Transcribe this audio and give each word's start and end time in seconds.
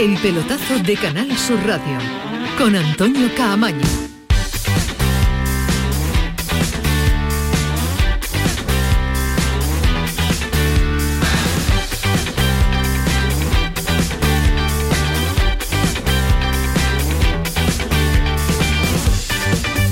El 0.00 0.16
pelotazo 0.16 0.78
de 0.78 0.96
Canal 0.96 1.36
Sur 1.36 1.58
Radio 1.66 1.98
con 2.56 2.74
Antonio 2.74 3.28
Caamaño. 3.36 3.84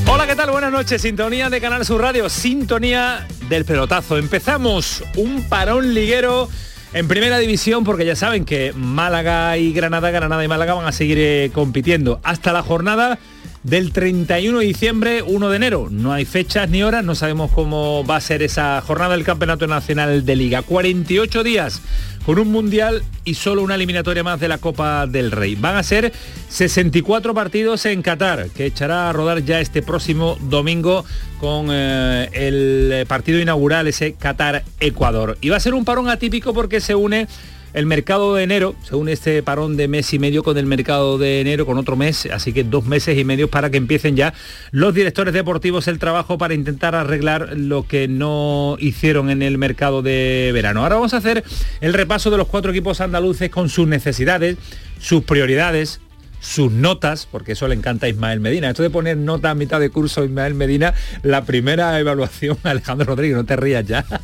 Hola, 0.06 0.26
¿qué 0.26 0.34
tal? 0.34 0.50
Buenas 0.50 0.72
noches. 0.72 1.02
Sintonía 1.02 1.50
de 1.50 1.60
Canal 1.60 1.84
Sur 1.84 2.00
Radio, 2.00 2.30
sintonía 2.30 3.26
del 3.50 3.66
pelotazo. 3.66 4.16
Empezamos 4.16 5.04
un 5.16 5.46
parón 5.50 5.92
liguero 5.92 6.48
en 6.92 7.08
primera 7.08 7.38
división 7.38 7.84
porque 7.84 8.04
ya 8.04 8.16
saben 8.16 8.44
que 8.44 8.72
Málaga 8.74 9.56
y 9.58 9.72
Granada, 9.72 10.10
Granada 10.10 10.44
y 10.44 10.48
Málaga 10.48 10.74
van 10.74 10.86
a 10.86 10.92
seguir 10.92 11.18
eh, 11.18 11.50
compitiendo. 11.52 12.20
Hasta 12.22 12.52
la 12.52 12.62
jornada 12.62 13.18
del 13.62 13.92
31 13.92 14.58
de 14.58 14.64
diciembre, 14.66 15.22
1 15.22 15.50
de 15.50 15.56
enero. 15.56 15.88
No 15.90 16.12
hay 16.12 16.24
fechas 16.24 16.68
ni 16.68 16.82
horas, 16.82 17.04
no 17.04 17.14
sabemos 17.14 17.50
cómo 17.50 18.04
va 18.04 18.16
a 18.16 18.20
ser 18.20 18.42
esa 18.42 18.80
jornada 18.80 19.14
del 19.14 19.24
Campeonato 19.24 19.66
Nacional 19.66 20.24
de 20.24 20.36
Liga. 20.36 20.62
48 20.62 21.42
días 21.42 21.80
con 22.24 22.38
un 22.38 22.52
mundial 22.52 23.02
y 23.24 23.34
solo 23.34 23.62
una 23.62 23.74
eliminatoria 23.74 24.22
más 24.22 24.38
de 24.38 24.48
la 24.48 24.58
Copa 24.58 25.06
del 25.06 25.30
Rey. 25.30 25.54
Van 25.54 25.76
a 25.76 25.82
ser 25.82 26.12
64 26.50 27.32
partidos 27.32 27.86
en 27.86 28.02
Qatar, 28.02 28.50
que 28.50 28.66
echará 28.66 29.08
a 29.08 29.12
rodar 29.12 29.42
ya 29.44 29.60
este 29.60 29.82
próximo 29.82 30.36
domingo 30.42 31.04
con 31.40 31.68
eh, 31.70 32.28
el 32.32 33.06
partido 33.06 33.38
inaugural, 33.38 33.86
ese 33.86 34.14
Qatar-Ecuador. 34.14 35.38
Y 35.40 35.48
va 35.48 35.56
a 35.56 35.60
ser 35.60 35.74
un 35.74 35.84
parón 35.84 36.08
atípico 36.08 36.52
porque 36.52 36.80
se 36.80 36.94
une 36.94 37.28
el 37.74 37.86
mercado 37.86 38.34
de 38.34 38.44
enero, 38.44 38.74
según 38.82 39.08
este 39.08 39.42
parón 39.42 39.76
de 39.76 39.88
mes 39.88 40.12
y 40.12 40.18
medio 40.18 40.42
con 40.42 40.56
el 40.58 40.66
mercado 40.66 41.18
de 41.18 41.40
enero, 41.40 41.66
con 41.66 41.78
otro 41.78 41.96
mes, 41.96 42.26
así 42.32 42.52
que 42.52 42.64
dos 42.64 42.86
meses 42.86 43.18
y 43.18 43.24
medio 43.24 43.48
para 43.48 43.70
que 43.70 43.76
empiecen 43.76 44.16
ya 44.16 44.34
los 44.70 44.94
directores 44.94 45.34
deportivos 45.34 45.88
el 45.88 45.98
trabajo 45.98 46.38
para 46.38 46.54
intentar 46.54 46.94
arreglar 46.94 47.56
lo 47.56 47.86
que 47.86 48.08
no 48.08 48.76
hicieron 48.80 49.30
en 49.30 49.42
el 49.42 49.58
mercado 49.58 50.02
de 50.02 50.50
verano. 50.52 50.82
Ahora 50.82 50.96
vamos 50.96 51.14
a 51.14 51.18
hacer 51.18 51.44
el 51.80 51.94
repaso 51.94 52.30
de 52.30 52.36
los 52.36 52.48
cuatro 52.48 52.70
equipos 52.70 53.00
andaluces 53.00 53.50
con 53.50 53.68
sus 53.68 53.86
necesidades, 53.86 54.56
sus 54.98 55.24
prioridades, 55.24 56.00
sus 56.40 56.72
notas, 56.72 57.26
porque 57.30 57.52
eso 57.52 57.68
le 57.68 57.74
encanta 57.74 58.06
a 58.06 58.08
Ismael 58.08 58.40
Medina. 58.40 58.70
Esto 58.70 58.82
de 58.82 58.90
poner 58.90 59.16
nota 59.16 59.50
a 59.50 59.54
mitad 59.54 59.80
de 59.80 59.90
curso 59.90 60.24
Ismael 60.24 60.54
Medina, 60.54 60.94
la 61.22 61.44
primera 61.44 61.98
evaluación, 61.98 62.58
Alejandro 62.62 63.06
Rodríguez, 63.06 63.36
no 63.36 63.44
te 63.44 63.56
rías 63.56 63.86
ya. 63.86 64.04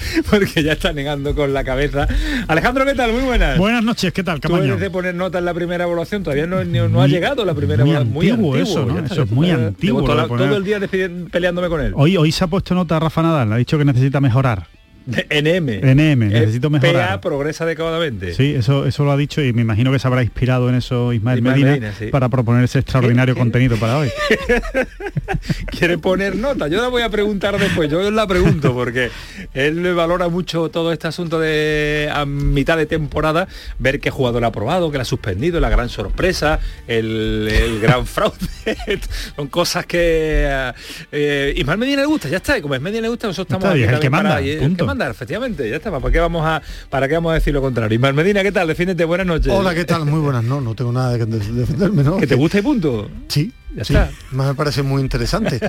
porque 0.30 0.62
ya 0.62 0.72
está 0.72 0.92
negando 0.92 1.34
con 1.34 1.52
la 1.52 1.64
cabeza. 1.64 2.06
Alejandro, 2.48 2.84
¿qué 2.86 2.94
tal? 2.94 3.12
Muy 3.12 3.22
buenas. 3.22 3.58
Buenas 3.58 3.82
noches, 3.84 4.12
¿qué 4.12 4.22
tal, 4.22 4.40
Tú 4.40 4.48
Camaño? 4.48 4.64
eres 4.64 4.80
de 4.80 4.90
poner 4.90 5.14
nota 5.14 5.38
en 5.38 5.44
la 5.44 5.54
primera 5.54 5.84
evaluación, 5.84 6.22
todavía 6.22 6.46
no, 6.46 6.64
no, 6.64 6.88
no 6.88 7.00
ha 7.02 7.06
Muy- 7.06 7.10
llegado 7.10 7.44
la 7.44 7.54
primera 7.54 7.84
muy 7.84 7.94
evaluación. 7.94 8.32
antiguo 8.34 8.56
eso, 8.56 8.86
¿no? 8.86 8.94
ya 8.94 9.00
está, 9.02 9.14
Eso 9.14 9.22
es 9.24 9.30
muy 9.30 9.50
antiguo, 9.50 10.02
Todo, 10.04 10.26
todo 10.26 10.56
el 10.56 10.64
día 10.64 10.80
peleándome 11.30 11.68
con 11.68 11.80
él. 11.80 11.92
Hoy, 11.96 12.16
hoy 12.16 12.32
se 12.32 12.44
ha 12.44 12.46
puesto 12.46 12.74
nota 12.74 12.98
Rafa 12.98 13.22
Nadal, 13.22 13.52
ha 13.52 13.56
dicho 13.56 13.76
que 13.78 13.84
necesita 13.84 14.20
mejorar. 14.20 14.66
NM. 15.06 15.80
NM, 15.82 16.28
necesito 16.28 16.68
Eh, 16.68 16.70
mejorar. 16.70 17.08
PA 17.08 17.20
progresa 17.20 17.64
adecuadamente. 17.64 18.34
Sí, 18.34 18.54
eso, 18.54 18.86
eso 18.86 19.04
lo 19.04 19.12
ha 19.12 19.16
dicho 19.16 19.42
y 19.42 19.52
me 19.52 19.62
imagino 19.62 19.90
que 19.92 19.98
se 19.98 20.06
habrá 20.06 20.22
inspirado 20.22 20.68
en 20.68 20.74
eso 20.76 21.12
Ismael, 21.12 21.38
Ismael 21.38 21.54
Medina, 21.54 21.70
Medina, 21.70 21.94
sí. 21.98 22.06
para 22.06 22.28
proponer 22.28 22.64
ese 22.64 22.78
extraordinario 22.80 23.34
contenido 23.36 23.76
para 23.76 23.98
hoy. 23.98 24.08
quiere 25.66 25.98
poner 25.98 26.36
nota. 26.36 26.68
Yo 26.68 26.80
la 26.80 26.88
voy 26.88 27.02
a 27.02 27.08
preguntar 27.08 27.58
después, 27.58 27.90
yo 27.90 28.10
la 28.10 28.26
pregunto 28.26 28.72
porque 28.72 29.10
él 29.54 29.94
valora 29.94 30.28
mucho 30.28 30.68
todo 30.70 30.92
este 30.92 31.08
asunto 31.08 31.38
de 31.38 32.08
a 32.12 32.24
mitad 32.26 32.76
de 32.76 32.86
temporada, 32.86 33.48
ver 33.78 34.00
qué 34.00 34.10
jugador 34.10 34.44
ha 34.44 34.52
probado, 34.52 34.90
que 34.90 34.98
la 34.98 35.02
ha 35.02 35.06
suspendido, 35.06 35.60
la 35.60 35.68
gran 35.70 35.88
sorpresa, 35.88 36.60
el, 36.86 37.48
el 37.50 37.80
gran 37.80 38.06
fraude. 38.06 38.36
Son 39.36 39.48
cosas 39.48 39.86
que 39.86 40.46
eh, 41.12 41.54
Ismael 41.56 41.78
Medina 41.78 42.02
le 42.02 42.06
gusta, 42.06 42.28
ya 42.28 42.38
está, 42.38 42.58
y 42.58 42.62
como 42.62 42.74
Ismael 42.74 42.92
Medina 42.92 43.02
le 43.02 43.08
gusta, 43.08 43.26
nosotros 43.26 43.56
estamos 43.58 43.64
Está 43.64 43.74
bien, 43.74 43.88
aquí 43.88 43.94
el 43.96 44.00
que 44.00 44.10
manda, 44.10 44.42
y 44.42 44.50
el 44.50 44.58
punto. 44.58 44.86
Que 44.94 44.98
manda, 44.98 45.10
efectivamente, 45.10 45.68
ya 45.70 45.76
está, 45.76 45.90
¿para 45.90 46.10
qué 46.12 46.18
vamos 46.20 46.44
a 46.44 46.60
para 46.88 47.06
qué 47.08 47.14
vamos 47.14 47.30
a 47.30 47.34
decir 47.34 47.54
lo 47.54 47.60
contrario? 47.60 47.94
Ismael 47.96 48.14
Medina, 48.14 48.42
¿qué 48.42 48.52
tal? 48.52 48.66
Defiéndete, 48.68 49.04
buenas 49.04 49.26
noches. 49.26 49.52
Hola, 49.52 49.74
¿qué 49.74 49.84
tal? 49.84 50.04
Muy 50.06 50.20
buenas. 50.20 50.42
No, 50.44 50.60
no 50.60 50.74
tengo 50.74 50.92
nada 50.92 51.16
que 51.16 51.26
de- 51.26 51.38
defenderme, 51.52 52.02
¿no? 52.02 52.16
Que 52.16 52.26
te 52.26 52.34
gusta 52.34 52.58
y 52.58 52.62
punto. 52.62 53.08
Sí, 53.28 53.52
Ya 53.76 53.84
sí. 53.84 53.94
está. 53.94 54.10
Me 54.32 54.52
parece 54.54 54.82
muy 54.82 55.00
interesante. 55.02 55.60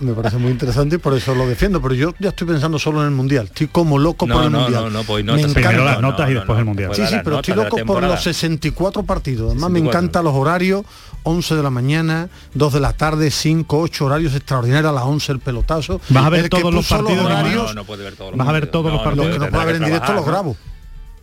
me 0.00 0.12
parece 0.12 0.36
muy 0.36 0.50
interesante 0.50 0.96
y 0.96 0.98
por 0.98 1.14
eso 1.14 1.34
lo 1.34 1.46
defiendo. 1.48 1.80
Pero 1.80 1.94
yo 1.94 2.14
ya 2.18 2.28
estoy 2.30 2.46
pensando 2.46 2.78
solo 2.78 3.00
en 3.00 3.06
el 3.06 3.12
mundial. 3.14 3.46
Estoy 3.46 3.68
como 3.68 3.98
loco 3.98 4.26
No, 4.26 4.34
por 4.34 4.44
el 4.44 4.52
no, 4.52 4.60
mundial. 4.60 4.84
no, 4.84 4.90
no, 4.90 5.02
pues 5.04 5.24
me. 5.24 5.32
Primero 5.54 5.84
las 5.84 6.00
No, 6.00 6.10
notas 6.10 6.30
y 6.30 6.34
después 6.34 6.56
no, 6.56 6.58
el 6.60 6.64
mundial. 6.66 6.90
Sí, 6.94 7.06
sí, 7.06 7.16
pero 7.24 7.36
estoy 7.40 7.54
loco 7.54 7.76
por 7.86 8.02
los 8.02 8.22
64 8.22 9.02
partidos. 9.04 9.52
Además 9.52 9.70
me 9.70 9.78
64. 9.80 9.98
encantan 10.00 10.24
los 10.24 10.34
horarios. 10.34 10.84
11 11.28 11.56
de 11.56 11.62
la 11.62 11.70
mañana, 11.70 12.28
2 12.54 12.72
de 12.74 12.80
la 12.80 12.92
tarde, 12.92 13.32
5, 13.32 13.78
8 13.80 14.04
horarios 14.06 14.32
extraordinarios, 14.34 14.88
a 14.90 14.94
las 14.94 15.04
11 15.04 15.32
el 15.32 15.38
pelotazo. 15.40 16.00
Vas 16.08 16.24
a 16.24 16.30
ver 16.30 16.44
El 16.44 16.48
todos 16.50 16.72
los 16.72 16.86
partidos, 16.86 17.16
No, 17.16 17.26
horarios, 17.26 17.66
no, 17.66 17.74
no 17.74 17.84
puede 17.84 18.04
ver 18.04 18.14
todos 18.14 18.30
los 18.30 18.38
Vas 18.38 18.48
a 18.48 18.52
ver 18.52 18.66
todos 18.68 18.92
los 18.92 19.02
partidos. 19.02 19.26
los 19.26 19.34
que 19.34 19.44
no 19.44 19.50
puedo 19.50 19.66
ver 19.66 19.76
en 19.76 19.84
directo 19.84 20.12
los 20.12 20.24
grabo. 20.24 20.56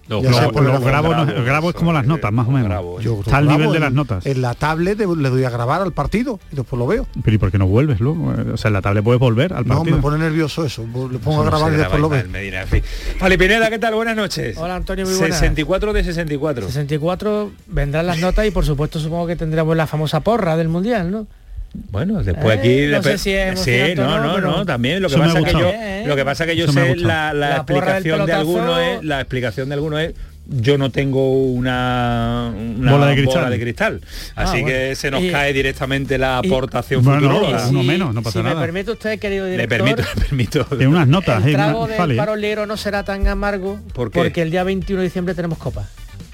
Lo, 0.08 0.22
por 0.22 0.64
lo 0.64 0.74
lo 0.74 0.80
grabo, 0.82 1.16
no- 1.16 1.26
grabo, 1.26 1.44
grabo 1.46 1.70
es 1.70 1.76
como 1.76 1.94
las 1.94 2.06
notas, 2.06 2.32
más 2.34 2.46
o 2.48 2.52
menos. 2.52 2.68
grabo, 2.68 3.00
Yo 3.00 3.20
Está 3.22 3.38
al 3.38 3.46
grabo 3.46 3.58
nivel 3.60 3.72
de 3.72 3.78
en- 3.78 3.84
las 3.84 3.94
notas. 3.94 4.26
En 4.26 4.42
la 4.42 4.54
tablet 4.54 4.98
de- 4.98 5.08
le 5.16 5.30
doy 5.30 5.44
a 5.46 5.50
grabar 5.50 5.82
al 5.82 5.94
partido 5.94 6.40
y 6.52 6.58
después 6.58 6.78
lo 6.78 6.86
veo. 6.88 7.08
Pero 7.24 7.36
¿y 7.36 7.38
por 7.38 7.52
qué 7.52 7.58
no 7.58 7.68
vuelves 7.68 8.02
luego? 8.02 8.34
O 8.54 8.58
sea, 8.58 8.68
en 8.68 8.74
la 8.74 8.82
tablet 8.82 9.02
puedes 9.04 9.20
volver 9.20 9.54
al 9.54 9.66
No, 9.66 9.76
partido. 9.78 9.96
me 9.96 10.02
pone 10.02 10.18
nervioso 10.18 10.66
eso. 10.66 10.82
Le 10.84 11.20
pongo 11.20 11.42
a 11.42 11.46
No 11.46 11.52
grabar 11.52 11.70
se 11.70 11.76
y 11.76 11.78
después 11.80 12.02
lo 12.02 12.10
veo. 12.10 12.20
Ismael 12.20 12.32
Medina, 12.44 12.62
en 12.64 12.68
fin. 12.68 12.84
Vale, 13.20 13.38
Pineda, 13.38 13.70
¿qué 13.70 13.80
tal? 13.80 13.96
Buenas 13.96 14.16
noches. 14.18 14.58
Hola, 14.58 14.76
Antonio, 14.76 15.06
muy 15.06 15.16
buenas. 15.16 15.38
64 15.40 15.94
de 15.94 16.04
64. 16.04 16.68
64 16.68 17.52
vendrán 17.68 18.06
las 18.06 18.20
notas 18.20 18.46
y 18.46 18.52
por 18.52 18.66
supuesto 18.66 19.00
supongo 19.00 19.28
que 19.28 19.36
tendremos 19.38 19.76
la 19.78 19.88
famosa 19.88 20.20
porra 20.20 20.58
del 20.58 20.68
mundial, 20.68 21.12
¿no? 21.12 21.28
Bueno, 21.74 22.24
después 22.24 22.56
Eh, 22.56 22.60
aquí... 22.60 22.70
no 22.88 23.02
después- 23.02 23.04
sé 23.04 23.18
si 23.18 23.32
es 23.34 23.60
Sí, 23.60 23.96
no, 23.96 24.20
no, 24.20 24.40
no, 24.40 24.58
no, 24.58 24.66
también. 24.66 25.02
Lo 25.02 25.10
que, 25.10 25.18
pasa 25.18 25.40
es 25.40 25.46
que 25.46 25.52
yo, 25.54 25.70
¿eh? 25.70 26.04
lo 26.06 26.16
que 26.16 26.26
pasa 26.26 26.46
que 26.46 26.56
yo 26.56 26.72
sé 26.72 26.96
la, 26.98 27.34
la 27.34 27.50
La 27.50 27.66
porra 27.66 27.96
del 27.96 28.06
explicación 28.06 28.26
de 28.28 28.34
algunos 28.34 28.80
es... 28.80 29.04
La 29.04 29.20
explicación 29.22 29.70
de 29.70 29.76
algunos 29.76 30.00
es... 30.02 30.14
Yo 30.46 30.78
no 30.78 30.90
tengo 30.92 31.32
una, 31.54 32.52
una 32.54 32.92
Bola 32.92 33.08
de 33.08 33.16
cristal. 33.16 33.50
de 33.50 33.60
cristal. 33.62 34.02
Así 34.36 34.60
Ah, 34.62 34.66
que 34.66 34.96
se 34.98 35.10
nos 35.10 35.24
Y- 35.24 35.32
cae 35.32 35.54
directamente 35.54 36.18
la 36.18 36.42
y- 36.44 36.48
aportación 36.48 37.02
Bueno, 37.04 37.22
futuróloga. 37.22 37.68
uno 37.70 37.82
menos, 37.84 38.14
no 38.14 38.22
pasa 38.22 38.40
si 38.40 38.44
nada. 38.44 38.56
me 38.56 38.62
permite 38.62 38.92
usted, 38.92 39.18
querido 39.20 39.46
Le 39.46 39.52
director, 39.52 39.78
permito, 39.78 40.04
le 40.16 40.22
permito. 40.22 40.66
Tiene 40.66 40.88
unas 40.88 41.08
notas. 41.08 41.44
el 41.46 41.52
eh, 41.52 41.54
trago 41.54 41.88
del 41.88 42.12
¿eh? 42.12 42.16
paro 42.18 42.36
ligero 42.36 42.66
no 42.66 42.76
será 42.76 43.04
tan 43.04 43.26
amargo 43.28 43.80
porque 43.94 44.34
el 44.42 44.52
día 44.52 44.66
21 44.66 45.00
de 45.02 45.08
diciembre 45.08 45.34
tenemos 45.34 45.58
copa. 45.58 45.88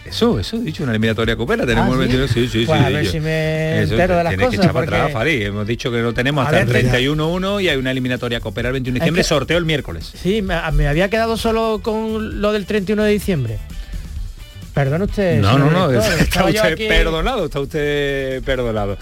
Eso, 0.09 0.39
eso 0.39 0.57
dicho, 0.57 0.83
una 0.83 0.91
eliminatoria 0.91 1.35
copera. 1.35 1.65
Tenemos 1.65 1.89
Ah, 1.97 2.03
el 2.03 2.09
¿sí? 2.09 2.17
21, 2.17 2.27
sí, 2.27 2.47
sí, 2.47 2.65
Pues 2.65 2.79
sí. 2.79 2.85
a 2.85 2.89
ver 2.89 3.05
si 3.07 3.19
me 3.19 3.81
Eso, 3.83 3.93
entero 3.93 4.17
de 4.17 4.23
las 4.23 4.31
tienes 4.31 4.45
cosas, 4.47 4.59
que 4.59 4.63
echar 4.65 4.73
para 4.73 4.85
porque- 4.85 4.95
atrás, 5.01 5.13
Fari. 5.13 5.43
Hemos 5.43 5.67
dicho 5.67 5.91
que 5.91 5.97
lo 5.99 6.13
tenemos 6.13 6.43
hasta 6.45 6.57
el 6.61 6.69
Adentro 6.69 6.81
ya. 6.81 6.89
31-1 6.99 7.59
y 7.61 7.69
hay 7.69 7.77
una 7.77 7.91
eliminatoria 7.91 8.39
copera 8.39 8.69
el 8.69 8.73
21 8.73 8.95
de 8.95 8.99
diciembre, 8.99 9.21
que- 9.21 9.27
sorteo 9.27 9.57
el 9.57 9.65
miércoles. 9.65 10.11
Sí, 10.15 10.41
me, 10.41 10.55
me 10.73 10.87
había 10.87 11.09
quedado 11.09 11.37
solo 11.37 11.79
con 11.83 12.41
lo 12.41 12.51
del 12.51 12.65
31 12.65 13.03
de 13.03 13.11
diciembre. 13.11 13.57
Perdón 14.79 15.01
usted. 15.01 15.41
No, 15.41 15.57
no, 15.59 15.69
no, 15.69 15.90
director, 15.90 16.13
está 16.22 16.45
usted 16.45 16.73
aquí- 16.73 16.88
perdonado, 16.88 17.45
está 17.45 17.59
usted 17.59 18.41
perdonado. 18.44 18.97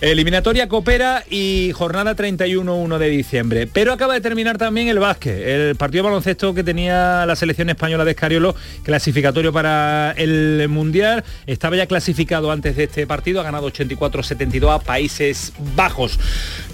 Eliminatoria 0.00 0.68
Coopera 0.68 1.22
y 1.30 1.70
jornada 1.72 2.16
31-1 2.16 2.98
de 2.98 3.08
diciembre. 3.10 3.68
Pero 3.72 3.92
acaba 3.92 4.14
de 4.14 4.20
terminar 4.22 4.58
también 4.58 4.88
el 4.88 4.98
básquet, 4.98 5.38
el 5.38 5.76
partido 5.76 6.02
de 6.02 6.08
baloncesto 6.08 6.52
que 6.52 6.64
tenía 6.64 7.24
la 7.26 7.36
selección 7.36 7.70
española 7.70 8.04
de 8.04 8.10
Escariolo, 8.10 8.56
clasificatorio 8.82 9.52
para 9.52 10.14
el 10.16 10.66
Mundial. 10.68 11.22
Estaba 11.46 11.76
ya 11.76 11.86
clasificado 11.86 12.50
antes 12.50 12.74
de 12.74 12.84
este 12.84 13.06
partido, 13.06 13.40
ha 13.40 13.44
ganado 13.44 13.70
84-72 13.70 14.74
a 14.74 14.80
Países 14.80 15.52
Bajos. 15.76 16.18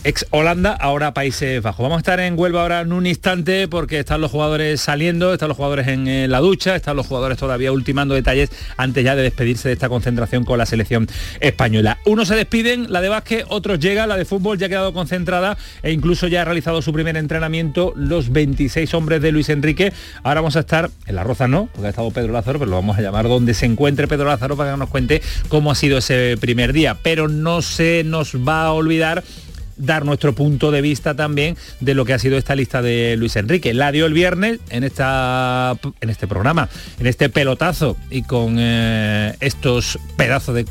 Ex 0.02 0.24
Holanda, 0.30 0.72
ahora 0.72 1.12
Países 1.12 1.60
Bajos. 1.60 1.82
Vamos 1.82 1.96
a 1.96 1.98
estar 1.98 2.20
en 2.20 2.38
Huelva 2.38 2.62
ahora 2.62 2.80
en 2.80 2.94
un 2.94 3.06
instante 3.06 3.68
porque 3.68 3.98
están 3.98 4.22
los 4.22 4.30
jugadores 4.30 4.80
saliendo, 4.80 5.34
están 5.34 5.48
los 5.48 5.58
jugadores 5.58 5.88
en 5.88 6.08
eh, 6.08 6.26
la 6.26 6.38
ducha, 6.38 6.74
están 6.74 6.96
los 6.96 7.06
jugadores 7.06 7.36
todavía 7.36 7.70
ultimando 7.70 8.14
detalles 8.14 8.45
antes 8.76 9.04
ya 9.04 9.16
de 9.16 9.22
despedirse 9.22 9.68
de 9.68 9.74
esta 9.74 9.88
concentración 9.88 10.44
con 10.44 10.58
la 10.58 10.66
selección 10.66 11.06
española. 11.40 11.98
Unos 12.04 12.28
se 12.28 12.34
despiden, 12.34 12.92
la 12.92 13.00
de 13.00 13.08
básquet, 13.08 13.44
otros 13.48 13.78
llegan, 13.78 14.08
la 14.08 14.16
de 14.16 14.24
fútbol 14.24 14.58
ya 14.58 14.66
ha 14.66 14.68
quedado 14.68 14.92
concentrada 14.92 15.56
e 15.82 15.92
incluso 15.92 16.26
ya 16.28 16.42
ha 16.42 16.44
realizado 16.44 16.82
su 16.82 16.92
primer 16.92 17.16
entrenamiento 17.16 17.92
los 17.96 18.30
26 18.30 18.92
hombres 18.94 19.22
de 19.22 19.32
Luis 19.32 19.48
Enrique. 19.48 19.92
Ahora 20.22 20.40
vamos 20.40 20.56
a 20.56 20.60
estar 20.60 20.90
en 21.06 21.14
la 21.14 21.24
Roza 21.24 21.48
no, 21.48 21.68
porque 21.72 21.86
ha 21.86 21.90
estado 21.90 22.10
Pedro 22.10 22.32
Lázaro, 22.32 22.58
pero 22.58 22.70
lo 22.70 22.76
vamos 22.76 22.98
a 22.98 23.02
llamar 23.02 23.28
donde 23.28 23.54
se 23.54 23.66
encuentre 23.66 24.08
Pedro 24.08 24.26
Lázaro 24.26 24.56
para 24.56 24.72
que 24.72 24.78
nos 24.78 24.90
cuente 24.90 25.22
cómo 25.48 25.70
ha 25.70 25.74
sido 25.74 25.98
ese 25.98 26.36
primer 26.40 26.72
día. 26.72 26.96
Pero 27.02 27.28
no 27.28 27.62
se 27.62 28.02
nos 28.04 28.36
va 28.36 28.64
a 28.64 28.72
olvidar 28.72 29.24
dar 29.76 30.04
nuestro 30.04 30.34
punto 30.34 30.70
de 30.70 30.80
vista 30.80 31.14
también 31.14 31.56
de 31.80 31.94
lo 31.94 32.04
que 32.04 32.14
ha 32.14 32.18
sido 32.18 32.36
esta 32.38 32.54
lista 32.54 32.82
de 32.82 33.16
Luis 33.16 33.36
Enrique. 33.36 33.74
La 33.74 33.92
dio 33.92 34.06
el 34.06 34.12
viernes 34.12 34.60
en, 34.70 34.84
esta, 34.84 35.76
en 36.00 36.10
este 36.10 36.26
programa, 36.26 36.68
en 36.98 37.06
este 37.06 37.28
pelotazo 37.28 37.96
y 38.10 38.22
con 38.22 38.56
eh, 38.58 39.34
estos 39.40 39.98
pedazos 40.16 40.54
de 40.54 40.66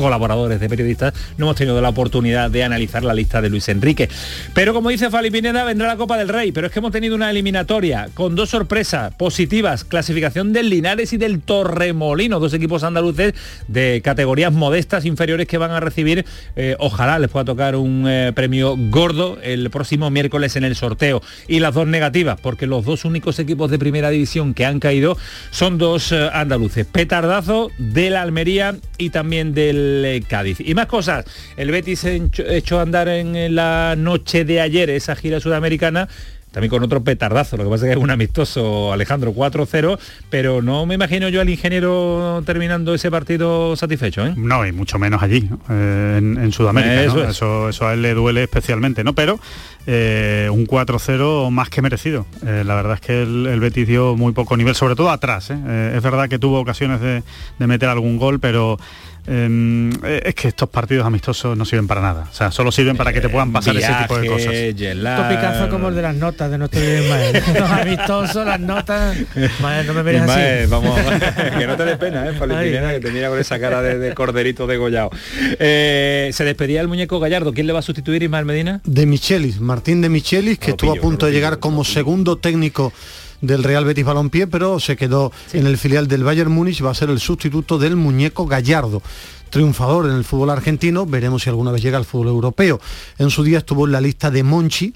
colaboradores 0.00 0.58
de 0.60 0.68
periodistas, 0.68 1.14
no 1.36 1.46
hemos 1.46 1.56
tenido 1.56 1.80
la 1.80 1.90
oportunidad 1.90 2.50
de 2.50 2.64
analizar 2.64 3.04
la 3.04 3.14
lista 3.14 3.40
de 3.40 3.50
Luis 3.50 3.68
Enrique. 3.68 4.08
Pero 4.54 4.72
como 4.72 4.90
dice 4.90 5.10
Fali 5.10 5.30
Pineda, 5.30 5.64
vendrá 5.64 5.88
la 5.88 5.96
Copa 5.96 6.16
del 6.16 6.28
Rey, 6.28 6.52
pero 6.52 6.66
es 6.66 6.72
que 6.72 6.78
hemos 6.78 6.92
tenido 6.92 7.14
una 7.14 7.30
eliminatoria 7.30 8.08
con 8.14 8.34
dos 8.34 8.50
sorpresas 8.50 9.14
positivas, 9.14 9.84
clasificación 9.84 10.52
del 10.52 10.70
Linares 10.70 11.12
y 11.12 11.16
del 11.16 11.40
Torremolino, 11.40 12.40
dos 12.40 12.54
equipos 12.54 12.82
andaluces 12.82 13.34
de 13.68 14.00
categorías 14.02 14.52
modestas 14.52 15.04
inferiores 15.04 15.46
que 15.46 15.58
van 15.58 15.70
a 15.70 15.80
recibir, 15.80 16.24
eh, 16.56 16.76
ojalá 16.78 17.18
les 17.18 17.30
pueda 17.30 17.44
tocar 17.44 17.76
un 17.76 18.06
eh, 18.08 18.32
premio 18.34 18.76
gordo 18.76 19.38
el 19.42 19.70
próximo 19.70 20.10
miércoles 20.10 20.56
en 20.56 20.64
el 20.64 20.76
sorteo. 20.76 21.22
Y 21.46 21.60
las 21.60 21.74
dos 21.74 21.86
negativas, 21.86 22.40
porque 22.40 22.66
los 22.66 22.84
dos 22.84 23.04
únicos 23.04 23.38
equipos 23.38 23.70
de 23.70 23.78
primera 23.78 24.10
división 24.10 24.54
que 24.54 24.64
han 24.64 24.80
caído 24.80 25.16
son 25.50 25.78
dos 25.78 26.12
eh, 26.12 26.30
andaluces. 26.32 26.86
Petardazo 26.86 27.70
de 27.78 28.10
la 28.10 28.22
Almería 28.22 28.76
y 28.98 29.10
también 29.10 29.54
del 29.54 29.89
Cádiz. 30.28 30.60
Y 30.60 30.74
más 30.74 30.86
cosas. 30.86 31.24
El 31.56 31.70
Betis 31.70 32.04
hecho, 32.04 32.42
hecho 32.46 32.80
andar 32.80 33.08
en, 33.08 33.54
la 33.54 33.94
noche 33.96 34.44
de 34.44 34.60
ayer 34.60 34.90
esa 34.90 35.16
gira 35.16 35.40
sudamericana 35.40 36.08
también 36.50 36.70
con 36.70 36.82
otro 36.82 37.02
petardazo, 37.02 37.56
lo 37.56 37.64
que 37.64 37.70
pasa 37.70 37.86
es 37.86 37.92
que 37.92 37.98
es 37.98 38.02
un 38.02 38.10
amistoso 38.10 38.92
Alejandro 38.92 39.32
4-0, 39.32 39.98
pero 40.30 40.62
no 40.62 40.84
me 40.84 40.96
imagino 40.96 41.28
yo 41.28 41.40
al 41.40 41.48
ingeniero 41.48 42.42
terminando 42.44 42.92
ese 42.92 43.08
partido 43.08 43.76
satisfecho, 43.76 44.26
¿eh? 44.26 44.34
No, 44.36 44.66
y 44.66 44.72
mucho 44.72 44.98
menos 44.98 45.22
allí, 45.22 45.42
¿no? 45.42 45.60
eh, 45.70 46.16
en, 46.18 46.38
en, 46.38 46.50
Sudamérica. 46.50 47.02
Eso, 47.02 47.16
¿no? 47.16 47.22
es. 47.22 47.30
eso, 47.30 47.68
eso, 47.68 47.86
a 47.86 47.94
él 47.94 48.02
le 48.02 48.14
duele 48.14 48.42
especialmente, 48.42 49.04
¿no? 49.04 49.14
Pero 49.14 49.38
eh, 49.86 50.48
un 50.50 50.66
4-0 50.66 51.50
más 51.50 51.70
que 51.70 51.82
merecido. 51.82 52.26
La 52.42 52.74
verdad 52.74 52.94
es 52.94 53.00
que 53.00 53.22
el, 53.22 53.46
el, 53.46 53.60
Betis 53.60 53.86
dio 53.86 54.16
muy 54.16 54.32
poco 54.32 54.56
nivel, 54.56 54.74
sobre 54.74 54.96
todo 54.96 55.10
atrás. 55.10 55.50
es 55.50 56.02
verdad 56.02 56.28
que 56.28 56.40
tuvo 56.40 56.58
ocasiones 56.58 57.00
de, 57.00 57.22
de 57.58 57.66
meter 57.68 57.88
algún 57.88 58.18
gol, 58.18 58.40
pero 58.40 58.76
eh, 59.26 60.22
es 60.24 60.34
que 60.34 60.48
estos 60.48 60.68
partidos 60.68 61.06
amistosos 61.06 61.56
no 61.56 61.64
sirven 61.64 61.86
para 61.86 62.00
nada. 62.00 62.28
O 62.30 62.34
sea, 62.34 62.50
solo 62.50 62.72
sirven 62.72 62.96
para 62.96 63.12
que 63.12 63.20
te 63.20 63.28
puedan 63.28 63.52
pasar 63.52 63.76
Viaje, 63.76 63.92
ese 63.92 64.02
tipo 64.02 64.18
de 64.18 64.26
cosas. 64.26 65.16
Topicazo 65.16 65.68
como 65.68 65.88
el 65.88 65.94
de 65.94 66.02
las 66.02 66.14
notas 66.14 66.50
de 66.50 66.58
nuestro 66.58 66.80
Ismael. 66.80 67.42
Los 67.58 67.70
amistosos, 67.70 68.46
las 68.46 68.60
notas. 68.60 69.16
Ismael, 69.36 69.86
no 69.86 69.94
me 69.94 70.02
mires 70.02 70.22
Ismael, 70.22 70.62
así. 70.62 70.70
vamos, 70.70 70.98
que 71.58 71.66
no 71.66 71.76
te 71.76 71.84
des 71.84 71.98
pena, 71.98 72.26
¿eh, 72.26 72.32
Valentina, 72.38 72.92
que 72.92 73.00
te 73.00 73.10
mira 73.10 73.28
con 73.28 73.38
esa 73.38 73.58
cara 73.58 73.82
de, 73.82 73.98
de 73.98 74.14
corderito 74.14 74.66
degollado. 74.66 75.10
Eh, 75.58 76.30
se 76.32 76.44
despedía 76.44 76.80
el 76.80 76.88
muñeco 76.88 77.20
Gallardo. 77.20 77.52
¿Quién 77.52 77.66
le 77.66 77.72
va 77.72 77.80
a 77.80 77.82
sustituir, 77.82 78.22
Ismael 78.22 78.44
Medina? 78.44 78.80
De 78.84 79.06
Michelis, 79.06 79.60
Martín 79.60 80.00
de 80.00 80.08
Michelis, 80.08 80.58
que 80.58 80.70
estuvo 80.70 80.92
a 80.92 80.96
punto 80.96 81.26
de 81.26 81.32
llegar 81.32 81.58
como 81.58 81.84
segundo 81.84 82.38
técnico 82.38 82.92
del 83.40 83.64
Real 83.64 83.84
Betis 83.84 84.04
Balompié, 84.04 84.46
pero 84.46 84.80
se 84.80 84.96
quedó 84.96 85.32
sí. 85.46 85.58
en 85.58 85.66
el 85.66 85.78
filial 85.78 86.08
del 86.08 86.24
Bayern 86.24 86.52
Múnich, 86.52 86.84
va 86.84 86.90
a 86.90 86.94
ser 86.94 87.10
el 87.10 87.20
sustituto 87.20 87.78
del 87.78 87.96
muñeco 87.96 88.46
Gallardo 88.46 89.02
triunfador 89.50 90.06
en 90.06 90.12
el 90.12 90.24
fútbol 90.24 90.50
argentino, 90.50 91.06
veremos 91.06 91.42
si 91.42 91.50
alguna 91.50 91.72
vez 91.72 91.82
llega 91.82 91.98
al 91.98 92.04
fútbol 92.04 92.28
europeo. 92.28 92.80
En 93.18 93.30
su 93.30 93.42
día 93.42 93.58
estuvo 93.58 93.84
en 93.84 93.92
la 93.92 94.00
lista 94.00 94.30
de 94.30 94.42
Monchi, 94.42 94.94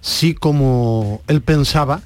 sí 0.00 0.32
como 0.32 1.20
él 1.26 1.42
pensaba, 1.42 2.00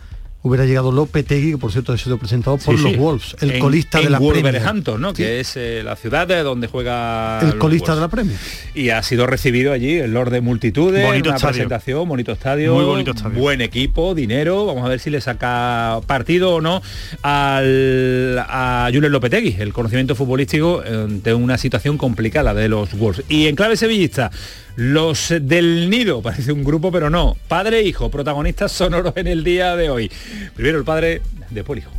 hubiera 0.44 0.66
llegado 0.66 0.92
Lopetegui, 0.92 1.52
que 1.52 1.58
por 1.58 1.72
cierto 1.72 1.94
ha 1.94 1.98
sido 1.98 2.18
presentado 2.18 2.58
por 2.58 2.76
sí, 2.76 2.82
los 2.82 2.92
sí. 2.92 2.98
Wolves, 2.98 3.36
el 3.40 3.52
en, 3.52 3.60
colista 3.60 3.98
en 3.98 4.04
de 4.04 4.10
la 4.10 4.18
Wolverhampton, 4.18 5.00
Premier. 5.00 5.00
¿no? 5.00 5.14
Que 5.14 5.40
es 5.40 5.56
eh, 5.56 5.80
la 5.82 5.96
ciudad 5.96 6.28
de 6.28 6.42
donde 6.42 6.66
juega 6.68 7.40
el 7.40 7.56
colista 7.56 7.94
de 7.94 8.02
la 8.02 8.08
Premier. 8.08 8.36
Y 8.74 8.90
ha 8.90 9.02
sido 9.02 9.26
recibido 9.26 9.72
allí 9.72 9.94
el 9.94 10.12
Lord 10.12 10.30
de 10.30 10.42
multitudes, 10.42 11.02
bonito 11.02 11.30
una 11.30 11.36
estadio. 11.36 11.52
presentación, 11.54 12.06
bonito 12.06 12.32
estadio, 12.32 12.74
muy 12.74 12.84
bonito 12.84 13.12
estadio, 13.12 13.40
buen 13.40 13.62
equipo, 13.62 14.14
dinero, 14.14 14.66
vamos 14.66 14.84
a 14.84 14.88
ver 14.88 15.00
si 15.00 15.08
le 15.08 15.22
saca 15.22 16.00
partido 16.06 16.56
o 16.56 16.60
no 16.60 16.82
al 17.22 18.38
a 18.38 18.90
Julen 18.92 19.12
Lopetegui, 19.12 19.56
el 19.58 19.72
conocimiento 19.72 20.14
futbolístico 20.14 20.82
eh, 20.84 21.06
de 21.08 21.32
una 21.32 21.56
situación 21.56 21.96
complicada 21.96 22.52
de 22.52 22.68
los 22.68 22.92
Wolves. 22.98 23.24
Y 23.30 23.46
en 23.46 23.56
clave 23.56 23.78
sevillista, 23.78 24.30
los 24.76 25.32
del 25.40 25.88
nido, 25.88 26.20
parece 26.22 26.52
un 26.52 26.64
grupo, 26.64 26.90
pero 26.90 27.10
no. 27.10 27.36
Padre 27.48 27.80
e 27.80 27.82
hijo, 27.82 28.10
protagonistas 28.10 28.72
sonoros 28.72 29.12
en 29.16 29.26
el 29.26 29.44
día 29.44 29.76
de 29.76 29.90
hoy. 29.90 30.10
Primero 30.54 30.78
el 30.78 30.84
padre, 30.84 31.22
después 31.50 31.78
el 31.78 31.84
hijo. 31.84 31.92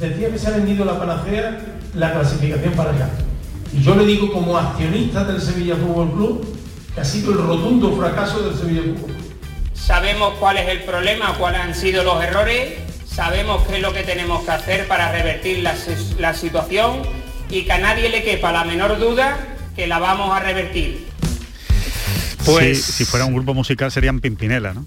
Decía 0.00 0.30
que 0.30 0.38
se 0.38 0.48
ha 0.48 0.50
vendido 0.52 0.84
la 0.84 0.98
panacea, 0.98 1.60
la 1.94 2.12
clasificación 2.12 2.72
para 2.74 2.90
acá. 2.90 3.10
Y 3.72 3.82
yo 3.82 3.94
le 3.94 4.04
digo 4.04 4.32
como 4.32 4.56
accionista 4.56 5.24
del 5.24 5.40
Sevilla 5.40 5.76
Fútbol 5.76 6.12
Club 6.12 6.58
que 6.94 7.00
ha 7.00 7.04
sido 7.04 7.32
el 7.32 7.38
rotundo 7.38 7.96
fracaso 7.96 8.42
del 8.42 8.58
Sevilla 8.58 8.82
Fútbol 8.82 9.04
Club. 9.04 9.16
Sabemos 9.74 10.34
cuál 10.38 10.58
es 10.58 10.68
el 10.68 10.82
problema, 10.82 11.34
cuáles 11.38 11.60
han 11.60 11.74
sido 11.74 12.04
los 12.04 12.22
errores, 12.22 12.74
sabemos 13.06 13.66
qué 13.66 13.76
es 13.76 13.82
lo 13.82 13.92
que 13.92 14.02
tenemos 14.02 14.44
que 14.44 14.50
hacer 14.50 14.88
para 14.88 15.12
revertir 15.12 15.62
la, 15.62 15.74
la 16.18 16.34
situación 16.34 17.02
y 17.50 17.64
que 17.64 17.72
a 17.72 17.78
nadie 17.78 18.08
le 18.08 18.22
quepa 18.22 18.52
la 18.52 18.64
menor 18.64 18.98
duda 18.98 19.36
que 19.76 19.86
la 19.86 19.98
vamos 19.98 20.30
a 20.34 20.40
revertir. 20.40 21.11
Pues 22.44 22.82
si, 22.82 22.92
si, 22.92 23.04
fuera 23.04 23.24
un 23.24 23.34
grupo 23.34 23.54
musical 23.54 23.90
serían 23.92 24.20
Pimpinela, 24.20 24.74
¿no? 24.74 24.86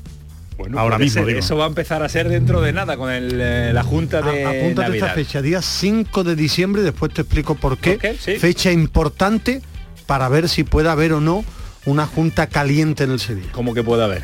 Bueno, 0.57 0.79
ahora 0.79 0.97
mismo 0.97 1.21
ser, 1.21 1.27
digo. 1.27 1.39
eso 1.39 1.57
va 1.57 1.65
a 1.65 1.67
empezar 1.67 2.01
a 2.01 2.09
ser 2.09 2.29
dentro 2.29 2.61
de 2.61 2.71
nada 2.71 2.95
con 2.95 3.11
el, 3.11 3.39
eh, 3.41 3.71
la 3.73 3.83
junta 3.83 4.21
de 4.21 4.45
a, 4.45 4.49
apúntate 4.49 4.89
Navidad. 4.89 5.09
esta 5.09 5.15
fecha, 5.15 5.41
día 5.41 5.61
5 5.61 6.23
de 6.23 6.35
diciembre, 6.35 6.81
después 6.81 7.13
te 7.13 7.21
explico 7.21 7.55
por 7.55 7.77
qué. 7.77 7.95
Okay, 7.95 8.17
sí. 8.17 8.37
Fecha 8.37 8.71
importante 8.71 9.61
para 10.05 10.29
ver 10.29 10.47
si 10.47 10.63
puede 10.63 10.89
haber 10.89 11.13
o 11.13 11.19
no 11.19 11.43
una 11.85 12.05
junta 12.05 12.47
caliente 12.47 13.03
en 13.03 13.11
el 13.11 13.19
Sevilla. 13.19 13.49
¿Cómo 13.51 13.73
que 13.73 13.83
puede 13.83 14.03
haber? 14.03 14.23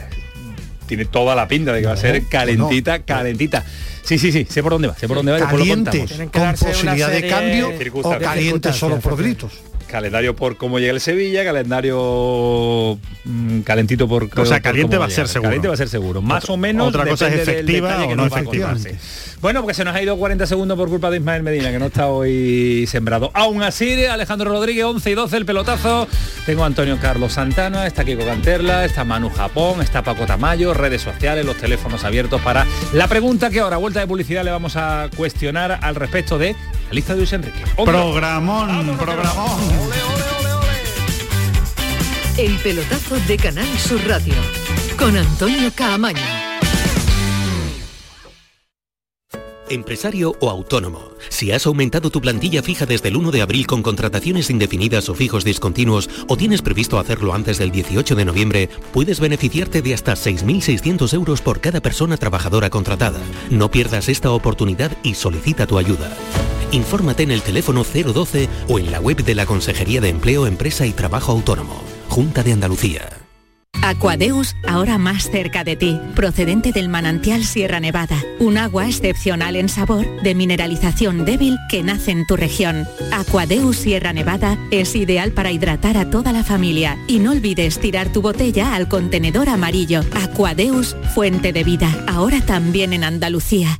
Tiene 0.88 1.06
toda 1.06 1.36
la 1.36 1.48
pinta 1.48 1.74
de 1.74 1.82
que 1.82 1.88
va 1.88 1.94
a 1.94 1.98
ser 1.98 2.26
calentita, 2.28 2.98
no. 2.98 3.06
calentita. 3.06 3.66
Sí, 4.04 4.18
sí, 4.18 4.32
sí, 4.32 4.48
sé 4.50 4.64
por 4.64 4.74
dónde 4.74 4.88
va, 4.88 4.96
sé 4.96 5.08
por 5.08 5.18
dónde 5.18 5.34
va. 5.34 5.40
Caliente, 5.40 6.06
con 6.32 6.54
posibilidad 6.56 7.12
de 7.12 7.28
cambio 7.28 7.72
o 8.04 8.20
caliente 8.20 8.74
solo 8.74 9.00
por 9.00 9.18
gritos 9.18 9.52
calendario 9.92 10.36
por 10.36 10.58
cómo 10.58 10.80
llega 10.80 10.94
el 10.94 11.02
Sevilla, 11.02 11.44
calendario 11.44 12.98
mmm, 13.26 13.60
calentito 13.62 14.08
por 14.08 14.30
o 14.36 14.46
sea, 14.46 14.62
caliente 14.62 14.98
va 14.98 15.06
a 15.06 15.10
ser 15.10 15.28
seguro. 15.28 15.50
Caliente 15.50 15.68
va 15.68 15.74
a 15.74 15.78
ser 15.78 15.90
seguro. 15.90 16.22
Más 16.22 16.50
o 16.50 16.58
menos 16.58 16.88
otra 16.88 17.06
cosa 17.06 17.28
es 17.28 17.48
efectiva 17.48 18.06
o 18.06 18.16
no 18.16 18.26
efectiva. 18.26 18.74
Bueno, 19.42 19.62
porque 19.62 19.74
se 19.74 19.84
nos 19.84 19.96
ha 19.96 20.02
ido 20.02 20.18
40 20.18 20.46
segundos 20.46 20.78
por 20.78 20.88
culpa 20.88 21.10
de 21.10 21.18
Ismael 21.18 21.42
Medina, 21.44 21.72
que 21.72 21.80
no 21.80 21.88
está 21.88 22.08
hoy 22.08 22.86
sembrado. 22.88 23.32
Aún 23.34 23.64
así, 23.64 24.06
Alejandro 24.06 24.52
Rodríguez, 24.52 24.86
11 24.86 25.10
y 25.10 25.14
12, 25.16 25.38
el 25.38 25.46
pelotazo. 25.46 26.08
Tengo 26.46 26.64
a 26.64 26.68
Antonio 26.68 26.98
Carlos 27.02 27.34
Santana, 27.34 27.88
está 27.88 28.06
Kiko 28.06 28.24
Canterla, 28.24 28.86
está 28.86 29.04
Manu 29.04 29.30
Japón, 29.30 29.82
está 29.82 30.04
Paco 30.04 30.26
Tamayo, 30.26 30.74
redes 30.74 31.02
sociales, 31.02 31.46
los 31.46 31.58
teléfonos 31.58 32.04
abiertos 32.04 32.40
para 32.42 32.66
la 32.94 33.08
pregunta 33.08 33.50
que 33.50 33.60
ahora, 33.60 33.78
vuelta 33.78 34.00
de 34.00 34.08
publicidad, 34.08 34.44
le 34.44 34.52
vamos 34.52 34.76
a 34.76 35.10
cuestionar 35.16 35.80
al 35.82 35.96
respecto 35.96 36.38
de 36.38 36.56
la 36.92 36.96
lista 36.96 37.14
de 37.14 37.20
Luis 37.20 37.32
Enrique. 37.32 37.64
Programón, 37.86 38.98
programón. 38.98 39.60
El 42.38 42.58
pelotazo 42.58 43.18
de 43.28 43.38
Canal 43.38 43.80
Sur 43.80 44.06
Radio 44.06 44.34
con 45.00 45.16
Antonio 45.16 45.72
Caamaño. 45.74 46.20
Empresario 49.70 50.36
o 50.42 50.50
autónomo, 50.50 51.12
si 51.30 51.54
has 51.54 51.66
aumentado 51.66 52.10
tu 52.10 52.20
plantilla 52.20 52.62
fija 52.62 52.86
desde 52.86 53.08
el 53.08 53.16
1 53.16 53.32
de 53.32 53.42
abril 53.42 53.68
con 53.68 53.84
contrataciones 53.84 54.50
indefinidas 54.50 55.08
o 55.08 55.16
fijos 55.16 55.46
discontinuos 55.46 56.10
o 56.28 56.36
tienes 56.36 56.62
previsto 56.62 57.00
hacerlo 57.00 57.34
antes 57.34 57.58
del 57.58 57.72
18 57.72 58.16
de 58.16 58.26
noviembre, 58.26 58.70
puedes 58.92 59.22
beneficiarte 59.22 59.82
de 59.82 59.94
hasta 59.94 60.12
6.600 60.12 61.14
euros 61.14 61.40
por 61.40 61.62
cada 61.62 61.80
persona 61.80 62.18
trabajadora 62.18 62.70
contratada. 62.70 63.22
No 63.50 63.72
pierdas 63.72 64.10
esta 64.10 64.32
oportunidad 64.32 64.92
y 65.04 65.14
solicita 65.14 65.66
tu 65.66 65.78
ayuda. 65.78 66.18
Infórmate 66.72 67.24
en 67.24 67.32
el 67.32 67.42
teléfono 67.42 67.84
012 67.84 68.48
o 68.70 68.80
en 68.80 68.92
la 68.92 69.00
web 69.00 69.24
de 69.24 69.36
la 69.36 69.46
Consejería 69.46 70.02
de 70.02 70.10
Empleo, 70.10 70.48
Empresa 70.48 70.86
y 70.86 70.92
Trabajo 70.92 71.32
Autónomo, 71.32 71.82
Junta 72.08 72.44
de 72.44 72.54
Andalucía. 72.54 73.10
Aquadeus, 73.84 74.56
ahora 74.68 74.98
más 74.98 75.30
cerca 75.30 75.64
de 75.64 75.76
ti, 75.76 76.00
procedente 76.16 76.72
del 76.72 76.88
manantial 76.88 77.44
Sierra 77.44 77.80
Nevada, 77.80 78.16
un 78.40 78.58
agua 78.58 78.88
excepcional 78.88 79.56
en 79.56 79.70
sabor, 79.70 80.06
de 80.22 80.36
mineralización 80.36 81.26
débil 81.26 81.58
que 81.68 81.84
nace 81.84 82.12
en 82.12 82.28
tu 82.28 82.38
región. 82.38 82.88
Aquadeus 83.12 83.78
Sierra 83.78 84.14
Nevada 84.14 84.58
es 84.70 84.96
ideal 84.96 85.32
para 85.32 85.52
hidratar 85.52 85.98
a 85.98 86.10
toda 86.10 86.32
la 86.32 86.44
familia 86.44 86.98
y 87.08 87.20
no 87.20 87.32
olvides 87.32 87.80
tirar 87.80 88.14
tu 88.14 88.22
botella 88.22 88.76
al 88.76 88.88
contenedor 88.88 89.50
amarillo. 89.50 90.02
Aquadeus, 90.14 90.96
fuente 91.16 91.52
de 91.52 91.64
vida, 91.64 92.06
ahora 92.08 92.40
también 92.46 92.94
en 92.94 93.04
Andalucía. 93.04 93.80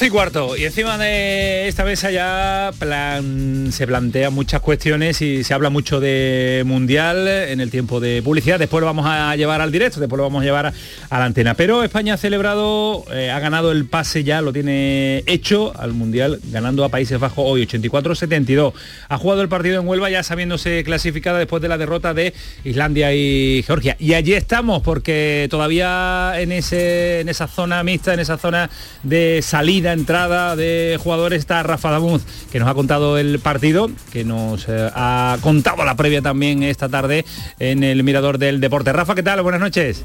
11 0.00 0.06
y 0.06 0.10
cuarto. 0.10 0.56
Y 0.56 0.64
encima 0.64 0.96
de 0.96 1.68
esta 1.68 1.84
mesa 1.84 2.10
ya 2.10 2.70
plan, 2.78 3.70
se 3.70 3.86
plantean 3.86 4.32
muchas 4.32 4.62
cuestiones 4.62 5.20
y 5.20 5.44
se 5.44 5.52
habla 5.52 5.68
mucho 5.68 6.00
de 6.00 6.62
mundial 6.64 7.28
en 7.28 7.60
el 7.60 7.70
tiempo 7.70 8.00
de 8.00 8.22
publicidad. 8.22 8.58
Después 8.58 8.80
lo 8.80 8.86
vamos 8.86 9.04
a 9.06 9.36
llevar 9.36 9.60
al 9.60 9.70
directo, 9.70 10.00
después 10.00 10.16
lo 10.16 10.22
vamos 10.22 10.40
a 10.40 10.44
llevar 10.46 10.66
a, 10.66 11.18
la 11.18 11.24
antena. 11.26 11.52
Pero 11.52 11.84
España 11.84 12.14
ha 12.14 12.16
celebrado, 12.16 13.04
eh, 13.12 13.30
ha 13.30 13.40
ganado 13.40 13.72
el 13.72 13.84
pase 13.84 14.24
ya, 14.24 14.40
lo 14.40 14.54
tiene 14.54 15.22
hecho 15.26 15.78
al 15.78 15.92
mundial, 15.92 16.40
ganando 16.44 16.82
a 16.86 16.88
Países 16.88 17.20
Bajos 17.20 17.44
hoy 17.46 17.66
84-72. 17.66 18.72
Ha 19.06 19.18
jugado 19.18 19.42
el 19.42 19.50
partido 19.50 19.82
en 19.82 19.86
Huelva 19.86 20.08
ya 20.08 20.22
sabiéndose 20.22 20.82
clasificada 20.82 21.38
después 21.38 21.60
de 21.60 21.68
la 21.68 21.76
derrota 21.76 22.14
de 22.14 22.32
Islandia 22.64 23.12
y 23.12 23.62
Georgia. 23.66 23.96
Y 23.98 24.14
allí 24.14 24.32
estamos 24.32 24.80
porque 24.80 25.46
todavía 25.50 26.32
en, 26.36 26.52
ese, 26.52 27.20
en 27.20 27.28
esa 27.28 27.48
zona 27.48 27.82
mixta, 27.82 28.14
en 28.14 28.20
esa 28.20 28.38
zona 28.38 28.70
de 29.02 29.40
salida 29.42 29.89
entrada 29.92 30.56
de 30.56 30.98
jugadores 31.02 31.40
está 31.40 31.62
Rafa 31.62 31.90
Damuz, 31.90 32.22
que 32.50 32.58
nos 32.58 32.68
ha 32.68 32.74
contado 32.74 33.18
el 33.18 33.38
partido, 33.38 33.90
que 34.12 34.24
nos 34.24 34.68
eh, 34.68 34.90
ha 34.94 35.38
contado 35.40 35.84
la 35.84 35.96
previa 35.96 36.22
también 36.22 36.62
esta 36.62 36.88
tarde 36.88 37.24
en 37.58 37.84
el 37.84 38.02
Mirador 38.02 38.38
del 38.38 38.60
Deporte. 38.60 38.92
Rafa, 38.92 39.14
¿qué 39.14 39.22
tal? 39.22 39.42
Buenas 39.42 39.60
noches. 39.60 40.04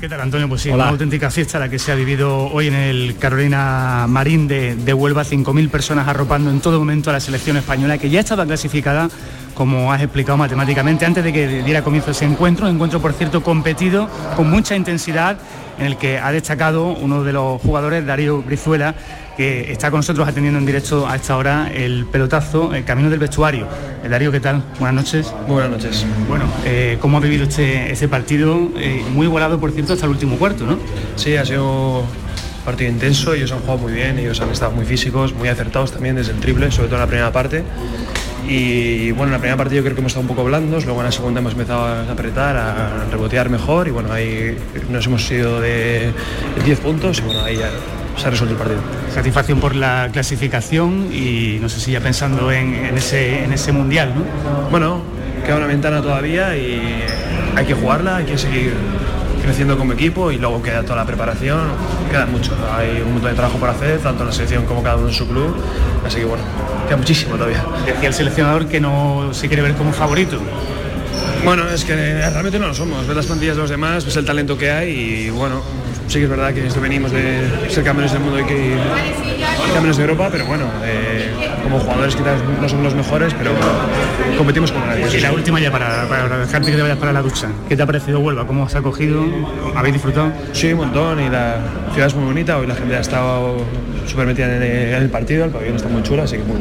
¿Qué 0.00 0.08
tal, 0.08 0.20
Antonio? 0.20 0.48
Pues 0.48 0.62
sí, 0.62 0.68
una 0.68 0.88
auténtica 0.88 1.30
fiesta 1.30 1.60
la 1.60 1.68
que 1.68 1.78
se 1.78 1.92
ha 1.92 1.94
vivido 1.94 2.46
hoy 2.46 2.66
en 2.66 2.74
el 2.74 3.16
Carolina 3.18 4.06
Marín 4.08 4.48
de, 4.48 4.74
de 4.74 4.92
Huelva, 4.92 5.22
5.000 5.22 5.70
personas 5.70 6.08
arropando 6.08 6.50
en 6.50 6.60
todo 6.60 6.80
momento 6.80 7.10
a 7.10 7.12
la 7.12 7.20
selección 7.20 7.56
española, 7.56 7.98
que 7.98 8.10
ya 8.10 8.18
estaba 8.18 8.44
clasificada 8.44 9.08
como 9.54 9.92
has 9.92 10.02
explicado 10.02 10.38
matemáticamente, 10.38 11.06
antes 11.06 11.22
de 11.22 11.32
que 11.32 11.62
diera 11.62 11.82
comienzo 11.82 12.10
ese 12.10 12.24
encuentro, 12.24 12.66
un 12.66 12.74
encuentro 12.74 13.00
por 13.00 13.12
cierto 13.12 13.42
competido, 13.42 14.08
con 14.36 14.50
mucha 14.50 14.74
intensidad, 14.74 15.38
en 15.78 15.86
el 15.86 15.96
que 15.96 16.18
ha 16.18 16.32
destacado 16.32 16.86
uno 16.88 17.24
de 17.24 17.32
los 17.32 17.60
jugadores, 17.60 18.04
Darío 18.04 18.42
Brizuela, 18.42 18.94
que 19.36 19.72
está 19.72 19.90
con 19.90 19.98
nosotros 19.98 20.28
atendiendo 20.28 20.58
en 20.58 20.66
directo 20.66 21.08
a 21.08 21.16
esta 21.16 21.36
hora 21.36 21.70
el 21.72 22.06
pelotazo, 22.06 22.74
el 22.74 22.84
camino 22.84 23.10
del 23.10 23.18
vestuario. 23.18 23.66
El 24.00 24.06
eh, 24.06 24.08
Darío, 24.10 24.32
¿qué 24.32 24.40
tal? 24.40 24.62
Buenas 24.78 25.04
noches. 25.04 25.34
Buenas 25.48 25.70
noches. 25.70 26.06
Bueno, 26.28 26.44
eh, 26.64 26.98
¿cómo 27.00 27.16
ha 27.16 27.20
vivido 27.20 27.44
este, 27.44 27.90
este 27.90 28.08
partido? 28.08 28.70
Eh, 28.76 29.02
muy 29.12 29.26
igualado, 29.26 29.58
por 29.58 29.72
cierto, 29.72 29.94
hasta 29.94 30.06
el 30.06 30.12
último 30.12 30.36
cuarto, 30.36 30.66
¿no? 30.66 30.78
Sí, 31.16 31.36
ha 31.36 31.44
sido 31.44 32.04
partido 32.64 32.90
intenso, 32.90 33.34
ellos 33.34 33.50
han 33.52 33.60
jugado 33.60 33.78
muy 33.78 33.92
bien, 33.92 34.18
ellos 34.18 34.40
han 34.40 34.50
estado 34.50 34.72
muy 34.72 34.84
físicos, 34.84 35.34
muy 35.34 35.48
acertados 35.48 35.92
también 35.92 36.14
desde 36.14 36.32
el 36.32 36.38
triple, 36.38 36.70
sobre 36.70 36.88
todo 36.88 36.96
en 36.96 37.00
la 37.00 37.06
primera 37.08 37.32
parte. 37.32 37.64
Y 38.46 39.12
bueno, 39.12 39.26
en 39.26 39.32
la 39.32 39.38
primera 39.38 39.56
parte 39.56 39.74
yo 39.74 39.82
creo 39.82 39.94
que 39.94 40.00
hemos 40.00 40.12
estado 40.12 40.22
un 40.22 40.28
poco 40.28 40.44
blandos, 40.44 40.84
luego 40.84 41.00
en 41.00 41.06
la 41.06 41.12
segunda 41.12 41.40
hemos 41.40 41.52
empezado 41.52 41.84
a 41.84 42.02
apretar, 42.02 42.56
a 42.56 43.06
rebotear 43.10 43.48
mejor 43.48 43.88
y 43.88 43.92
bueno, 43.92 44.12
ahí 44.12 44.56
nos 44.90 45.06
hemos 45.06 45.30
ido 45.30 45.60
de 45.60 46.12
10 46.64 46.80
puntos 46.80 47.20
y 47.20 47.22
bueno, 47.22 47.42
ahí 47.44 47.56
ya 47.56 47.70
se 48.16 48.26
ha 48.26 48.30
resuelto 48.30 48.54
el 48.54 48.58
partido. 48.58 48.80
Satisfacción 49.12 49.60
por 49.60 49.74
la 49.74 50.08
clasificación 50.12 51.08
y 51.12 51.58
no 51.60 51.68
sé 51.68 51.80
si 51.80 51.92
ya 51.92 52.00
pensando 52.00 52.50
en, 52.52 52.96
ese, 52.96 53.44
en 53.44 53.52
ese 53.52 53.72
mundial, 53.72 54.14
¿no? 54.14 54.70
Bueno, 54.70 55.02
queda 55.44 55.56
una 55.56 55.66
ventana 55.66 56.00
todavía 56.02 56.56
y 56.56 57.02
hay 57.56 57.66
que 57.66 57.74
jugarla, 57.74 58.16
hay 58.16 58.24
que 58.24 58.38
seguir 58.38 58.74
creciendo 59.42 59.76
como 59.76 59.92
equipo 59.92 60.30
y 60.30 60.38
luego 60.38 60.62
queda 60.62 60.82
toda 60.82 60.96
la 60.96 61.04
preparación, 61.04 61.60
queda 62.10 62.26
mucho, 62.26 62.52
hay 62.72 63.00
un 63.00 63.14
montón 63.14 63.30
de 63.30 63.36
trabajo 63.36 63.58
por 63.58 63.68
hacer, 63.70 63.98
tanto 63.98 64.22
en 64.22 64.28
la 64.28 64.32
selección 64.32 64.64
como 64.66 64.82
cada 64.82 64.96
uno 64.96 65.08
en 65.08 65.14
su 65.14 65.26
club, 65.26 65.56
así 66.06 66.18
que 66.18 66.24
bueno, 66.24 66.44
queda 66.86 66.96
muchísimo 66.96 67.34
todavía. 67.34 67.64
Decía 67.84 68.08
el 68.08 68.14
seleccionador 68.14 68.66
que 68.66 68.80
no 68.80 69.30
se 69.32 69.48
quiere 69.48 69.62
ver 69.62 69.74
como 69.74 69.92
favorito. 69.92 70.38
Bueno, 71.44 71.68
es 71.68 71.84
que 71.84 71.94
realmente 71.96 72.58
no 72.60 72.68
lo 72.68 72.74
somos, 72.74 73.06
ves 73.06 73.16
las 73.16 73.26
plantillas 73.26 73.56
de 73.56 73.62
los 73.62 73.70
demás, 73.70 74.04
ves 74.04 74.16
el 74.16 74.24
talento 74.24 74.56
que 74.56 74.70
hay 74.70 74.90
y 74.90 75.30
bueno, 75.30 75.60
sí 76.12 76.18
que 76.18 76.24
es 76.24 76.30
verdad 76.30 76.52
que 76.52 76.66
esto 76.66 76.78
venimos 76.78 77.10
de 77.10 77.70
ser 77.70 77.82
campeones 77.84 78.12
del 78.12 78.20
mundo 78.20 78.38
y 78.38 78.44
que 78.44 78.76
campeones 79.72 79.96
de 79.96 80.02
Europa, 80.02 80.28
pero 80.30 80.44
bueno, 80.44 80.66
eh, 80.84 81.30
como 81.62 81.80
jugadores 81.80 82.14
quizás 82.14 82.38
no 82.60 82.68
somos 82.68 82.84
los 82.84 82.94
mejores, 82.94 83.32
pero 83.32 83.52
competimos 84.36 84.70
como 84.72 84.84
nadie. 84.84 85.06
Y 85.10 85.20
la 85.22 85.32
última 85.32 85.58
ya 85.58 85.72
para, 85.72 86.06
para 86.08 86.36
dejarte 86.36 86.70
que 86.70 86.76
te 86.76 86.82
vayas 86.82 86.98
para 86.98 87.14
la 87.14 87.22
ducha. 87.22 87.48
¿Qué 87.66 87.78
te 87.78 87.82
ha 87.82 87.86
parecido 87.86 88.20
Huelva? 88.20 88.46
¿Cómo 88.46 88.64
os 88.64 88.74
ha 88.74 88.82
cogido? 88.82 89.24
¿Habéis 89.74 89.94
disfrutado? 89.94 90.32
Sí, 90.52 90.74
un 90.74 90.80
montón 90.80 91.18
y 91.18 91.30
la 91.30 91.56
ciudad 91.94 92.08
es 92.08 92.14
muy 92.14 92.26
bonita, 92.26 92.58
hoy 92.58 92.66
la 92.66 92.74
gente 92.74 92.94
ha 92.94 93.00
estado 93.00 93.64
súper 94.06 94.26
metida 94.26 94.56
en 94.56 94.62
el, 94.62 95.10
partido, 95.10 95.44
el 95.44 95.50
pabellón 95.50 95.76
está 95.76 95.88
muy 95.88 96.02
chulo, 96.02 96.22
así 96.22 96.36
que 96.36 96.44
muy, 96.44 96.60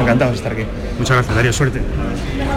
encantados 0.00 0.32
de 0.32 0.36
estar 0.36 0.52
aquí. 0.52 0.64
Muchas 0.98 1.16
gracias, 1.16 1.36
Darío, 1.36 1.52
suerte. 1.52 1.80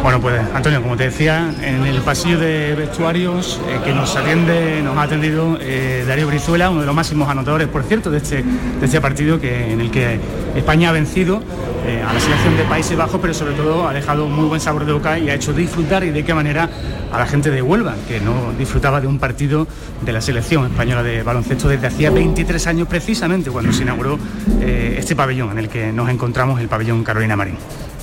Bueno, 0.04 0.22
pues 0.22 0.42
Antonio, 0.54 0.82
como 0.82 0.96
te 0.96 1.06
decía, 1.06 1.54
en 1.62 1.86
el 1.86 2.02
pasillo 2.02 2.40
de 2.40 2.76
vestuarios 2.76 3.60
eh, 3.68 3.80
que 3.84 3.94
nos 3.94 4.16
atiende, 4.16 4.82
nos 4.84 4.98
ha 4.98 5.04
atendido 5.04 5.58
eh, 5.62 6.04
Darío 6.08 6.28
Brizuela, 6.28 6.70
uno 6.70 6.82
de 6.82 6.86
los 6.86 6.96
máximos 6.96 7.30
anotadores, 7.30 7.68
por 7.68 7.84
cierto, 7.84 8.12
de 8.12 8.18
este, 8.18 8.44
de 8.44 8.86
este 8.86 9.02
partido 9.02 9.40
que, 9.40 9.72
en 9.72 9.82
el 9.82 9.92
que 9.92 10.20
España 10.56 10.90
ha 10.90 10.92
vencido 10.92 11.42
eh, 11.88 12.04
a 12.04 12.14
la 12.14 12.20
selección 12.20 12.58
de 12.58 12.64
Países 12.64 12.98
Bajos, 12.98 13.20
pero 13.22 13.34
sobre 13.34 13.54
todo 13.54 13.88
ha 13.88 13.94
dejado 13.94 14.28
muy 14.28 14.46
buen 14.46 14.60
sabor 14.60 14.86
de 14.86 14.94
boca 14.94 15.18
y 15.18 15.30
ha 15.30 15.36
hecho 15.36 15.54
disfrutar 15.54 16.04
y 16.04 16.12
de 16.12 16.24
qué 16.24 16.34
manera 16.34 16.70
a 17.12 17.18
la 17.18 17.26
gente 17.26 17.50
de 17.50 17.62
Huelva, 17.62 17.96
que 18.08 18.20
no 18.20 18.54
disfrutaba 18.58 19.02
de 19.02 19.08
un 19.08 19.20
partido 19.20 19.68
de 20.02 20.12
la 20.12 20.22
selección 20.22 20.66
española 20.66 21.02
de 21.02 21.24
baloncesto 21.24 21.68
desde 21.70 21.88
hacía 21.88 22.12
23 22.12 22.68
años 22.68 22.88
precisamente 22.88 23.50
cuando 23.50 23.72
se 23.72 23.84
inauguró 23.84 24.20
este 24.62 25.16
pabellón 25.16 25.52
en 25.52 25.60
el 25.60 25.70
que 25.70 25.92
nos 25.94 26.10
encontramos, 26.10 26.60
el 26.60 26.68
pabellón 26.68 27.04
Carolina 27.04 27.36
Marín. 27.36 27.56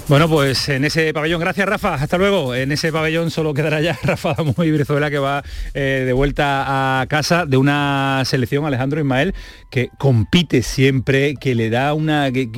Bueno, 0.06 0.28
pues 0.28 0.68
en 0.68 0.84
ese 0.84 1.14
pabellón, 1.14 1.40
gracias 1.40 1.66
Rafa, 1.66 1.94
hasta 1.94 2.18
luego. 2.18 2.54
En 2.54 2.70
ese 2.72 2.92
pabellón 2.92 3.30
solo 3.30 3.54
quedará 3.54 3.80
ya 3.80 3.98
Rafa 4.02 4.34
Damo 4.34 4.54
y 4.62 4.70
Brizuela 4.70 5.10
que 5.10 5.18
va 5.18 5.42
eh, 5.72 6.02
de 6.04 6.12
vuelta 6.12 7.00
a 7.00 7.06
casa 7.06 7.46
de 7.46 7.56
una 7.56 8.22
selección, 8.26 8.66
Alejandro 8.66 9.00
Ismael, 9.00 9.34
que 9.70 9.88
compite 9.96 10.60
siempre, 10.60 11.36
que 11.36 11.54
le 11.54 11.70
da 11.70 11.94
una, 11.94 12.30
que, 12.30 12.48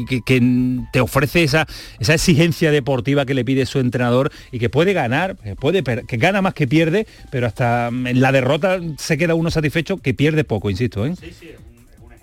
te 0.92 1.00
ofrece 1.00 1.44
esa, 1.44 1.68
esa 2.00 2.14
exigencia 2.14 2.72
deportiva 2.72 3.24
que 3.24 3.34
le 3.34 3.44
pide 3.44 3.64
su 3.64 3.78
entrenador 3.78 4.32
y 4.50 4.58
que 4.58 4.68
puede 4.68 4.92
ganar, 4.92 5.36
que, 5.36 5.54
puede, 5.54 5.84
que 5.84 6.16
gana 6.16 6.42
más 6.42 6.52
que 6.52 6.66
pierde, 6.66 7.06
pero 7.30 7.46
hasta 7.46 7.88
en 7.88 8.20
la 8.20 8.32
derrota 8.32 8.80
se 8.98 9.16
queda 9.18 9.36
uno 9.36 9.52
satisfecho 9.52 9.98
que 9.98 10.14
pierde 10.14 10.42
poco, 10.42 10.68
insisto. 10.68 11.06
¿eh? 11.06 11.14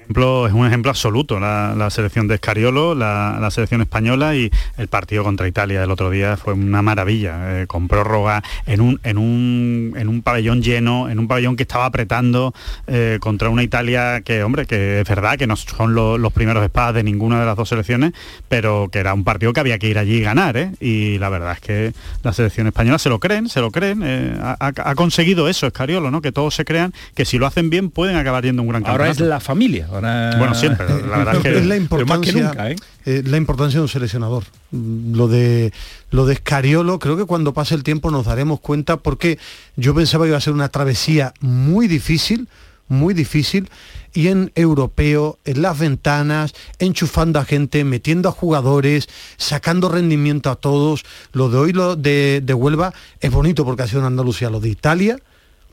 Ejemplo, 0.03 0.48
es 0.48 0.53
un 0.53 0.67
ejemplo 0.67 0.91
absoluto 0.91 1.39
la, 1.39 1.89
selección 1.89 2.27
de 2.27 2.36
Escariolo, 2.36 2.95
la, 2.95 3.50
selección 3.51 3.81
española 3.81 4.36
y 4.36 4.51
el 4.77 4.88
partido 4.88 5.24
contra 5.24 5.48
Italia 5.48 5.81
del 5.81 5.91
otro 5.91 6.10
día 6.10 6.38
fue 6.38 6.53
una 6.53 6.81
maravilla, 6.81 7.62
eh, 7.62 7.67
con 7.67 7.88
prórroga 7.88 8.43
en 8.65 8.81
un, 8.81 9.00
en, 9.03 9.17
un, 9.17 9.93
en 9.98 10.07
un 10.10 10.22
pabellón 10.22 10.62
lleno, 10.62 11.10
en 11.10 11.19
un 11.19 11.27
pabellón 11.27 11.55
que 11.55 11.63
estaba 11.63 11.86
apretando 11.86 12.53
eh, 12.88 13.17
contra 13.22 13.50
una 13.50 13.63
Italia 13.63 14.22
que, 14.22 14.43
hombre, 14.43 14.65
que 14.65 15.01
es 15.01 15.07
verdad 15.07 15.38
que 15.38 15.48
no 15.48 15.55
son 15.55 15.93
los 15.93 16.33
primeros 16.33 16.63
espadas 16.63 16.95
de 16.95 17.03
ninguna 17.03 17.39
de 17.39 17.45
las 17.45 17.55
dos 17.55 17.69
selecciones, 17.69 18.13
pero 18.50 18.89
que 18.91 19.00
era 19.00 19.13
un 19.13 19.24
partido 19.24 19.53
que 19.53 19.60
había 19.60 19.77
que 19.77 19.88
ir 19.88 19.98
allí 19.98 20.15
y 20.15 20.22
ganar, 20.22 20.57
¿eh? 20.57 20.72
y 20.79 21.17
la 21.19 21.29
verdad 21.29 21.53
es 21.53 21.60
que 21.60 21.93
la 22.24 22.33
selección 22.33 22.67
española 22.67 23.00
se 23.00 23.10
lo 23.10 23.19
creen, 23.19 23.50
se 23.50 23.62
lo 23.62 23.72
creen, 23.72 24.03
ha, 24.03 24.95
conseguido 24.95 25.48
eso 25.48 25.67
Escariolo, 25.67 26.12
¿no? 26.12 26.22
que 26.22 26.31
todos 26.31 26.55
se 26.55 26.65
crean 26.65 26.93
que 27.15 27.25
si 27.25 27.38
lo 27.38 27.45
hacen 27.45 27.69
bien 27.69 27.89
pueden 27.89 28.15
acabar 28.15 28.43
yendo 28.43 28.62
un 28.62 28.69
gran 28.69 28.81
campeonato. 28.81 29.03
Ahora 29.03 29.12
es 29.12 29.19
la 29.19 29.39
familia. 29.39 29.88
Bueno, 30.01 30.55
siempre, 30.55 30.88
la 30.88 31.17
verdad 31.17 31.35
es 31.35 31.41
que 31.43 31.57
es 31.57 31.65
la 31.65 31.75
importancia, 31.75 32.53
¿eh? 32.69 32.75
Eh, 33.05 33.23
la 33.25 33.38
importancia 33.38 33.79
de 33.79 33.83
un 33.83 33.89
seleccionador. 33.89 34.43
Lo 34.71 35.27
de 35.27 35.71
lo 36.09 36.25
de 36.25 36.33
Escariolo, 36.33 37.00
creo 37.00 37.17
que 37.17 37.25
cuando 37.25 37.53
pase 37.53 37.75
el 37.75 37.83
tiempo 37.83 38.12
nos 38.12 38.25
daremos 38.25 38.59
cuenta 38.59 38.97
porque 38.97 39.38
yo 39.75 39.93
pensaba 39.93 40.25
que 40.25 40.29
iba 40.29 40.38
a 40.38 40.41
ser 40.41 40.53
una 40.53 40.69
travesía 40.69 41.33
muy 41.41 41.88
difícil, 41.88 42.47
muy 42.88 43.13
difícil 43.13 43.69
y 44.13 44.27
en 44.27 44.51
europeo, 44.55 45.39
en 45.45 45.62
las 45.62 45.77
ventanas, 45.77 46.53
enchufando 46.79 47.39
a 47.39 47.45
gente, 47.45 47.83
metiendo 47.83 48.29
a 48.29 48.31
jugadores, 48.31 49.09
sacando 49.38 49.89
rendimiento 49.89 50.50
a 50.50 50.55
todos. 50.55 51.03
Lo 51.31 51.50
de 51.50 51.57
hoy 51.57 51.73
lo 51.73 51.95
de, 51.95 52.41
de 52.43 52.53
Huelva 52.53 52.93
es 53.19 53.31
bonito 53.31 53.65
porque 53.65 53.83
ha 53.83 53.88
sido 53.88 54.01
en 54.01 54.07
Andalucía. 54.07 54.50
Lo 54.50 54.59
de 54.59 54.69
Italia 54.69 55.17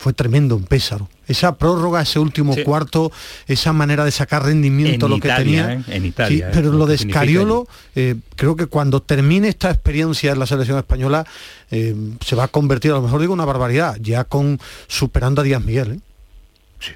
fue 0.00 0.14
tremendo, 0.14 0.56
un 0.56 0.64
pésaro. 0.64 1.10
Esa 1.28 1.56
prórroga, 1.56 2.00
ese 2.00 2.18
último 2.18 2.56
cuarto, 2.64 3.12
esa 3.46 3.74
manera 3.74 4.02
de 4.02 4.10
sacar 4.10 4.46
rendimiento, 4.46 5.08
lo 5.08 5.20
que 5.20 5.28
tenía. 5.28 5.74
¿eh? 5.74 5.82
En 5.88 6.06
Italia. 6.06 6.46
Sí, 6.46 6.52
pero 6.54 6.72
lo 6.72 6.86
de 6.86 6.96
Scariolo, 6.96 7.68
eh, 7.94 8.14
creo 8.34 8.56
que 8.56 8.64
cuando 8.64 9.02
termine 9.02 9.48
esta 9.48 9.70
experiencia 9.70 10.32
en 10.32 10.38
la 10.38 10.46
selección 10.46 10.78
española, 10.78 11.26
eh, 11.70 11.94
se 12.24 12.34
va 12.34 12.44
a 12.44 12.48
convertir, 12.48 12.92
a 12.92 12.94
lo 12.94 13.02
mejor 13.02 13.20
digo 13.20 13.34
una 13.34 13.44
barbaridad, 13.44 13.98
ya 14.00 14.24
con 14.24 14.58
superando 14.88 15.42
a 15.42 15.44
Díaz 15.44 15.62
Miguel. 15.62 16.00
Sí. 16.78 16.92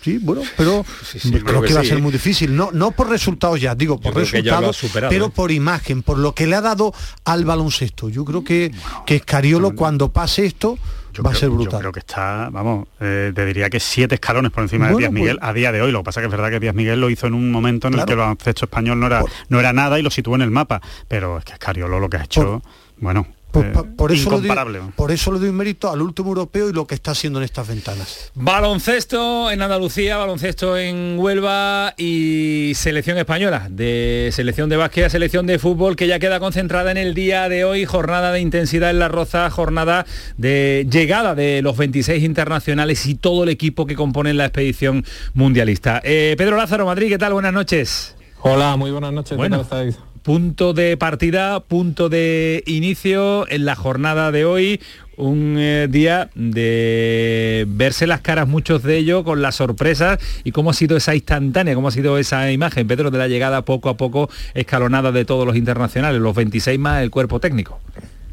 Sí, 0.00 0.18
bueno, 0.18 0.42
pero 0.56 0.86
creo, 1.44 1.62
que, 1.62 1.74
va 1.74 1.80
a 1.80 1.84
ser 1.84 2.00
muy 2.00 2.12
difícil. 2.12 2.54
No, 2.54 2.70
no 2.70 2.92
por 2.92 3.08
resultados 3.08 3.60
ya, 3.60 3.74
digo, 3.74 4.00
por 4.00 4.14
resultados, 4.14 4.78
pero 5.10 5.30
por 5.30 5.50
imagen, 5.50 6.04
por 6.04 6.18
lo 6.18 6.36
que 6.36 6.46
le 6.46 6.54
ha 6.54 6.60
dado 6.60 6.94
al 7.24 7.44
baloncesto. 7.44 8.08
Yo 8.08 8.24
creo 8.24 8.44
que, 8.44 8.70
que 9.06 9.16
Escariolo 9.16 9.74
cuando 9.74 10.12
pase 10.12 10.46
esto 10.46 10.78
va 11.20 11.32
a 11.32 11.34
ser 11.34 11.50
brutal. 11.50 11.72
Yo 11.72 11.78
creo 11.78 11.92
que 11.92 12.00
está, 12.00 12.48
vamos, 12.50 12.88
eh, 13.00 13.32
te 13.34 13.44
diría 13.44 13.68
que 13.68 13.80
siete 13.80 14.14
escalones 14.14 14.52
por 14.52 14.62
encima 14.62 14.88
de 14.88 14.96
Díaz 14.96 15.10
pues 15.10 15.20
Miguel 15.20 15.38
a 15.42 15.52
día 15.52 15.72
de 15.72 15.82
hoy. 15.82 15.92
Lo 15.92 16.00
que 16.00 16.04
pasa 16.04 16.20
que 16.20 16.26
es 16.26 16.30
verdad 16.30 16.50
que 16.50 16.60
Díaz 16.60 16.74
Miguel 16.74 17.00
lo 17.00 17.10
hizo 17.10 17.26
en 17.26 17.34
un 17.34 17.50
momento 17.50 17.88
en 17.88 17.94
el 17.94 18.04
que 18.04 18.12
el 18.12 18.18
baloncesto 18.18 18.64
español 18.64 18.98
no 19.00 19.06
era, 19.06 19.22
no 19.48 19.60
era 19.60 19.72
nada 19.72 19.98
y 19.98 20.02
lo 20.02 20.10
situó 20.10 20.34
en 20.36 20.42
el 20.42 20.50
mapa. 20.50 20.80
Pero 21.08 21.38
es 21.38 21.44
que 21.44 21.52
Escariolo 21.52 22.00
lo 22.00 22.08
que 22.08 22.16
ha 22.16 22.24
hecho, 22.24 22.62
bueno, 22.98 23.26
pues, 23.52 23.66
eh, 23.66 23.82
por, 23.96 24.12
eso 24.12 24.30
Doy, 24.30 24.50
por 24.96 25.12
eso 25.12 25.30
le 25.30 25.38
doy 25.38 25.52
mérito 25.52 25.90
al 25.90 26.00
último 26.00 26.28
europeo 26.28 26.70
y 26.70 26.72
lo 26.72 26.86
que 26.86 26.94
está 26.94 27.10
haciendo 27.10 27.38
en 27.38 27.44
estas 27.44 27.68
ventanas. 27.68 28.32
Baloncesto 28.34 29.50
en 29.50 29.60
Andalucía, 29.60 30.16
baloncesto 30.16 30.78
en 30.78 31.18
Huelva 31.18 31.92
y 31.98 32.72
selección 32.74 33.18
española, 33.18 33.68
de 33.70 34.30
selección 34.32 34.70
de 34.70 34.76
básquet 34.76 35.04
a 35.04 35.10
selección 35.10 35.46
de 35.46 35.58
fútbol 35.58 35.96
que 35.96 36.06
ya 36.06 36.18
queda 36.18 36.40
concentrada 36.40 36.90
en 36.90 36.96
el 36.96 37.12
día 37.12 37.50
de 37.50 37.64
hoy, 37.64 37.84
jornada 37.84 38.32
de 38.32 38.40
intensidad 38.40 38.88
en 38.88 38.98
la 38.98 39.08
Roza, 39.08 39.50
jornada 39.50 40.06
de 40.38 40.86
llegada 40.90 41.34
de 41.34 41.60
los 41.60 41.76
26 41.76 42.24
internacionales 42.24 43.04
y 43.04 43.14
todo 43.16 43.44
el 43.44 43.50
equipo 43.50 43.86
que 43.86 43.94
compone 43.94 44.32
la 44.32 44.46
expedición 44.46 45.04
mundialista. 45.34 46.00
Eh, 46.04 46.34
Pedro 46.38 46.56
Lázaro, 46.56 46.86
Madrid, 46.86 47.08
¿qué 47.08 47.18
tal? 47.18 47.34
Buenas 47.34 47.52
noches. 47.52 48.16
Hola, 48.40 48.76
muy 48.76 48.90
buenas 48.90 49.12
noches. 49.12 49.36
Bueno, 49.36 49.60
estáis? 49.60 49.98
Punto 50.22 50.72
de 50.72 50.96
partida, 50.96 51.60
punto 51.60 52.08
de 52.08 52.62
inicio 52.66 53.48
en 53.48 53.64
la 53.64 53.74
jornada 53.74 54.30
de 54.30 54.44
hoy, 54.44 54.80
un 55.16 55.56
eh, 55.58 55.88
día 55.90 56.30
de 56.34 57.66
verse 57.68 58.06
las 58.06 58.20
caras 58.20 58.48
muchos 58.48 58.82
de 58.82 58.96
ellos 58.96 59.24
con 59.24 59.42
las 59.42 59.56
sorpresas 59.56 60.18
y 60.44 60.52
cómo 60.52 60.70
ha 60.70 60.74
sido 60.74 60.96
esa 60.96 61.14
instantánea, 61.14 61.74
cómo 61.74 61.88
ha 61.88 61.92
sido 61.92 62.18
esa 62.18 62.50
imagen, 62.50 62.86
Pedro, 62.86 63.10
de 63.10 63.18
la 63.18 63.28
llegada 63.28 63.62
poco 63.64 63.88
a 63.88 63.96
poco 63.96 64.30
escalonada 64.54 65.12
de 65.12 65.24
todos 65.24 65.46
los 65.46 65.56
internacionales, 65.56 66.20
los 66.20 66.34
26 66.34 66.78
más 66.78 67.02
el 67.02 67.10
cuerpo 67.10 67.40
técnico. 67.40 67.80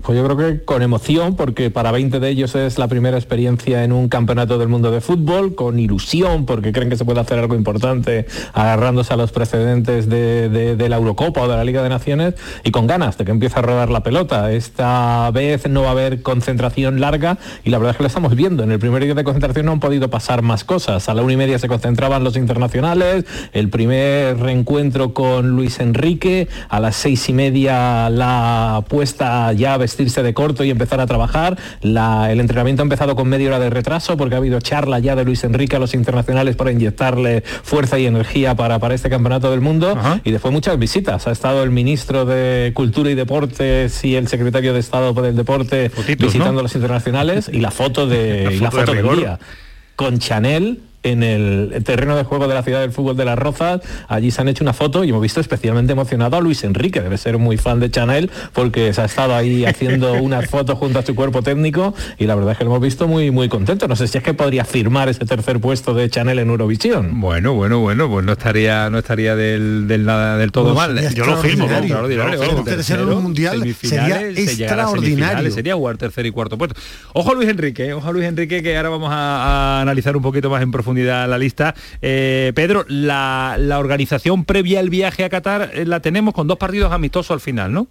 Pues 0.02 0.18
yo 0.18 0.24
creo 0.24 0.38
que 0.38 0.64
con 0.64 0.82
emoción, 0.82 1.36
porque 1.36 1.72
para 1.72 1.92
20 1.92 2.22
de 2.22 2.30
ellos 2.30 2.56
es 2.56 2.78
la 2.78 2.88
primera 2.88 3.18
experiencia 3.18 3.84
en 3.84 3.92
un 3.92 4.08
campeonato 4.08 4.58
del 4.58 4.70
mundo 4.70 4.92
de 4.92 5.02
fútbol, 5.02 5.56
con 5.56 5.78
ilusión, 5.78 6.46
porque 6.46 6.72
creen 6.72 6.90
que 6.90 6.96
se 6.96 7.04
puede 7.04 7.20
hacer 7.20 7.38
algo 7.38 7.54
importante 7.54 8.26
agarrándose 8.54 9.14
a 9.14 9.18
los 9.18 9.34
precedentes 9.34 10.08
de, 10.08 10.88
la 10.90 10.96
Eurocopa 10.96 11.42
o 11.42 11.48
de 11.50 11.58
la 11.58 11.66
Liga 11.66 11.84
de 11.84 11.90
Naciones, 11.90 12.36
y 12.64 12.72
con 12.72 12.88
ganas 12.88 13.18
de 13.18 13.26
que 13.26 13.32
empiece 13.32 13.60
a 13.60 13.62
rodar 13.62 13.90
la 13.90 14.02
pelota. 14.02 14.52
Esta 14.54 15.30
vez 15.32 15.70
no 15.70 15.82
va 15.82 15.90
a 15.90 15.92
haber 15.92 16.22
concentración 16.22 17.02
larga 17.02 17.38
y 17.66 17.70
la 17.70 17.78
verdad 17.78 17.92
es 17.92 17.98
que 17.98 18.04
lo 18.04 18.08
estamos 18.08 18.36
viendo. 18.36 18.64
En 18.64 18.72
el 18.72 18.80
primer 18.80 19.04
día 19.04 19.14
de 19.14 19.24
concentración 19.26 19.66
no 19.66 19.74
han 19.74 19.80
podido 19.82 20.10
pasar 20.10 20.42
más 20.44 20.64
cosas. 20.64 21.10
A 21.10 21.14
la 21.14 21.24
una 21.24 21.34
y 21.34 21.38
media 21.38 21.60
se 21.60 21.68
concentraban 21.68 22.24
los 22.24 22.38
internacionales, 22.38 23.26
el 23.52 23.70
primer 23.70 24.38
reencuentro 24.38 25.14
con 25.14 25.50
Luis 25.50 25.82
Enrique, 25.82 26.48
a 26.70 26.80
las 26.80 26.96
seis 26.96 27.28
y 27.28 27.34
media 27.34 28.10
la 28.10 28.86
puesta 28.88 29.52
llave 29.52 29.89
vestirse 29.90 30.22
de 30.22 30.36
corto 30.36 30.64
y 30.64 30.70
empezar 30.70 31.00
a 31.00 31.08
trabajar. 31.08 31.58
el 31.82 32.40
entrenamiento 32.40 32.84
ha 32.84 32.86
empezado 32.86 33.16
con 33.16 33.28
media 33.28 33.48
hora 33.48 33.60
de 33.60 33.72
retraso 33.72 34.18
porque 34.18 34.36
ha 34.36 34.38
habido 34.38 34.60
charla 34.62 35.00
ya 35.00 35.16
de 35.16 35.26
Luis 35.26 35.44
Enrique 35.44 35.76
a 35.78 35.80
los 35.80 35.96
internacionales 35.96 36.56
para 36.56 36.72
inyectarle 36.72 37.42
fuerza 37.42 37.98
y 37.98 38.06
energía 38.06 38.56
para, 38.56 38.78
para 38.78 38.94
este 38.94 39.10
campeonato 39.10 39.50
del 39.50 39.62
mundo. 39.62 39.98
Y 40.24 40.32
después 40.32 40.54
muchas 40.54 40.78
visitas. 40.78 41.26
Ha 41.28 41.32
estado 41.32 41.64
el 41.64 41.72
ministro 41.72 42.26
de 42.26 42.72
Cultura 42.76 43.10
y 43.10 43.16
Deportes 43.16 44.06
y 44.06 44.16
el 44.16 44.28
secretario 44.28 44.74
de 44.74 44.80
Estado 44.80 45.16
por 45.16 45.26
el 45.26 45.36
Deporte 45.36 45.92
visitando 46.20 46.60
a 46.60 46.64
los 46.64 46.76
internacionales 46.76 47.50
y 47.52 47.60
la 47.60 47.72
foto 47.72 48.06
de 48.06 48.58
la 48.62 48.70
foto, 48.70 48.94
del 48.94 49.18
día 49.18 49.40
con 49.96 50.20
Chanel 50.20 50.80
en 51.04 51.24
el 51.24 51.82
terreno 51.84 52.16
de 52.16 52.24
juego 52.24 52.48
de 52.48 52.54
la 52.54 52.64
ciudad 52.64 52.82
del 52.82 52.92
fútbol 52.92 53.16
de 53.16 53.26
Las 53.26 53.40
Rozas. 53.40 53.82
Allí 54.08 54.32
se 54.32 54.42
han 54.42 54.50
hecho 54.50 54.64
una 54.64 54.74
foto 54.74 55.04
y 55.04 55.10
hemos 55.10 55.22
visto 55.22 55.40
especialmente 55.40 55.94
emocionado 55.94 56.38
a 56.38 56.42
Luis 56.42 56.64
Enrique, 56.64 57.02
debe 57.02 57.18
ser 57.18 57.38
muy 57.38 57.58
fan 57.58 57.80
de 57.80 57.90
Chanel 57.90 58.30
porque 58.54 58.94
se 58.94 59.02
ha 59.02 59.06
estado 59.06 59.36
ahí 59.36 59.66
haciendo 59.66 60.14
unas 60.14 60.50
fotos 60.50 60.78
junto 60.78 61.00
a 61.00 61.06
su 61.06 61.16
cuerpo 61.16 61.42
técnico 61.42 61.94
y 62.18 62.26
la 62.26 62.36
verdad 62.36 62.54
es 62.54 62.58
que 62.58 62.64
lo 62.66 62.72
hemos 62.72 62.82
visto 62.82 63.08
muy 63.08 63.32
muy 63.32 63.50
contento. 63.50 63.88
No 63.88 63.96
sé 63.96 64.08
si 64.08 64.18
es 64.18 64.24
que 64.24 64.34
podría 64.34 64.66
firmar 64.66 65.10
ese 65.10 65.26
tercer 65.26 65.60
puesto 65.60 65.94
de 65.94 66.10
Chanel 66.10 66.40
en 66.40 66.50
Eurovisión. 66.50 67.20
Bueno, 67.22 67.54
bueno, 67.54 67.80
bueno, 67.80 68.10
pues 68.10 68.26
no 68.26 68.34
estaría 68.34 68.90
no 68.90 69.00
estaría 69.00 69.36
del, 69.36 70.06
nada 70.06 70.38
del 70.38 70.52
todo 70.52 70.76
mal. 70.76 70.98
Yo 71.14 71.26
lo 71.26 71.38
firmo, 71.38 71.68
¿no? 71.68 72.64
tercero 72.64 73.20
mundial 73.22 73.64
sería 73.82 74.22
extraordinario. 74.22 75.50
Sería 75.52 75.76
jugar 75.76 75.98
tercer 75.98 76.26
y 76.26 76.32
cuarto 76.32 76.58
puesto. 76.58 76.80
Ojo 77.14 77.34
Luis 77.34 77.50
Enrique, 77.50 77.94
ojo 77.94 78.12
Luis 78.12 78.26
Enrique 78.26 78.62
que 78.62 78.78
ahora 78.78 78.90
vamos 78.90 79.10
a, 79.12 79.78
a 79.78 79.82
analizar 79.82 80.16
un 80.16 80.22
poquito 80.22 80.50
más 80.50 80.62
en 80.62 80.72
profundidad 80.72 80.89
la 80.94 81.38
lista. 81.38 81.76
Eh, 82.02 82.52
Pedro, 82.56 82.86
la, 82.88 83.58
organización 83.80 84.46
previa 84.46 84.80
al 84.80 84.90
viaje 84.90 85.24
a 85.24 85.30
Qatar 85.30 85.72
eh, 85.74 85.86
la 85.86 86.00
tenemos 86.02 86.34
con 86.34 86.48
dos 86.48 86.58
partidos 86.58 86.92
amistosos 86.92 87.32
al 87.32 87.40
final, 87.40 87.72
¿no? 87.72 87.88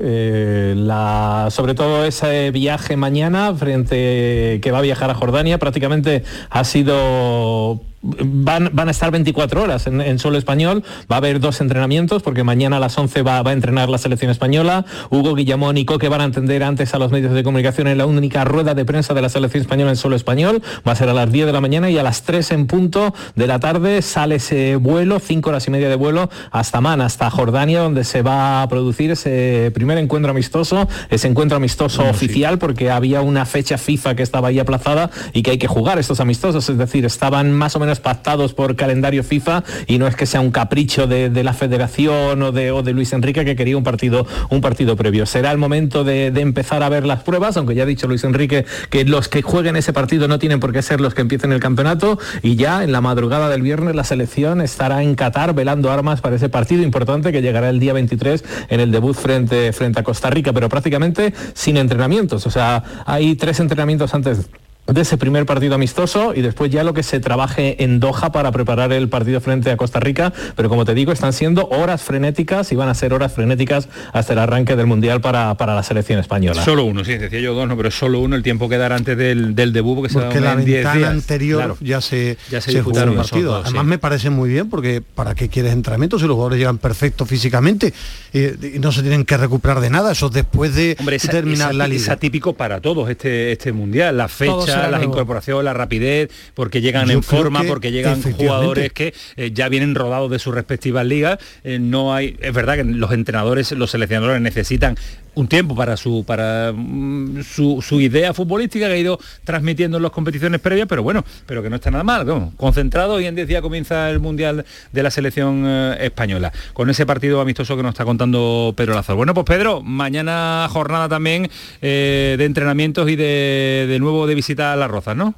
Eh, 0.00 0.74
la, 0.76 1.48
sobre 1.50 1.74
todo 1.74 2.04
ese 2.04 2.50
viaje 2.50 2.96
mañana 2.96 3.54
frente 3.54 4.58
que 4.60 4.70
va 4.72 4.78
a 4.78 4.82
viajar 4.82 5.10
a 5.10 5.14
Jordania 5.14 5.58
prácticamente 5.58 6.24
ha 6.50 6.64
sido 6.64 7.80
Van, 8.24 8.70
van, 8.72 8.88
a 8.88 8.90
estar 8.90 9.10
24 9.10 9.62
horas 9.62 9.86
en, 9.86 10.00
en, 10.00 10.18
suelo 10.18 10.38
español, 10.38 10.84
va 11.10 11.16
a 11.16 11.18
haber 11.18 11.40
dos 11.40 11.60
entrenamientos 11.60 12.22
porque 12.22 12.44
mañana 12.44 12.76
a 12.76 12.80
las 12.80 12.96
11 12.96 13.22
va, 13.22 13.42
va, 13.42 13.50
a 13.50 13.54
entrenar 13.54 13.88
la 13.88 13.98
selección 13.98 14.30
española, 14.30 14.84
Hugo 15.10 15.34
Guillamón 15.34 15.76
y 15.76 15.84
Coque 15.84 16.08
van 16.08 16.20
a 16.20 16.24
atender 16.24 16.62
antes 16.62 16.94
a 16.94 16.98
los 16.98 17.10
medios 17.10 17.32
de 17.32 17.42
comunicación 17.42 17.88
en 17.88 17.98
la 17.98 18.06
única 18.06 18.44
rueda 18.44 18.74
de 18.74 18.84
prensa 18.84 19.14
de 19.14 19.22
la 19.22 19.28
selección 19.28 19.62
española 19.62 19.90
en 19.90 19.96
suelo 19.96 20.16
español, 20.16 20.62
va 20.86 20.92
a 20.92 20.96
ser 20.96 21.08
a 21.08 21.14
las 21.14 21.30
10 21.32 21.46
de 21.46 21.52
la 21.52 21.60
mañana 21.60 21.90
y 21.90 21.98
a 21.98 22.02
las 22.02 22.22
3 22.22 22.52
en 22.52 22.66
punto 22.66 23.14
de 23.34 23.46
la 23.46 23.58
tarde 23.58 24.02
sale 24.02 24.36
ese 24.36 24.76
vuelo, 24.76 25.18
5 25.18 25.50
horas 25.50 25.66
y 25.66 25.70
media 25.70 25.88
de 25.88 25.96
vuelo 25.96 26.30
hasta 26.50 26.80
Man, 26.80 27.00
hasta 27.00 27.30
Jordania, 27.30 27.80
donde 27.80 28.04
se 28.04 28.22
va 28.22 28.62
a 28.62 28.68
producir 28.68 29.10
ese 29.10 29.70
primer 29.74 29.98
encuentro 29.98 30.30
amistoso, 30.30 30.88
ese 31.10 31.28
encuentro 31.28 31.56
amistoso 31.56 32.08
oficial 32.08 32.58
porque 32.58 32.90
había 32.90 33.22
una 33.22 33.46
fecha 33.46 33.78
FIFA 33.78 34.14
que 34.14 34.22
estaba 34.22 34.48
ahí 34.48 34.58
aplazada 34.58 35.10
y 35.32 35.42
que 35.42 35.52
hay 35.52 35.58
que 35.58 35.68
jugar 35.68 35.98
estos 35.98 36.20
amistosos, 36.20 36.68
es 36.68 36.78
decir, 36.78 37.04
estaban 37.04 37.52
más 37.52 37.76
o 37.76 37.80
menos 37.80 37.95
pactados 38.00 38.54
por 38.54 38.76
calendario 38.76 39.22
FIFA 39.22 39.64
y 39.86 39.98
no 39.98 40.06
es 40.06 40.16
que 40.16 40.26
sea 40.26 40.40
un 40.40 40.50
capricho 40.50 41.06
de, 41.06 41.30
la 41.42 41.52
federación 41.52 42.42
o 42.42 42.52
de, 42.52 42.92
Luis 42.92 43.12
Enrique 43.12 43.44
que 43.44 43.56
quería 43.56 43.76
un 43.76 43.84
partido, 43.84 44.26
un 44.50 44.60
partido 44.60 44.96
previo. 44.96 45.26
Será 45.26 45.52
el 45.52 45.58
momento 45.58 46.04
de, 46.04 46.26
empezar 46.26 46.82
a 46.82 46.88
ver 46.88 47.06
las 47.06 47.22
pruebas, 47.22 47.56
aunque 47.56 47.74
ya 47.74 47.82
ha 47.82 47.86
dicho 47.86 48.06
Luis 48.06 48.24
Enrique 48.24 48.64
que 48.90 49.04
los 49.04 49.28
que 49.28 49.42
jueguen 49.42 49.76
ese 49.76 49.92
partido 49.92 50.28
no 50.28 50.38
tienen 50.38 50.60
por 50.60 50.72
qué 50.72 50.82
ser 50.82 51.00
los 51.00 51.14
que 51.14 51.22
empiecen 51.22 51.52
el 51.52 51.60
campeonato 51.60 52.18
y 52.42 52.56
ya 52.56 52.84
en 52.84 52.92
la 52.92 53.00
madrugada 53.00 53.48
del 53.48 53.62
viernes 53.62 53.94
la 53.94 54.04
selección 54.04 54.60
estará 54.60 55.02
en 55.02 55.14
Qatar 55.14 55.54
velando 55.54 55.90
armas 55.90 56.20
para 56.20 56.36
ese 56.36 56.48
partido 56.48 56.82
importante 56.82 57.32
que 57.32 57.42
llegará 57.42 57.70
el 57.70 57.80
día 57.80 57.92
23 57.92 58.44
en 58.68 58.80
el 58.80 58.90
debut 58.90 59.16
frente, 59.16 59.72
frente 59.72 60.00
a 60.00 60.02
Costa 60.02 60.30
Rica, 60.30 60.52
pero 60.52 60.68
prácticamente 60.68 61.34
sin 61.54 61.76
entrenamientos. 61.76 62.46
O 62.46 62.50
sea, 62.50 62.82
hay 63.06 63.34
tres 63.36 63.60
entrenamientos 63.60 64.14
antes 64.14 64.48
de 64.86 65.00
ese 65.00 65.16
primer 65.18 65.46
partido 65.46 65.74
amistoso 65.74 66.32
y 66.34 66.42
después 66.42 66.70
ya 66.70 66.84
lo 66.84 66.94
que 66.94 67.02
se 67.02 67.18
trabaje 67.18 67.82
en 67.82 67.98
Doha 67.98 68.30
para 68.30 68.52
preparar 68.52 68.92
el 68.92 69.08
partido 69.08 69.40
frente 69.40 69.70
a 69.70 69.76
Costa 69.76 69.98
Rica. 69.98 70.32
Pero 70.54 70.68
como 70.68 70.84
te 70.84 70.94
digo, 70.94 71.10
están 71.12 71.32
siendo 71.32 71.66
horas 71.68 72.02
frenéticas 72.02 72.70
y 72.70 72.76
van 72.76 72.88
a 72.88 72.94
ser 72.94 73.12
horas 73.12 73.32
frenéticas 73.32 73.88
hasta 74.12 74.32
el 74.34 74.38
arranque 74.38 74.76
del 74.76 74.86
Mundial 74.86 75.20
para, 75.20 75.54
para 75.56 75.74
la 75.74 75.82
selección 75.82 76.20
española. 76.20 76.64
Solo 76.64 76.84
uno, 76.84 77.04
sí, 77.04 77.16
decía 77.18 77.40
yo 77.40 77.54
dos, 77.54 77.66
no, 77.66 77.76
pero 77.76 77.90
solo 77.90 78.20
uno 78.20 78.36
el 78.36 78.42
tiempo 78.44 78.68
que 78.68 78.78
dar 78.78 78.92
antes 78.92 79.16
del, 79.18 79.54
del 79.56 79.72
debut 79.72 79.96
porque, 79.96 80.12
porque 80.12 80.34
se 80.34 80.40
la 80.40 80.52
en 80.52 80.64
10 80.64 80.76
ventana 80.78 80.96
días. 80.98 81.10
anterior 81.10 81.58
Claro. 81.58 81.76
ya 81.80 82.00
se, 82.00 82.38
Ya 82.50 82.60
se 82.60 82.70
se 82.70 82.78
jugó 82.80 82.90
disputaron 82.92 83.10
un 83.10 83.16
partido. 83.16 83.52
dos, 83.54 83.64
Además 83.64 83.82
sí. 83.84 83.88
me 83.88 83.98
parece 83.98 84.30
muy 84.30 84.48
bien 84.50 84.70
porque 84.70 85.00
para 85.02 85.34
qué 85.34 85.48
quieres 85.48 85.72
entrenamiento 85.72 86.18
si 86.18 86.26
los 86.26 86.34
jugadores 86.34 86.58
llegan 86.58 86.78
perfectos 86.78 87.28
físicamente 87.28 87.92
eh, 88.32 88.74
y 88.76 88.78
no 88.78 88.92
se 88.92 89.00
tienen 89.02 89.24
que 89.24 89.36
recuperar 89.36 89.80
de 89.80 89.90
nada. 89.90 90.12
Eso 90.12 90.28
después 90.28 90.74
de 90.74 90.96
Hombre, 91.00 91.16
esa- 91.16 91.32
terminar 91.32 91.70
esa- 91.70 91.72
la 91.78 91.88
liga. 91.88 92.02
Es 92.02 92.08
atípico 92.08 92.52
para 92.52 92.80
todos 92.80 93.10
este, 93.10 93.50
este 93.52 93.72
mundial, 93.72 94.16
la 94.16 94.28
fecha, 94.28 94.75
será 94.76 94.98
la 94.98 95.04
incorporación, 95.04 95.64
la 95.64 95.74
rapidez, 95.74 96.30
porque 96.54 96.80
llegan 96.80 97.08
Yo 97.08 97.14
en 97.14 97.22
forma, 97.22 97.62
que, 97.62 97.68
porque 97.68 97.92
llegan 97.92 98.22
jugadores 98.22 98.92
que 98.92 99.14
eh, 99.36 99.50
ya 99.52 99.68
vienen 99.68 99.94
rodados 99.94 100.30
de 100.30 100.38
sus 100.38 100.54
respectivas 100.54 101.06
ligas. 101.06 101.38
eh, 101.64 101.78
no 101.78 102.14
hay, 102.14 102.36
es 102.40 102.52
verdad 102.52 102.76
que 102.76 102.84
los 102.84 103.12
entrenadores, 103.12 103.72
los 103.72 103.90
seleccionadores 103.90 104.40
necesitan 104.40 104.96
un 105.36 105.48
tiempo 105.48 105.76
para 105.76 105.96
su 105.96 106.24
para 106.26 106.72
mm, 106.74 107.42
su, 107.42 107.80
su 107.82 108.00
idea 108.00 108.34
futbolística 108.34 108.86
que 108.86 108.92
ha 108.92 108.98
ido 108.98 109.20
transmitiendo 109.44 109.98
en 109.98 110.02
las 110.02 110.12
competiciones 110.12 110.60
previas, 110.60 110.88
pero 110.88 111.02
bueno, 111.02 111.24
pero 111.46 111.62
que 111.62 111.70
no 111.70 111.76
está 111.76 111.90
nada 111.90 112.04
mal, 112.04 112.24
vamos, 112.24 112.54
concentrado 112.56 113.20
y 113.20 113.26
en 113.26 113.34
10 113.34 113.46
días 113.46 113.62
comienza 113.62 114.10
el 114.10 114.18
mundial 114.18 114.64
de 114.92 115.02
la 115.02 115.10
selección 115.10 115.64
eh, 115.66 115.98
española, 116.00 116.52
con 116.72 116.90
ese 116.90 117.06
partido 117.06 117.40
amistoso 117.40 117.76
que 117.76 117.82
nos 117.82 117.90
está 117.90 118.04
contando 118.04 118.74
Pedro 118.76 118.94
Lázaro. 118.94 119.16
Bueno, 119.16 119.34
pues 119.34 119.44
Pedro, 119.44 119.82
mañana 119.82 120.66
jornada 120.70 121.08
también 121.08 121.48
eh, 121.82 122.36
de 122.38 122.44
entrenamientos 122.44 123.08
y 123.08 123.16
de, 123.16 123.86
de 123.88 123.98
nuevo 123.98 124.26
de 124.26 124.34
visita 124.34 124.72
a 124.72 124.76
Las 124.76 124.90
Rozas, 124.90 125.16
¿no? 125.16 125.34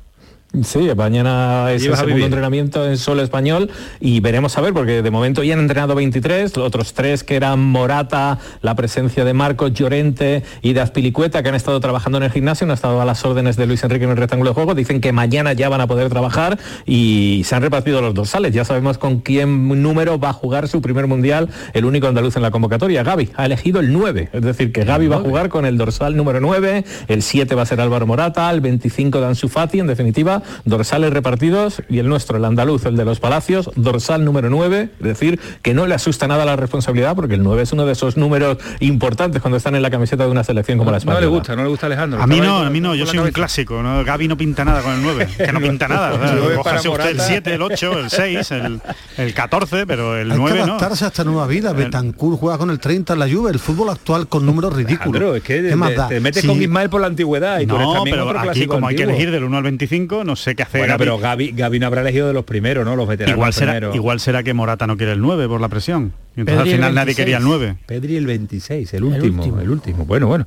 Sí, 0.63 0.89
mañana 0.97 1.71
es 1.73 1.85
el 1.85 1.95
segundo 1.95 2.25
entrenamiento 2.25 2.87
en 2.87 2.97
solo 2.97 3.21
español 3.21 3.71
y 4.01 4.21
veremos 4.21 4.57
a 4.57 4.63
ver, 4.63 4.73
porque 4.73 5.03
de 5.03 5.11
momento 5.11 5.43
ya 5.43 5.53
han 5.53 5.61
entrenado 5.61 5.95
23, 5.95 6.57
los 6.57 6.67
otros 6.67 6.95
tres 6.95 7.23
que 7.23 7.37
eran 7.37 7.61
Morata, 7.61 8.39
la 8.63 8.75
presencia 8.75 9.27
de 9.27 9.35
Marcos 9.35 9.75
Llorente 9.75 10.43
y 10.63 10.73
de 10.73 10.81
Azpilicueta, 10.81 11.43
que 11.43 11.51
han 11.51 11.55
estado 11.55 11.79
trabajando 11.81 12.17
en 12.17 12.25
el 12.25 12.31
gimnasio, 12.31 12.65
han 12.65 12.71
estado 12.71 13.03
a 13.03 13.05
las 13.05 13.27
órdenes 13.27 13.59
de 13.59 13.67
Luis 13.67 13.85
Enrique 13.85 14.07
en 14.07 14.11
el 14.11 14.17
rectángulo 14.17 14.53
de 14.53 14.55
juego, 14.55 14.75
dicen 14.75 15.03
que 15.03 15.13
mañana 15.13 15.53
ya 15.53 15.69
van 15.69 15.83
a 15.83 15.87
poder 15.87 16.09
trabajar 16.09 16.59
y 16.87 17.43
se 17.45 17.55
han 17.55 17.61
repartido 17.61 18.01
los 18.01 18.15
dorsales, 18.15 18.55
ya 18.55 18.65
sabemos 18.65 18.97
con 18.97 19.21
quién 19.21 19.69
número 19.83 20.19
va 20.19 20.31
a 20.31 20.33
jugar 20.33 20.67
su 20.67 20.81
primer 20.81 21.09
mundial, 21.09 21.51
el 21.75 21.85
único 21.85 22.07
andaluz 22.07 22.37
en 22.37 22.43
la 22.43 22.51
convocatoria, 22.51 23.03
Gaby, 23.03 23.33
ha 23.37 23.45
elegido 23.45 23.81
el 23.81 23.93
9, 23.93 24.31
es 24.33 24.43
decir, 24.43 24.73
que 24.73 24.85
Gaby 24.85 25.09
va 25.09 25.17
a 25.17 25.21
jugar 25.21 25.51
con 25.51 25.67
el 25.67 25.77
dorsal 25.77 26.17
número 26.17 26.41
9, 26.41 26.87
el 27.09 27.23
7 27.23 27.55
va 27.55 27.63
a 27.63 27.67
ser 27.67 27.83
Álvaro 27.83 28.07
Morata, 28.07 28.51
el 28.51 28.63
25 28.63 29.21
de 29.21 29.27
Ansu 29.27 29.49
Fati, 29.51 29.81
en 29.81 29.87
definitiva, 29.87 30.38
dorsales 30.65 31.13
repartidos 31.13 31.83
y 31.89 31.99
el 31.99 32.09
nuestro, 32.09 32.37
el 32.37 32.45
andaluz, 32.45 32.85
el 32.87 32.97
de 32.97 33.05
los 33.05 33.21
Palacios, 33.21 33.71
dorsal 33.77 34.25
número 34.25 34.51
9, 34.51 34.91
es 34.99 35.05
decir, 35.05 35.41
que 35.63 35.75
no 35.75 35.87
le 35.87 35.95
asusta 35.95 36.27
nada 36.29 36.45
la 36.45 36.57
responsabilidad 36.57 37.15
porque 37.17 37.35
el 37.35 37.43
9 37.43 37.63
es 37.63 37.73
uno 37.73 37.87
de 37.87 37.93
esos 37.93 38.17
números 38.17 38.59
importantes 38.81 39.41
cuando 39.43 39.57
están 39.57 39.75
en 39.75 39.83
la 39.83 39.91
camiseta 39.91 40.25
de 40.25 40.31
una 40.31 40.45
selección 40.45 40.79
como 40.79 40.91
la 40.91 40.97
No 40.97 40.99
española. 40.99 41.21
le 41.21 41.27
gusta, 41.27 41.57
no 41.57 41.63
le 41.63 41.69
gusta 41.69 41.87
Alejandro. 41.87 42.23
A 42.23 42.27
mí 42.27 42.41
no, 42.41 42.59
a 42.59 42.71
mí 42.71 42.81
no, 42.81 42.95
yo 42.95 43.05
la 43.05 43.11
soy 43.11 43.21
un 43.21 43.31
clásico, 43.31 43.83
¿no? 43.83 44.05
Gaby 44.05 44.29
no 44.29 44.37
pinta 44.37 44.65
nada 44.65 44.83
con 44.83 44.95
el 44.95 45.03
9, 45.03 45.29
que 45.37 45.53
no 45.53 45.61
pinta 45.61 45.89
nada. 45.89 46.11
cójase 46.57 46.89
usted 46.89 47.11
el 47.11 47.17
Morata. 47.17 47.25
7, 47.29 47.55
el 47.55 47.63
8, 47.63 47.99
el 47.99 48.11
6, 48.11 48.51
el, 48.53 48.81
el 49.19 49.35
14, 49.35 49.87
pero 49.87 50.17
el 50.17 50.31
Hay 50.33 50.39
9 50.39 50.53
que 50.53 50.67
no. 50.67 50.73
adaptarse 50.75 51.05
a 51.05 51.09
esta 51.09 51.25
nueva 51.25 51.47
vida. 51.47 51.73
Betancourt 51.73 52.39
juega 52.39 52.59
con 52.59 52.71
el 52.71 52.79
30 52.79 53.13
en 53.15 53.19
la 53.19 53.29
Juve, 53.29 53.51
el 53.51 53.59
fútbol 53.59 53.91
actual 53.91 54.29
con 54.29 54.45
números 54.47 54.75
ridículos. 54.75 55.01
Alejandro, 55.17 55.35
es 55.37 55.43
que 55.43 55.63
¿Qué 55.69 55.77
más 55.77 55.91
te, 55.91 55.95
da? 55.97 56.09
te 56.09 56.21
metes 56.21 56.43
Sí. 56.43 56.49
con 56.49 56.61
Ismael 56.63 56.89
por 56.91 57.01
la 57.01 57.07
antigüedad 57.09 57.61
y 57.61 57.67
tú 57.67 57.75
eres 57.75 57.87
No, 57.87 57.95
también 57.95 58.15
pero 58.17 58.27
otro 58.27 58.39
aquí 58.39 58.47
clásico 58.49 58.75
como 58.75 58.87
hay 58.89 58.97
que 58.97 59.03
antiguo. 59.03 59.17
elegir 59.21 59.33
del 59.33 59.45
1 59.45 59.57
al 59.57 59.63
25, 59.63 60.25
no 60.29 60.37
sé 60.37 60.55
qué 60.55 60.63
hacer. 60.63 60.83
Bueno, 60.83 60.97
pero 60.99 61.19
Gaby, 61.19 61.53
Gaby 61.53 61.81
no 61.81 61.87
habrá 61.89 62.03
elegido 62.03 62.29
de 62.29 62.35
los 62.35 62.45
primeros, 62.45 62.85
¿no? 62.85 62.95
Los 62.95 63.09
veteranos 63.09 63.37
igual 63.37 63.53
será, 63.53 63.73
primeros. 63.73 63.97
igual 63.97 64.21
será 64.21 64.45
que 64.45 64.55
Morata 64.55 64.87
no 64.87 64.97
quiere 64.97 65.13
el 65.13 65.21
9 65.21 65.49
por 65.49 65.61
la 65.61 65.69
presión. 65.69 66.13
Entonces 66.41 66.63
Pedri 66.65 66.71
al 66.73 66.77
final 66.77 66.95
nadie 66.95 67.07
26. 67.15 67.17
quería 67.17 67.37
el 67.39 67.45
9. 67.45 67.77
Pedri 67.87 68.17
el 68.17 68.27
26, 68.27 68.95
el 68.95 69.05
último, 69.05 69.61
el 69.61 69.71
último, 69.71 70.05
Bueno, 70.05 70.27
bueno. 70.27 70.47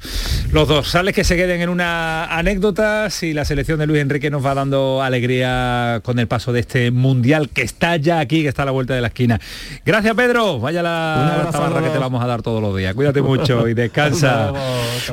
Los 0.52 0.68
dorsales 0.68 1.14
que 1.14 1.24
se 1.24 1.36
queden 1.36 1.62
en 1.62 1.70
una 1.70 2.26
anécdota, 2.26 3.10
si 3.10 3.34
la 3.34 3.46
selección 3.46 3.80
de 3.80 3.88
Luis 3.88 4.02
Enrique 4.02 4.30
nos 4.30 4.46
va 4.46 4.54
dando 4.54 5.02
alegría 5.02 6.02
con 6.04 6.20
el 6.20 6.28
paso 6.28 6.54
de 6.54 6.62
este 6.62 6.92
mundial 6.92 7.50
que 7.50 7.62
está 7.62 7.98
ya 7.98 8.20
aquí, 8.20 8.42
que 8.42 8.48
está 8.50 8.64
a 8.64 8.66
la 8.66 8.72
vuelta 8.72 8.94
de 8.96 9.02
la 9.02 9.08
esquina. 9.08 9.40
Gracias, 9.86 10.16
Pedro. 10.16 10.60
Vaya 10.60 10.82
la 10.84 11.50
tabarra 11.52 11.82
que 11.82 11.88
te 11.90 11.96
la 11.96 12.02
vamos 12.02 12.24
a 12.24 12.28
dar 12.28 12.42
todos 12.42 12.62
los 12.62 12.76
días. 12.78 12.94
Cuídate 12.94 13.22
mucho 13.32 13.68
y 13.68 13.74
descansa. 13.74 14.54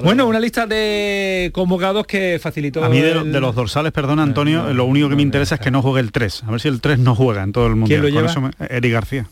bueno, 0.02 0.26
una 0.26 0.40
lista 0.40 0.66
de 0.66 1.50
convocados 1.52 2.06
que 2.06 2.38
facilitó. 2.42 2.84
A 2.84 2.88
mí 2.88 3.00
de, 3.00 3.12
el- 3.12 3.32
de 3.32 3.40
los 3.40 3.54
dorsales, 3.54 3.92
perdona 3.92 4.22
Antonio, 4.22 4.72
lo 4.72 4.84
único 4.84 5.08
que 5.08 5.16
me 5.16 5.22
interesa 5.22 5.56
es 5.56 5.60
que 5.60 5.70
no 5.70 5.82
juegue 5.82 6.00
el 6.00 6.12
3. 6.12 6.44
A 6.46 6.50
ver 6.52 6.60
si 6.60 6.68
el 6.68 6.80
3 6.80 6.98
no 6.98 7.14
juega 7.14 7.42
en 7.42 7.52
todo 7.52 7.66
el 7.66 7.72
mundo. 7.72 7.86
¿Quién 7.88 8.02
lo 8.02 8.08
lleva? 8.08 8.28
Eric 8.68 8.92
García. 8.92 9.26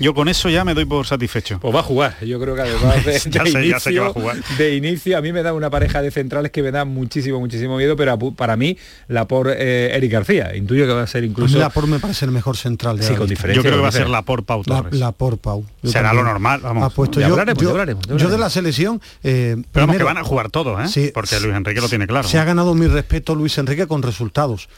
Yo 0.00 0.14
con 0.14 0.28
eso 0.28 0.48
ya 0.48 0.64
me 0.64 0.74
doy 0.74 0.84
por 0.86 1.06
satisfecho. 1.06 1.58
Pues 1.60 1.74
va 1.74 1.80
a 1.80 1.82
jugar, 1.82 2.16
yo 2.24 2.40
creo 2.40 2.54
que 2.54 2.62
además 2.62 3.04
de, 3.04 3.20
Ya 3.30 3.44
de 3.44 3.50
sé, 3.52 3.68
ya 3.68 3.78
sé 3.80 3.90
que 3.92 4.00
va 4.00 4.06
a 4.06 4.08
inicio- 4.10 4.12
jugar. 4.22 4.36
de 4.58 4.74
inicio 4.76 5.18
a 5.18 5.20
mí 5.20 5.32
me 5.32 5.42
da 5.42 5.52
una 5.52 5.70
pareja 5.70 6.00
de 6.02 6.10
centrales 6.10 6.50
que 6.50 6.62
me 6.62 6.70
da 6.70 6.84
muchísimo, 6.84 7.38
muchísimo 7.38 7.76
miedo, 7.76 7.96
pero 7.96 8.18
para 8.32 8.56
mí 8.56 8.76
la 9.08 9.28
por 9.28 9.48
eh, 9.50 9.94
Eric 9.94 10.10
García. 10.12 10.56
Intuyo 10.56 10.86
que 10.86 10.92
va 10.92 11.02
a 11.02 11.06
ser 11.06 11.24
incluso... 11.24 11.58
Laporte 11.58 11.90
me 11.90 11.98
parece 12.00 12.24
el 12.24 12.30
mejor 12.30 12.56
central 12.56 12.96
de 12.98 13.04
Sí, 13.04 13.12
la 13.12 13.18
con 13.18 13.28
diferencia. 13.28 13.56
Yo 13.56 13.62
creo 13.62 13.76
que 13.76 13.82
va 13.82 13.88
a 13.88 13.92
ser 13.92 14.08
la 14.08 14.22
por 14.22 14.44
Pau 14.44 14.62
La, 14.66 14.76
Torres. 14.76 14.94
la 14.98 15.12
por 15.12 15.38
Pau. 15.38 15.64
Yo 15.82 15.90
Será 15.90 16.08
también. 16.08 16.24
lo 16.24 16.30
normal, 16.32 16.60
vamos. 16.62 16.84
Ha 16.84 16.90
puesto 16.90 17.20
Ya 17.20 17.28
yo, 17.28 17.34
hablaremos, 17.34 17.62
yo- 17.62 17.70
hablaremos, 17.70 18.06
yo 18.06 18.28
de 18.28 18.38
la 18.38 18.50
selección. 18.50 19.00
eh, 19.22 19.56
Pero 19.56 19.86
vamos, 19.86 19.94
que 19.96 19.98
primero, 19.98 20.04
van 20.06 20.18
a 20.18 20.24
jugar 20.24 20.50
todos, 20.50 20.80
¿eh? 20.82 20.88
Sí. 20.88 21.10
Porque 21.12 21.38
Luis 21.40 21.54
Enrique 21.54 21.80
lo 21.80 21.88
tiene 21.88 22.06
claro. 22.06 22.26
Se 22.26 22.38
ha 22.38 22.44
ganado 22.44 22.74
mi 22.74 22.86
respeto 22.86 23.34
Luis 23.34 23.56
Enrique 23.58 23.86
con 23.86 24.02
resultados. 24.02 24.68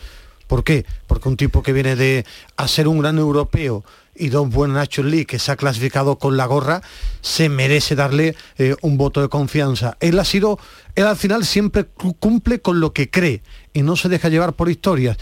¿Por 0.53 0.65
qué? 0.65 0.85
Porque 1.07 1.31
un 1.31 1.39
tipo 1.39 1.63
que 1.63 1.73
viene 1.73 1.97
de 1.97 2.27
hacer 2.59 2.87
un 2.87 2.99
gran 2.99 3.17
europeo 3.17 3.83
y 4.15 4.29
dos 4.29 4.51
buenos 4.51 4.77
Nations 4.77 5.11
League 5.11 5.25
que 5.25 5.39
se 5.39 5.51
ha 5.51 5.57
clasificado 5.57 6.19
con 6.19 6.37
la 6.37 6.45
gorra, 6.45 6.83
se 7.23 7.49
merece 7.49 7.95
darle 7.95 8.37
eh, 8.59 8.77
un 8.83 8.99
voto 8.99 9.23
de 9.23 9.31
confianza. 9.31 9.97
Él 9.99 10.19
ha 10.19 10.27
sido, 10.27 10.59
él 10.95 11.07
al 11.07 11.17
final 11.17 11.47
siempre 11.47 11.85
cu- 11.87 12.13
cumple 12.19 12.61
con 12.61 12.81
lo 12.81 12.93
que 12.93 13.09
cree 13.09 13.41
y 13.73 13.81
no 13.81 13.97
se 13.97 14.11
deja 14.11 14.29
llevar 14.29 14.53
por 14.53 14.69
historias. 14.69 15.17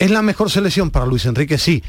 ¿Es 0.00 0.10
la 0.10 0.20
mejor 0.20 0.50
selección 0.50 0.90
para 0.90 1.06
Luis 1.06 1.26
Enrique? 1.26 1.58
Sí. 1.58 1.84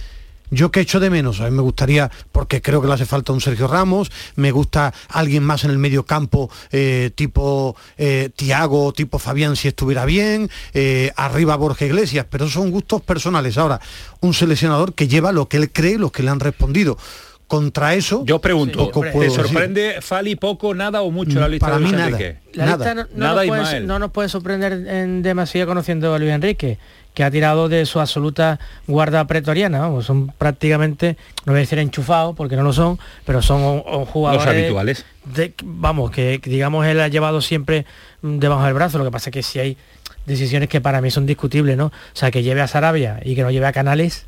Yo 0.53 0.71
que 0.71 0.79
echo 0.81 0.99
de 0.99 1.09
menos, 1.09 1.41
a 1.41 1.45
mí 1.45 1.51
me 1.51 1.61
gustaría, 1.61 2.11
porque 2.31 2.61
creo 2.61 2.81
que 2.81 2.87
le 2.87 2.93
hace 2.93 3.05
falta 3.05 3.33
un 3.33 3.41
Sergio 3.41 3.67
Ramos, 3.67 4.11
me 4.35 4.51
gusta 4.51 4.93
alguien 5.09 5.43
más 5.43 5.63
en 5.63 5.71
el 5.71 5.77
medio 5.79 6.05
campo, 6.05 6.49
eh, 6.71 7.11
tipo 7.15 7.75
eh, 7.97 8.29
Tiago, 8.35 8.93
tipo 8.93 9.17
Fabián 9.19 9.55
si 9.55 9.67
estuviera 9.67 10.05
bien, 10.05 10.49
eh, 10.73 11.11
arriba 11.15 11.55
Borja 11.55 11.85
Iglesias, 11.85 12.25
pero 12.29 12.47
son 12.47 12.69
gustos 12.71 13.01
personales. 13.01 13.57
Ahora, 13.57 13.81
un 14.21 14.33
seleccionador 14.33 14.93
que 14.93 15.07
lleva 15.07 15.31
lo 15.31 15.47
que 15.49 15.57
él 15.57 15.71
cree, 15.71 15.97
lo 15.97 16.11
que 16.11 16.23
le 16.23 16.29
han 16.29 16.39
respondido. 16.39 16.97
Contra 17.45 17.93
eso, 17.93 18.23
Yo 18.25 18.39
pregunto, 18.39 18.79
poco 18.79 19.01
¿te 19.01 19.11
puedo 19.11 19.29
decir. 19.29 19.43
sorprende 19.45 19.97
Fali 20.01 20.35
poco, 20.35 20.73
nada 20.73 21.01
o 21.03 21.11
mucho 21.11 21.39
la 21.39 21.47
lista 21.47 21.67
Para 21.67 21.77
de 21.77 21.83
mí 21.83 21.89
Luis 21.91 21.99
nada. 21.99 22.09
Enrique? 22.17 22.39
La 22.53 22.65
Nada. 22.65 22.77
lista 22.77 22.93
no, 22.95 23.01
no 23.03 23.09
Nada, 23.25 23.45
nos 23.45 23.47
puede, 23.69 23.79
no 23.81 23.99
nos 23.99 24.11
puede 24.11 24.29
sorprender 24.29 24.71
en 24.87 25.21
demasía 25.21 25.65
conociendo 25.67 26.15
a 26.15 26.19
Luis 26.19 26.31
Enrique, 26.31 26.79
que 27.13 27.23
ha 27.23 27.29
tirado 27.31 27.69
de 27.69 27.85
su 27.85 27.99
absoluta 27.99 28.59
guarda 28.87 29.25
pretoriana. 29.27 29.79
vamos, 29.79 30.05
son 30.05 30.27
prácticamente, 30.37 31.17
no 31.45 31.53
voy 31.53 31.57
a 31.57 31.59
decir 31.61 31.77
enchufados, 31.79 32.35
porque 32.35 32.55
no 32.55 32.63
lo 32.63 32.73
son, 32.73 32.97
pero 33.25 33.41
son 33.41 33.61
o- 33.61 33.83
o 33.85 34.05
jugadores... 34.05 34.45
Los 34.45 34.55
habituales. 34.55 35.05
de- 35.25 35.53
vamos, 35.63 36.09
que 36.11 36.39
digamos 36.43 36.85
él 36.87 36.99
ha 37.01 37.07
llevado 37.07 37.41
siempre 37.41 37.85
mm, 38.21 38.39
debajo 38.39 38.63
del 38.65 38.73
brazo. 38.73 38.97
Lo 38.97 39.03
que 39.05 39.11
pasa 39.11 39.29
es 39.29 39.33
que 39.33 39.43
si 39.43 39.59
hay 39.59 39.77
decisiones 40.25 40.69
que 40.69 40.81
para 40.81 41.01
mí 41.01 41.11
son 41.11 41.25
discutibles, 41.25 41.77
¿no? 41.77 41.87
O 41.87 41.91
sea, 42.13 42.31
que 42.31 42.41
lleve 42.43 42.61
a 42.61 42.67
Sarabia 42.67 43.19
y 43.23 43.35
que 43.35 43.43
no 43.43 43.51
lleve 43.51 43.65
a 43.67 43.73
Canales, 43.73 44.25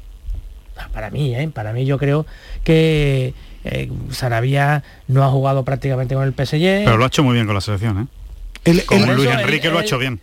para 0.93 1.09
mí, 1.09 1.33
¿eh? 1.33 1.49
Para 1.53 1.71
mí 1.73 1.85
yo 1.85 1.97
creo 1.97 2.25
que 2.65 3.33
eh, 3.63 3.89
Sarabia 4.11 4.83
no 5.07 5.23
ha 5.23 5.29
jugado 5.29 5.63
prácticamente 5.63 6.13
con 6.15 6.23
el 6.25 6.33
PSG. 6.33 6.83
Pero 6.85 6.97
lo 6.97 7.05
ha 7.05 7.07
hecho 7.07 7.23
muy 7.23 7.33
bien 7.33 7.45
con 7.45 7.55
la 7.55 7.61
selección, 7.61 8.09
¿eh? 8.65 8.83
Como 8.85 9.05
él- 9.05 9.15
Luis 9.15 9.29
eso, 9.29 9.39
Enrique 9.39 9.69
lo 9.69 9.79
ha 9.79 9.81
hecho 9.83 9.97
bien. 9.97 10.19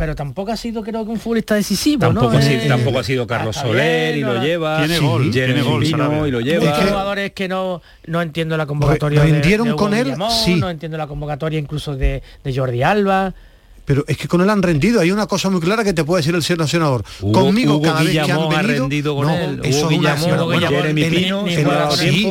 Pero 0.00 0.14
tampoco 0.14 0.50
ha 0.50 0.56
sido 0.56 0.82
creo 0.82 1.04
que 1.04 1.10
un 1.10 1.18
futbolista 1.20 1.54
decisivo, 1.54 2.00
Tampoco, 2.00 2.32
¿no? 2.32 2.38
ha 2.38 2.42
sido, 2.42 2.62
Eh, 2.62 2.68
tampoco 2.68 2.98
ha 3.00 3.04
sido 3.04 3.26
Carlos 3.26 3.54
está 3.54 3.68
Soler 3.68 4.16
y 4.16 4.20
lo 4.22 4.32
no, 4.34 4.42
lleva. 4.42 4.78
Tiene 4.78 4.96
Sí, 4.96 5.04
gol, 5.04 5.30
tiene 5.30 5.52
y 6.26 6.30
lo 6.30 6.38
Es 6.40 6.44
lleva. 6.46 6.78
que- 6.78 6.86
jugadores 6.86 7.32
que 7.32 7.48
no 7.48 7.82
no 8.06 8.22
entiendo 8.22 8.56
la 8.56 8.64
convocatoria 8.64 9.20
de- 9.22 9.30
rindieron 9.32 9.68
de 9.68 9.74
con 9.76 9.92
él, 9.92 10.04
Guillamón, 10.04 10.30
sí. 10.30 10.54
no 10.56 10.70
entiendo 10.70 10.96
la 10.96 11.06
convocatoria 11.06 11.58
incluso 11.58 11.94
de, 11.96 12.22
de 12.42 12.54
Jordi 12.56 12.82
Alba 12.82 13.34
Pero 13.90 14.04
es 14.06 14.16
que 14.16 14.28
con 14.28 14.40
él 14.40 14.48
han 14.48 14.62
rendido. 14.62 15.00
Hay 15.00 15.10
una 15.10 15.26
cosa 15.26 15.50
muy 15.50 15.60
clara 15.60 15.82
que 15.82 15.92
te 15.92 16.04
puede 16.04 16.20
decir 16.22 16.32
el 16.32 16.44
seleccionador. 16.44 17.02
Hugo- 17.20 17.32
Conmigo 17.40 17.74
Hugo 17.74 17.82
cada 17.82 18.02
vez 18.04 18.12
que 18.12 18.20
han 18.20 18.30
ha 18.30 18.46
venido, 18.62 18.62
rendido 18.82 19.16
con 19.16 19.26
no, 19.26 19.34
él. 19.34 19.60
eso 19.64 19.78
Hugo 19.86 19.90
es 19.90 19.98
una- 19.98 20.14
Guillamón, 20.14 20.44
bueno, 20.46 20.68
Jeremy 20.68 21.04
Pino, 21.10 21.44
sí. 21.48 21.54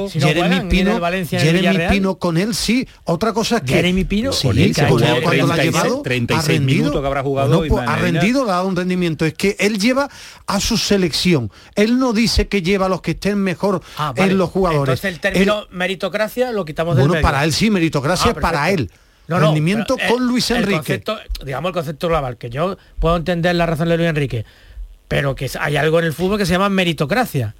Si 0.09 0.19
no 0.19 0.27
Jeremy 0.27 0.47
juegan, 0.47 0.69
Pino, 0.69 0.99
Valencia 1.01 1.39
Jeremy. 1.41 1.87
Pino 1.89 2.15
con 2.15 2.37
él 2.37 2.55
sí. 2.55 2.87
Otra 3.03 3.33
cosa 3.33 3.57
es 3.57 3.63
que 3.63 3.73
Jeremy 3.73 4.05
Pino, 4.05 4.31
sí, 4.31 4.47
con 4.47 4.57
él, 4.57 4.73
ha 4.79 4.87
con 4.87 5.03
él 5.03 5.21
cuando 5.21 5.47
lo 5.47 5.51
ha 5.51 5.55
36 5.57 5.65
llevado, 5.73 6.01
36 6.01 6.45
ha 6.45 6.47
rendido. 6.59 6.77
minutos 6.79 7.01
que 7.01 7.07
habrá 7.07 7.23
jugado 7.23 7.65
y 7.65 7.69
pues, 7.69 7.83
ha 7.85 7.95
rendido, 7.97 8.45
le 8.45 8.51
ha 8.51 8.53
dado 8.55 8.67
un 8.69 8.75
rendimiento. 8.77 9.25
Es 9.25 9.33
que 9.33 9.57
él 9.59 9.79
lleva 9.79 10.09
a 10.47 10.59
su 10.61 10.77
selección. 10.77 11.51
Él 11.75 11.99
no 11.99 12.13
dice 12.13 12.47
que 12.47 12.61
lleva 12.61 12.85
a 12.85 12.89
los 12.89 13.01
que 13.01 13.11
estén 13.11 13.37
mejor 13.37 13.81
Ah, 13.97 14.13
vale. 14.15 14.31
en 14.31 14.37
los 14.37 14.49
jugadores. 14.49 14.93
Entonces 15.03 15.13
el 15.13 15.19
término 15.19 15.59
Él- 15.63 15.67
meritocracia 15.71 16.53
lo 16.53 16.63
quitamos 16.63 16.95
del 16.95 17.01
bueno, 17.03 17.13
medio. 17.15 17.23
para 17.23 17.43
él 17.43 17.51
sí, 17.51 17.69
meritocracia 17.69 18.31
Ah, 18.31 18.39
para 18.39 18.63
perfecto. 18.65 18.93
Él. 19.37 19.43
rendimiento 19.43 19.95
pero, 19.95 20.07
eh, 20.09 20.11
con 20.13 20.27
Luis 20.27 20.49
el 20.51 20.57
Enrique. 20.57 20.77
concepto, 20.77 21.17
digamos 21.45 21.69
el 21.69 21.73
concepto 21.73 22.07
global, 22.07 22.37
que 22.37 22.49
yo 22.49 22.77
puedo 22.99 23.15
entender 23.17 23.55
la 23.55 23.65
razón 23.65 23.89
de 23.89 23.97
Luis 23.97 24.09
Enrique, 24.09 24.45
pero 25.07 25.35
que 25.35 25.49
hay 25.59 25.77
algo 25.77 25.99
en 25.99 26.05
el 26.05 26.13
fútbol 26.13 26.37
que 26.37 26.45
se 26.45 26.51
llama 26.53 26.69
meritocracia. 26.69 27.55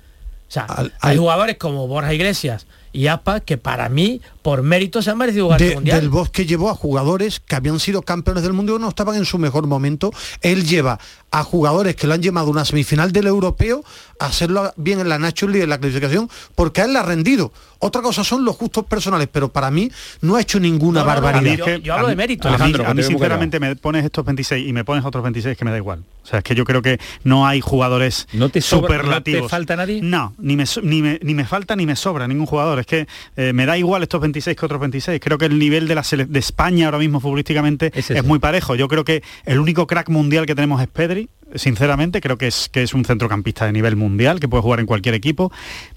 O 0.48 0.52
sea, 0.52 0.66
hay 0.70 0.92
al- 1.02 1.18
jugadores 1.20 1.58
como 1.58 1.88
Borja 1.88 2.12
Iglesias 2.12 2.66
y 2.92 3.06
Aspas 3.06 3.44
que 3.46 3.60
para 3.60 3.88
mí, 3.88 4.20
por 4.42 4.64
mérito, 4.64 5.04
se 5.04 5.12
han 5.12 5.18
merecido 5.20 5.46
jugar 5.46 5.62
el 5.62 5.76
mundial. 5.76 6.00
del 6.00 6.10
Bosque 6.10 6.48
llevó 6.48 6.72
a 6.72 6.74
jugadores 6.76 7.40
que 7.40 7.56
habían 7.56 7.80
sido 7.80 8.02
campeones 8.02 8.42
del 8.42 8.54
mundo 8.54 8.76
y 8.76 8.80
no 8.80 8.90
estaban 8.90 9.16
en 9.16 9.26
su 9.26 9.38
mejor 9.38 9.68
momento. 9.68 10.12
Él 10.42 10.66
lleva 10.68 11.00
a 11.30 11.44
jugadores 11.44 11.96
que 11.96 12.08
lo 12.08 12.16
han 12.16 12.24
llevado 12.24 12.48
a 12.48 12.50
una 12.50 12.66
semifinal 12.66 13.12
del 13.12 13.28
europeo 13.28 13.84
hacerlo 14.20 14.72
bien 14.78 15.00
en 15.00 15.10
la 15.10 15.18
National 15.20 15.54
League, 15.54 15.64
en 15.64 15.70
la 15.70 15.78
clasificación, 15.80 16.30
porque 16.56 16.82
a 16.82 16.86
él 16.86 16.94
le 16.94 17.00
ha 17.00 17.04
rendido. 17.04 17.52
Otra 17.82 18.02
cosa 18.02 18.26
son 18.26 18.44
los 18.44 18.58
justos 18.58 18.84
personales, 18.86 19.30
pero 19.32 19.48
para 19.50 19.72
mí 19.72 19.90
no 20.22 20.36
ha 20.36 20.42
hecho 20.42 20.60
ninguna 20.60 21.02
barbaridad. 21.04 21.78
yo 21.78 21.94
hablo 21.94 22.08
a 22.08 22.10
de 22.10 22.16
mí- 22.16 22.22
mérito, 22.22 22.48
A 22.48 22.52
mí, 22.52 22.56
Alejandro, 22.56 22.86
a 22.88 22.94
mí 22.94 23.04
sinceramente 23.04 23.60
me 23.62 23.74
pones 23.78 24.04
estos 24.04 24.26
26 24.26 24.68
y 24.68 24.74
me 24.74 24.84
pones 24.84 25.06
otros 25.06 25.24
26 25.24 25.58
que 25.58 25.64
me 25.64 25.72
da 25.72 25.78
igual. 25.78 26.04
O 26.24 26.28
sea, 26.30 26.40
es 26.40 26.44
que 26.44 26.54
yo 26.56 26.66
creo 26.66 26.82
que 26.82 27.00
no 27.24 27.48
hay 27.48 27.62
jugadores 27.62 28.28
¿No 28.34 28.50
te 28.50 28.60
sobra- 28.60 28.82
superlativos. 28.98 29.42
no 29.44 29.48
te 29.48 29.50
falta 29.52 29.76
nadie? 29.78 30.02
No, 30.04 30.34
ni 30.38 30.58
me, 30.58 30.66
ni, 30.84 31.02
me, 31.02 31.20
ni 31.24 31.34
me 31.34 31.46
falta 31.46 31.76
ni 31.78 31.86
me 31.86 31.96
sobra 31.96 32.28
ningún 32.28 32.46
jugador. 32.46 32.80
Es 32.80 32.86
que 32.86 33.08
eh, 33.38 33.54
me 33.54 33.66
da 33.66 33.78
igual 33.78 34.04
estos 34.04 34.20
26 34.20 34.58
que 34.58 34.66
otros 34.66 34.82
26. 34.82 35.22
Creo 35.24 35.38
que 35.38 35.46
el 35.46 35.58
nivel 35.58 35.88
de, 35.88 35.96
la 35.96 36.04
sele- 36.04 36.28
de 36.28 36.40
España 36.40 36.86
ahora 36.88 36.98
mismo 37.00 37.22
futbolísticamente 37.22 37.92
es, 37.96 38.24
muy 38.26 38.40
parejo. 38.40 38.76
Yo 38.76 38.90
creo 38.90 39.06
que 39.06 39.24
el 39.46 39.58
único 39.58 39.88
crack 39.88 40.10
mundial 40.10 40.46
que 40.46 40.54
tenemos 40.54 40.82
es 40.82 40.90
Pedri. 40.90 41.30
Sinceramente, 41.56 42.22
creo 42.22 42.38
que 42.38 42.48
es, 42.48 42.70
que 42.70 42.84
es 42.84 42.94
un 42.94 43.06
centrocampista 43.06 43.66
de 43.66 43.72
nivel 43.72 43.96
mundial, 43.96 44.40
que 44.40 44.48
puede 44.48 44.62
jugar 44.64 44.80
en 44.80 44.86
cualquier 44.86 45.16
equipo. 45.16 45.52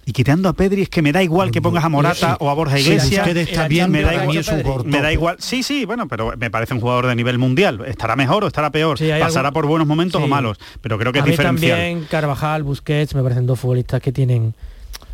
Y 0.06 0.12
quitando 0.12 0.48
a 0.48 0.52
Pedri 0.54 0.82
es 0.82 0.88
que 0.88 1.02
me 1.02 1.12
da 1.12 1.22
igual 1.22 1.50
que 1.50 1.60
pongas 1.60 1.84
a 1.84 1.88
Morata 1.88 2.30
Sí. 2.32 2.36
o 2.40 2.50
a 2.50 2.54
Borja 2.54 2.76
Sí, 2.78 2.82
Iglesias. 2.82 3.26
Está 3.28 3.68
bien, 3.68 3.90
me 3.90 4.02
da 4.02 4.14
igual, 4.14 4.44
un 4.84 4.90
me 4.90 5.00
da 5.00 5.12
igual. 5.12 5.36
Sí, 5.38 5.62
sí, 5.62 5.84
bueno, 5.84 6.08
pero 6.08 6.32
me 6.38 6.50
parece 6.50 6.74
un 6.74 6.80
jugador 6.80 7.06
de 7.06 7.14
nivel 7.14 7.38
mundial. 7.38 7.82
Estará 7.86 8.16
mejor 8.16 8.44
o 8.44 8.46
estará 8.46 8.70
peor. 8.70 8.98
Sí, 8.98 9.10
Pasará 9.20 9.52
por 9.52 9.66
buenos 9.66 9.86
momentos 9.86 10.20
Sí. 10.20 10.24
o 10.24 10.28
malos. 10.28 10.58
Pero 10.80 10.98
creo 10.98 11.12
que 11.12 11.18
a 11.18 11.22
es 11.22 11.26
mí 11.26 11.30
diferencial. 11.32 11.78
también 11.78 12.06
Carvajal, 12.10 12.62
Busquets, 12.62 13.14
me 13.14 13.22
parecen 13.22 13.46
dos 13.46 13.60
futbolistas 13.60 14.00
que 14.00 14.10
tienen, 14.12 14.54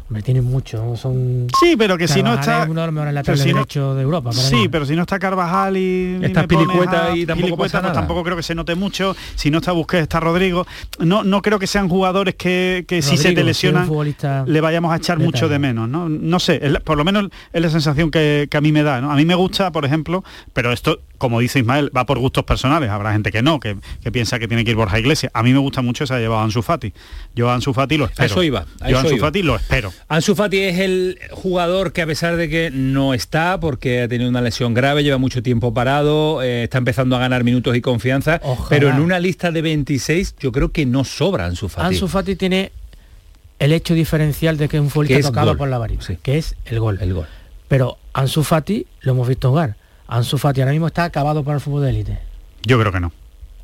hombre, 0.09 0.23
tienen 0.23 0.45
mucho, 0.45 0.97
son 0.97 1.47
Sí, 1.61 1.75
pero 1.77 1.99
que 1.99 2.09
si 2.09 2.23
no 2.23 2.35
está- 2.35 2.63
es 2.65 2.69
uno 2.71 2.81
de 2.81 2.87
los 2.87 2.95
mejores 2.95 3.15
laterales 3.15 3.43
si 3.45 3.53
no- 3.53 3.95
de 3.95 4.03
Europa. 4.03 4.31
para 4.31 4.43
Sí, 4.43 4.55
mí. 4.57 4.69
pero 4.69 4.87
si 4.87 4.97
no 4.97 5.03
está 5.03 5.19
Carvajal 5.19 5.77
y, 5.77 6.19
Está 6.23 6.43
me 6.43 6.49
pones 6.49 6.67
Pilicueta 6.67 7.07
a 7.13 7.17
y 7.17 7.27
tampoco 7.27 7.47
Pilicueta, 7.47 7.73
pasa 7.73 7.81
pues 7.81 7.83
nada. 7.91 7.95
tampoco 8.01 8.25
creo 8.25 8.37
que 8.37 8.43
se 8.43 8.55
note 8.55 8.75
mucho. 8.75 9.15
Si 9.35 9.51
no 9.51 9.59
está 9.59 9.73
Busquets, 9.73 10.05
está 10.05 10.19
Rodrigo. 10.21 10.67
No, 10.99 11.25
no 11.25 11.43
creo 11.43 11.59
que 11.59 11.67
sean 11.67 11.89
jugadores 11.91 12.35
que, 12.37 12.85
que 12.89 13.03
si 13.03 13.17
se 13.19 13.33
te 13.33 13.45
lesionan 13.45 13.89
le 14.47 14.61
vayamos 14.61 14.93
a 14.93 14.97
echar 14.97 15.19
mucho 15.19 15.49
de 15.49 15.59
menos. 15.59 15.89
No, 15.89 16.09
no 16.09 16.41
sé, 16.41 16.59
es 16.63 16.73
la- 16.73 16.81
por 16.81 16.97
lo 16.97 17.05
menos 17.05 17.29
es 17.53 17.61
la 17.63 17.69
sensación 17.71 18.11
que, 18.11 18.49
que 18.51 18.57
a 18.57 18.61
mí 18.63 18.73
me 18.73 18.83
da. 18.83 19.01
¿no? 19.03 19.11
A 19.13 19.17
mí 19.17 19.25
me 19.27 19.35
gusta, 19.35 19.71
por 19.73 19.85
ejemplo, 19.85 20.25
pero 20.55 20.73
esto, 20.73 21.01
como 21.19 21.41
dice 21.41 21.59
Ismael, 21.59 21.91
va 21.95 22.07
por 22.07 22.19
gustos 22.19 22.45
personales. 22.45 22.91
Habrá 22.91 23.13
gente 23.13 23.31
que 23.31 23.43
no, 23.43 23.61
que, 23.61 23.77
que 24.03 24.11
piensa 24.11 24.39
que 24.39 24.49
tiene 24.49 24.65
que 24.65 24.71
ir 24.71 24.77
Borja 24.77 24.99
Iglesias. 24.99 25.31
A 25.35 25.43
mí 25.43 25.53
me 25.53 25.59
gusta 25.59 25.83
mucho 25.83 26.05
esa 26.05 26.17
ha 26.17 26.19
llevado 26.21 26.43
Ansu 26.43 26.63
Fati. 26.63 26.93
Yo 27.35 27.51
a 27.51 27.55
Ansu 27.55 27.75
Fati 27.75 27.97
lo 27.97 28.07
espero. 28.07 28.27
eso 28.27 28.43
iba, 28.43 28.67
a 28.81 28.89
Yo 28.91 28.97
a 28.97 29.01
Ansu 29.01 29.15
iba. 29.17 29.27
Fati 29.27 29.43
lo 29.43 29.57
espero. 29.57 29.93
Ansu 30.09 30.35
Fati 30.35 30.59
es 30.59 30.79
el 30.79 31.19
jugador 31.33 31.93
que 31.93 32.03
a 32.03 32.07
pesar 32.07 32.37
de 32.37 32.49
que 32.49 32.71
no 32.73 33.15
está 33.15 33.61
porque 33.61 34.03
ha 34.03 34.09
tenido 34.09 34.31
una 34.31 34.41
lesión 34.41 34.75
grave, 34.75 35.03
lleva 35.05 35.19
mucho 35.19 35.43
tiempo 35.43 35.75
parado, 35.75 36.43
eh, 36.43 36.65
está 36.65 36.79
empezando 36.79 37.17
a 37.17 37.19
ganar 37.19 37.45
minutos 37.45 37.77
y 37.77 37.81
confianza, 37.81 38.41
Ojalá. 38.43 38.69
pero 38.69 38.89
en 38.89 39.01
una 39.01 39.19
lista 39.19 39.51
de 39.51 39.61
26 39.63 40.37
yo 40.39 40.53
creo 40.53 40.71
que 40.71 40.87
no 40.87 41.05
sobra 41.05 41.47
Ansu 41.47 41.69
Fati. 41.69 41.87
Ansu 41.95 42.09
Fati 42.09 42.37
tiene 42.37 42.73
el 43.59 43.73
hecho 43.73 43.95
diferencial 43.95 44.57
de 44.57 44.69
que 44.69 44.77
es 44.77 44.81
un 44.81 44.87
Que 44.87 44.93
futbolista 44.93 45.29
tocado 45.31 45.49
gol. 45.49 45.57
por 45.59 45.69
la 45.69 45.79
varita, 45.79 46.15
que 46.23 46.39
es 46.39 46.55
el 46.65 46.79
gol. 46.79 46.99
El 47.01 47.13
gol. 47.15 47.27
Pero 47.67 47.99
Ansu 48.13 48.45
Fati 48.45 48.87
lo 49.01 49.13
hemos 49.13 49.27
visto 49.29 49.51
jugar. 49.51 49.77
Ansu 50.09 50.39
Fati 50.39 50.61
ahora 50.61 50.73
mismo 50.73 50.87
está 50.87 51.05
acabado 51.05 51.45
para 51.45 51.57
el 51.57 51.61
fútbol 51.61 51.83
de 51.83 51.91
élite. 51.91 52.19
Yo 52.63 52.79
creo 52.81 52.91
que 52.93 53.01
no. 53.01 53.13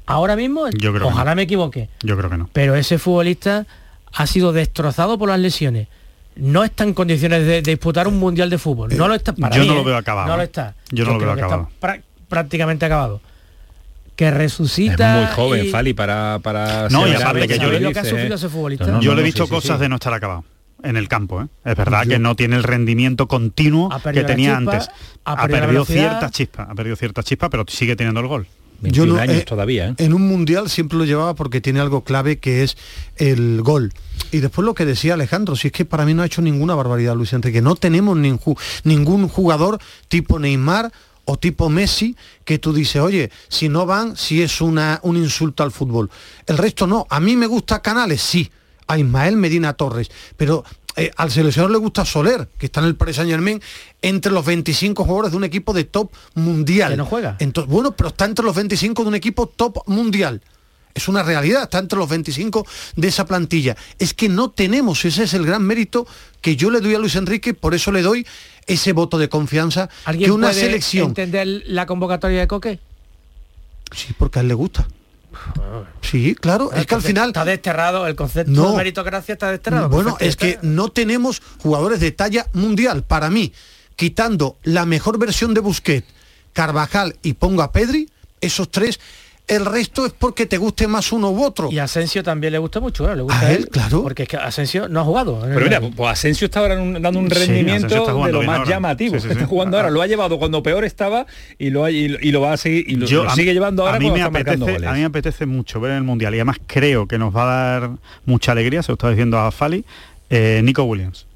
Ahora 0.06 0.36
mismo, 0.36 0.68
Yo 0.70 0.92
creo 0.92 1.06
ojalá 1.08 1.34
me 1.34 1.42
equivoque, 1.42 1.88
Yo 2.02 2.16
creo 2.16 2.28
que 2.28 2.36
no. 2.36 2.50
pero 2.52 2.74
ese 2.74 2.98
futbolista 2.98 3.66
ha 4.12 4.26
sido 4.26 4.52
destrozado 4.52 5.18
por 5.18 5.30
las 5.30 5.40
lesiones. 5.40 5.88
No 6.36 6.62
está 6.64 6.84
en 6.84 6.92
condiciones 6.94 7.46
de, 7.46 7.62
de 7.62 7.70
disputar 7.72 8.06
un 8.08 8.18
mundial 8.18 8.50
de 8.50 8.58
fútbol. 8.58 8.94
No 8.96 9.08
lo 9.08 9.14
está. 9.14 9.32
para 9.32 9.56
yo 9.56 9.62
mí, 9.62 9.68
no 9.68 9.74
lo 9.74 9.80
¿eh? 9.80 9.84
veo 9.84 9.96
acabado. 9.96 10.28
No 10.28 10.36
lo 10.36 10.42
está. 10.42 10.74
Yo 10.90 11.04
no 11.06 11.12
lo 11.12 11.18
creo 11.18 11.28
veo 11.30 11.36
que 11.36 11.40
está 11.42 11.54
acabado. 11.54 11.70
prá- 11.80 12.02
prácticamente 12.28 12.84
acabado. 12.84 13.20
Que 14.16 14.28
Es 14.28 14.34
resucita. 14.34 15.16
muy 15.16 15.26
joven, 15.34 15.64
y- 15.66 15.68
Fali, 15.70 15.94
para... 15.94 16.38
para 16.42 16.88
No, 16.90 17.06
y 17.08 17.14
aparte 17.14 17.48
que 17.48 17.54
yo 17.58 17.62
¿sabes 17.66 17.80
le- 17.80 17.86
lo 17.86 17.92
que 17.92 17.98
ha 18.00 18.04
sufrido 18.04 18.34
eh? 18.34 18.36
ese 18.36 18.48
futbolista. 18.48 18.86
No, 18.86 18.92
no, 18.94 19.00
yo 19.00 19.14
le 19.14 19.22
he 19.22 19.24
visto 19.24 19.44
sí, 19.44 19.48
sí, 19.48 19.54
cosas 19.54 19.76
sí. 19.78 19.82
de 19.82 19.88
no 19.88 19.94
estar 19.96 20.12
acabado 20.12 20.44
en 20.84 20.96
el 20.96 21.08
campo. 21.08 21.42
¿eh? 21.42 21.46
Es 21.64 21.76
verdad 21.76 22.06
que 22.06 22.18
no 22.18 22.36
tiene 22.36 22.56
el 22.56 22.62
rendimiento 22.62 23.26
continuo 23.26 23.92
Ha 23.92 24.00
que 24.00 24.24
tenía 24.24 24.56
chispa, 24.56 24.72
antes. 24.72 24.88
ha 25.24 25.32
Ha 25.32 25.36
perdido 25.36 25.60
la 25.60 25.66
perdido 25.66 25.84
cierta 25.84 26.30
chispa, 26.30 26.62
ha 26.64 26.74
perdido 26.74 26.96
cierta 26.96 27.22
chispa, 27.22 27.50
pero 27.50 27.64
sigue 27.68 27.96
teniendo 27.96 28.20
el 28.20 28.26
gol. 28.26 28.46
21 28.80 29.14
no, 29.14 29.20
años 29.20 29.36
eh, 29.38 29.44
todavía, 29.44 29.88
¿eh? 29.88 29.94
En 29.98 30.12
un 30.12 30.28
mundial 30.28 30.68
siempre 30.68 30.98
lo 30.98 31.04
llevaba 31.04 31.34
porque 31.34 31.60
tiene 31.60 31.80
algo 31.80 32.04
clave 32.04 32.38
que 32.38 32.62
es 32.62 32.76
el 33.16 33.62
gol. 33.62 33.92
Y 34.30 34.40
después 34.40 34.64
lo 34.64 34.74
que 34.74 34.84
decía 34.84 35.14
Alejandro, 35.14 35.56
si 35.56 35.68
es 35.68 35.72
que 35.72 35.84
para 35.84 36.04
mí 36.04 36.12
no 36.12 36.22
ha 36.22 36.26
hecho 36.26 36.42
ninguna 36.42 36.74
barbaridad 36.74 37.16
Luis 37.16 37.32
Enrique, 37.32 37.62
no 37.62 37.76
tenemos 37.76 38.16
ningún, 38.16 38.56
ningún 38.82 39.28
jugador 39.28 39.78
tipo 40.08 40.38
Neymar 40.38 40.92
o 41.24 41.38
tipo 41.38 41.70
Messi 41.70 42.16
que 42.44 42.58
tú 42.58 42.72
dices, 42.72 43.00
oye, 43.00 43.30
si 43.48 43.68
no 43.68 43.86
van, 43.86 44.16
si 44.16 44.42
es 44.42 44.60
una, 44.60 45.00
un 45.02 45.16
insulto 45.16 45.62
al 45.62 45.72
fútbol. 45.72 46.10
El 46.46 46.58
resto 46.58 46.86
no. 46.86 47.06
A 47.08 47.20
mí 47.20 47.36
me 47.36 47.46
gusta 47.46 47.80
Canales, 47.80 48.20
sí. 48.20 48.50
A 48.86 48.98
Ismael 48.98 49.36
Medina 49.36 49.72
Torres. 49.74 50.10
Pero 50.36 50.64
eh, 50.96 51.10
al 51.16 51.30
seleccionador 51.30 51.72
le 51.72 51.78
gusta 51.78 52.04
Soler, 52.04 52.48
que 52.58 52.66
está 52.66 52.80
en 52.80 52.86
el 52.86 52.96
Paris 52.96 53.16
Saint 53.16 53.30
Germain, 53.30 53.60
entre 54.02 54.32
los 54.32 54.44
25 54.44 55.04
jugadores 55.04 55.32
de 55.32 55.36
un 55.36 55.44
equipo 55.44 55.72
de 55.72 55.84
top 55.84 56.12
mundial. 56.34 56.92
Que 56.92 56.96
no 56.96 57.06
juega. 57.06 57.36
Entonces, 57.40 57.70
bueno, 57.70 57.92
pero 57.92 58.10
está 58.10 58.24
entre 58.26 58.44
los 58.44 58.54
25 58.54 59.02
de 59.02 59.08
un 59.08 59.14
equipo 59.14 59.46
top 59.48 59.78
mundial. 59.86 60.40
Es 60.94 61.08
una 61.08 61.24
realidad, 61.24 61.64
está 61.64 61.78
entre 61.80 61.98
los 61.98 62.08
25 62.08 62.64
de 62.94 63.08
esa 63.08 63.26
plantilla. 63.26 63.76
Es 63.98 64.14
que 64.14 64.28
no 64.28 64.50
tenemos, 64.52 65.04
ese 65.04 65.24
es 65.24 65.34
el 65.34 65.44
gran 65.44 65.62
mérito 65.64 66.06
que 66.40 66.54
yo 66.54 66.70
le 66.70 66.80
doy 66.80 66.94
a 66.94 67.00
Luis 67.00 67.16
Enrique, 67.16 67.52
por 67.52 67.74
eso 67.74 67.90
le 67.90 68.00
doy 68.02 68.24
ese 68.66 68.92
voto 68.92 69.18
de 69.18 69.28
confianza 69.28 69.88
¿Alguien 70.04 70.28
que 70.28 70.32
una 70.32 70.48
puede 70.50 70.60
selección. 70.60 71.08
entender 71.08 71.64
la 71.66 71.86
convocatoria 71.86 72.38
de 72.38 72.46
Coque? 72.46 72.78
Sí, 73.90 74.14
porque 74.16 74.38
a 74.38 74.42
él 74.42 74.48
le 74.48 74.54
gusta. 74.54 74.86
Sí, 76.00 76.34
claro, 76.34 76.70
es 76.72 76.86
que 76.86 76.94
al 76.94 77.02
final 77.02 77.28
está 77.28 77.44
desterrado 77.44 78.06
el 78.06 78.14
concepto 78.14 78.52
No. 78.52 78.70
de 78.70 78.76
meritocracia 78.76 79.32
está 79.34 79.50
desterrado. 79.50 79.88
Bueno, 79.88 80.16
es 80.20 80.36
que 80.36 80.58
no 80.62 80.88
tenemos 80.90 81.42
jugadores 81.58 82.00
de 82.00 82.12
talla 82.12 82.46
mundial. 82.52 83.02
Para 83.04 83.30
mí, 83.30 83.52
quitando 83.96 84.58
la 84.62 84.86
mejor 84.86 85.18
versión 85.18 85.54
de 85.54 85.60
Busquets, 85.60 86.06
Carvajal 86.52 87.16
y 87.22 87.34
pongo 87.34 87.62
a 87.62 87.72
Pedri, 87.72 88.08
esos 88.40 88.70
tres, 88.70 89.00
el 89.46 89.66
resto 89.66 90.06
es 90.06 90.12
porque 90.18 90.46
te 90.46 90.56
guste 90.56 90.88
más 90.88 91.12
uno 91.12 91.30
u 91.30 91.44
otro. 91.44 91.68
y 91.70 91.78
a 91.78 91.84
Asensio 91.84 92.22
también 92.22 92.52
le 92.54 92.58
gusta 92.58 92.80
mucho, 92.80 93.10
¿eh? 93.10 93.14
le 93.14 93.22
gusta 93.22 93.40
A 93.40 93.46
a 93.48 93.52
él, 93.52 93.68
claro. 93.68 94.02
Porque 94.02 94.22
es 94.22 94.28
que 94.30 94.36
Asensio 94.38 94.88
no 94.88 95.00
ha 95.00 95.04
jugado. 95.04 95.40
Pero 95.42 95.60
mira, 95.60 95.80
pues 95.80 96.10
Asensio 96.10 96.46
está 96.46 96.60
ahora 96.60 96.76
dando 96.76 97.18
un 97.18 97.28
rendimiento 97.28 97.86
está 97.86 98.12
de 98.26 98.32
lo 98.32 98.42
más 98.42 98.58
ahora. 98.60 98.70
llamativo. 98.70 99.16
Sí, 99.16 99.20
sí, 99.26 99.28
está 99.32 99.46
jugando 99.46 99.76
ahora, 99.76 99.90
lo 99.90 100.00
ha 100.00 100.06
llevado 100.06 100.38
cuando 100.38 100.62
peor 100.62 100.84
estaba 100.84 101.26
y 101.58 101.68
lo, 101.70 101.84
ha- 101.84 101.90
y, 101.90 102.08
lo- 102.08 102.18
y 102.22 102.32
lo 102.32 102.40
va 102.40 102.52
a 102.54 102.56
seguir 102.56 102.88
y 102.88 102.94
lo, 102.96 103.06
Yo- 103.06 103.24
lo 103.24 103.30
sigue 103.30 103.50
mí- 103.50 103.54
llevando 103.54 103.82
ahora 103.84 103.96
a 103.96 104.00
mí, 104.00 104.10
me 104.10 104.16
está 104.16 104.26
apetece, 104.28 104.56
goles. 104.56 104.82
a 104.88 104.92
mí 104.94 105.00
me 105.00 105.04
apetece 105.06 105.44
mucho 105.46 105.78
ver 105.78 105.90
en 105.92 105.98
el 105.98 106.04
Mundial 106.04 106.32
y 106.34 106.38
además 106.38 106.56
creo 106.66 107.06
que 107.06 107.18
nos 107.18 107.36
va 107.36 107.42
a 107.42 107.80
dar 107.80 107.90
mucha 108.24 108.52
alegría, 108.52 108.82
se 108.82 108.92
lo 108.92 108.94
estaba 108.94 109.10
diciendo 109.10 109.38
a 109.38 109.50
Fali, 109.52 109.84
eh, 110.30 110.62
Nico 110.64 110.84
Williams. 110.84 111.26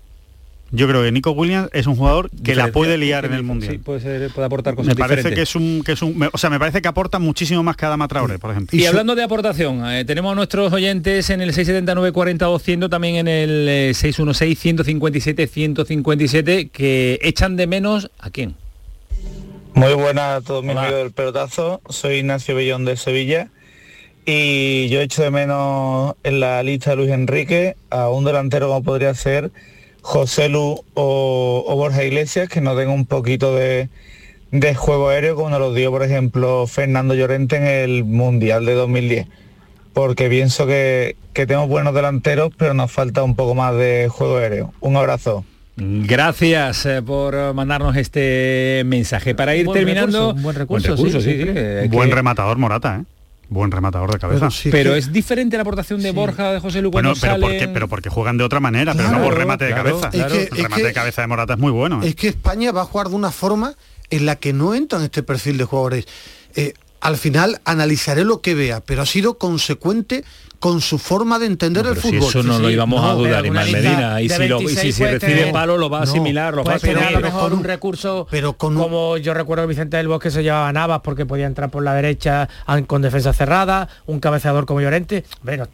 Yo 0.71 0.87
creo 0.87 1.03
que 1.03 1.11
Nico 1.13 1.31
Williams 1.31 1.71
es 1.73 1.87
un 1.87 1.97
jugador 1.97 2.29
que 2.45 2.55
la 2.55 2.71
puede 2.71 2.99
liar 2.99 3.25
en 3.25 3.33
el 3.33 3.39
sí, 3.41 3.45
Mundial. 3.45 3.79
puede, 3.81 4.01
ser- 4.01 4.31
puede 4.31 4.47
aportar 4.47 4.75
cosas 4.75 4.89
me 4.89 4.95
parece 4.97 5.17
diferentes. 5.31 5.39
que 5.39 5.43
es 5.43 5.55
un 5.57 5.83
que 5.83 5.93
es 5.93 6.03
un 6.03 6.19
me- 6.19 6.29
o 6.31 6.37
sea 6.37 6.51
me 6.51 6.59
parece 6.59 6.83
que 6.83 6.89
aporta 6.89 7.19
muchísimo 7.19 7.63
más 7.63 7.75
que 7.77 7.87
Adama 7.87 8.07
Traoré 8.07 8.39
por 8.39 8.51
ejemplo 8.51 8.79
Y, 8.79 8.85
hablando 8.85 9.15
de 9.15 9.23
aportación, 9.23 9.83
eh, 9.91 10.05
tenemos 10.05 10.33
a 10.33 10.35
nuestros 10.35 10.71
oyentes 10.73 11.31
en 11.31 11.41
el 11.41 11.55
679 11.55 12.13
40 12.13 12.45
200, 12.45 12.91
también 12.91 13.17
en 13.17 13.29
el 13.29 13.67
eh, 13.69 13.95
616 13.95 14.59
157 14.59 15.47
157 15.47 16.69
que 16.69 17.19
echan 17.23 17.57
de 17.57 17.67
menos 17.67 18.11
a 18.19 18.29
quién. 18.29 18.55
Muy 19.75 19.95
buenas 19.95 20.39
a 20.39 20.41
todos 20.43 20.63
mis 20.65 20.77
amigos 20.77 20.99
del 20.99 21.13
pelotazo, 21.13 21.81
soy 21.89 22.17
Ignacio 22.17 22.55
Bellón 22.55 22.85
de 22.85 22.97
Sevilla 22.99 23.49
y 24.27 24.89
yo 24.91 25.01
echo 25.01 25.23
de 25.23 25.31
menos 25.31 26.15
en 26.25 26.41
la 26.41 26.63
lista 26.63 26.91
de 26.91 26.97
Luis 26.97 27.11
Enrique 27.11 27.77
a 27.89 28.11
un 28.11 28.25
delantero 28.25 28.69
como 28.69 28.83
podría 28.83 29.15
ser 29.15 29.51
José 30.03 30.49
Lu 30.49 30.83
o, 30.95 31.65
o 31.67 31.77
Borja 31.77 32.05
Iglesias 32.05 32.49
que 32.49 32.61
nos 32.61 32.77
den 32.77 32.89
un 32.89 33.05
poquito 33.07 33.55
de, 33.55 33.89
de 34.53 34.75
juego 34.75 35.09
aéreo 35.11 35.35
como 35.37 35.51
nos 35.51 35.61
lo 35.61 35.75
dio 35.75 35.91
por 35.91 36.03
ejemplo 36.03 36.67
Fernando 36.67 37.15
Llorente 37.15 37.57
en 37.57 37.65
el 37.67 38.05
Mundial 38.05 38.65
de 38.67 38.75
2010 38.75 39.27
porque 39.93 40.29
pienso 40.29 40.67
que, 40.67 41.17
que 41.33 41.47
tenemos 41.47 41.69
buenos 41.69 41.93
delanteros 41.95 42.51
pero 42.57 42.73
nos 42.75 42.91
falta 42.93 43.23
un 43.23 43.35
poco 43.35 43.55
más 43.55 43.75
de 43.75 44.09
juego 44.09 44.37
aéreo. 44.37 44.73
Un 44.81 44.97
abrazo. 44.97 45.45
Gracias 45.77 46.87
eh, 46.87 47.03
por 47.03 47.55
mandarnos 47.55 47.97
este 47.97 48.83
mensaje. 48.87 49.35
Para 49.35 49.55
ir 49.57 49.67
buen 49.67 49.77
terminando... 49.79 50.19
recurso, 50.19 50.37
un 50.37 50.43
buen 50.43 50.57
recurso, 50.57 50.97
sí, 50.97 51.11
sí, 51.11 51.21
sí, 51.23 51.89
buen 51.89 52.09
que- 52.09 52.15
rematador 52.15 52.59
Morata, 52.59 53.01
¿eh? 53.03 53.05
Buen 53.51 53.71
rematador 53.71 54.13
de 54.13 54.19
cabeza. 54.19 54.49
Pero, 54.71 54.95
es 54.95 55.13
diferente 55.13 55.57
la 55.57 55.63
aportación 55.63 56.03
de 56.03 56.11
Borja 56.11 56.53
de 56.53 56.61
José 56.61 56.83
Lu 56.83 56.91
bueno, 56.91 57.15
pero, 57.19 57.41
porque, 57.41 57.69
pero 57.69 57.89
porque 57.89 58.11
juegan 58.11 58.37
de 58.37 58.45
otra 58.45 58.61
manera, 58.61 58.95
pero 58.95 59.11
no 59.11 59.23
por 59.23 59.37
remate 59.37 59.65
de 59.65 59.75
cabeza. 59.75 60.11
el 60.13 60.51
remate 60.51 60.85
de 60.85 60.93
cabeza 60.93 61.23
de 61.23 61.29
Morata 61.29 61.55
es 61.55 61.59
muy 61.59 61.73
bueno. 61.73 62.03
Es 62.03 62.15
que 62.15 62.29
España 62.29 62.73
va 62.73 62.83
a 62.83 62.85
jugar 62.85 63.09
de 63.09 63.15
una 63.15 63.31
forma 63.31 63.75
en 64.11 64.27
la 64.27 64.37
que 64.37 64.53
no 64.53 64.75
entran 64.75 65.03
este 65.03 65.23
perfil 65.23 65.59
de 65.59 65.65
jugadores. 65.65 66.07
Eh, 66.55 66.75
al 67.01 67.17
final 67.17 67.61
analizaré 67.65 68.25
lo 68.25 68.41
que 68.41 68.55
vea, 68.55 68.81
pero 68.81 69.03
ha 69.03 69.07
sido 69.07 69.39
consecuente 69.39 70.25
con 70.59 70.81
su 70.81 70.99
forma 70.99 71.39
de 71.39 71.47
entender 71.47 71.87
el 71.87 71.97
fútbol. 71.97 72.29
eso 72.29 72.43
no 72.43 72.59
lo 72.59 72.69
íbamos 72.71 73.05
a 73.05 73.13
dudar, 73.13 73.47
y 73.47 73.51
Medina. 73.51 74.21
Y 74.21 74.29
si, 74.29 74.49
lo, 74.49 74.61
y 74.61 74.69
si, 74.69 75.05
recibe 75.05 75.53
palo 75.53 75.79
lo 75.79 75.89
va 75.89 76.01
a 76.01 76.03
asimilar, 76.03 76.55
lo 76.55 76.65
va 76.65 76.75
a 76.75 76.79
tener 76.79 76.99
a 76.99 77.11
lo 77.13 77.21
mejor 77.21 77.53
un 77.53 77.65
recurso 77.65 78.27
pero 78.31 78.55
como 78.55 79.17
yo 79.19 79.35
recuerdo 79.35 79.65
que 79.65 79.69
Vicente 79.69 79.97
del 79.97 80.09
Bosque 80.09 80.31
se 80.31 80.43
llevaba 80.43 80.73
Navas 80.73 81.01
porque 81.03 81.27
podía 81.27 81.47
entrar 81.47 81.71
por 81.71 81.85
la 81.85 81.95
derecha 81.95 82.49
con 82.87 83.03
defensa 83.03 83.33
cerrada, 83.33 83.89
un 84.07 84.21
cabeceador 84.21 84.67
como 84.67 84.81
Llorente. 84.81 85.25
Bueno, 85.43 85.69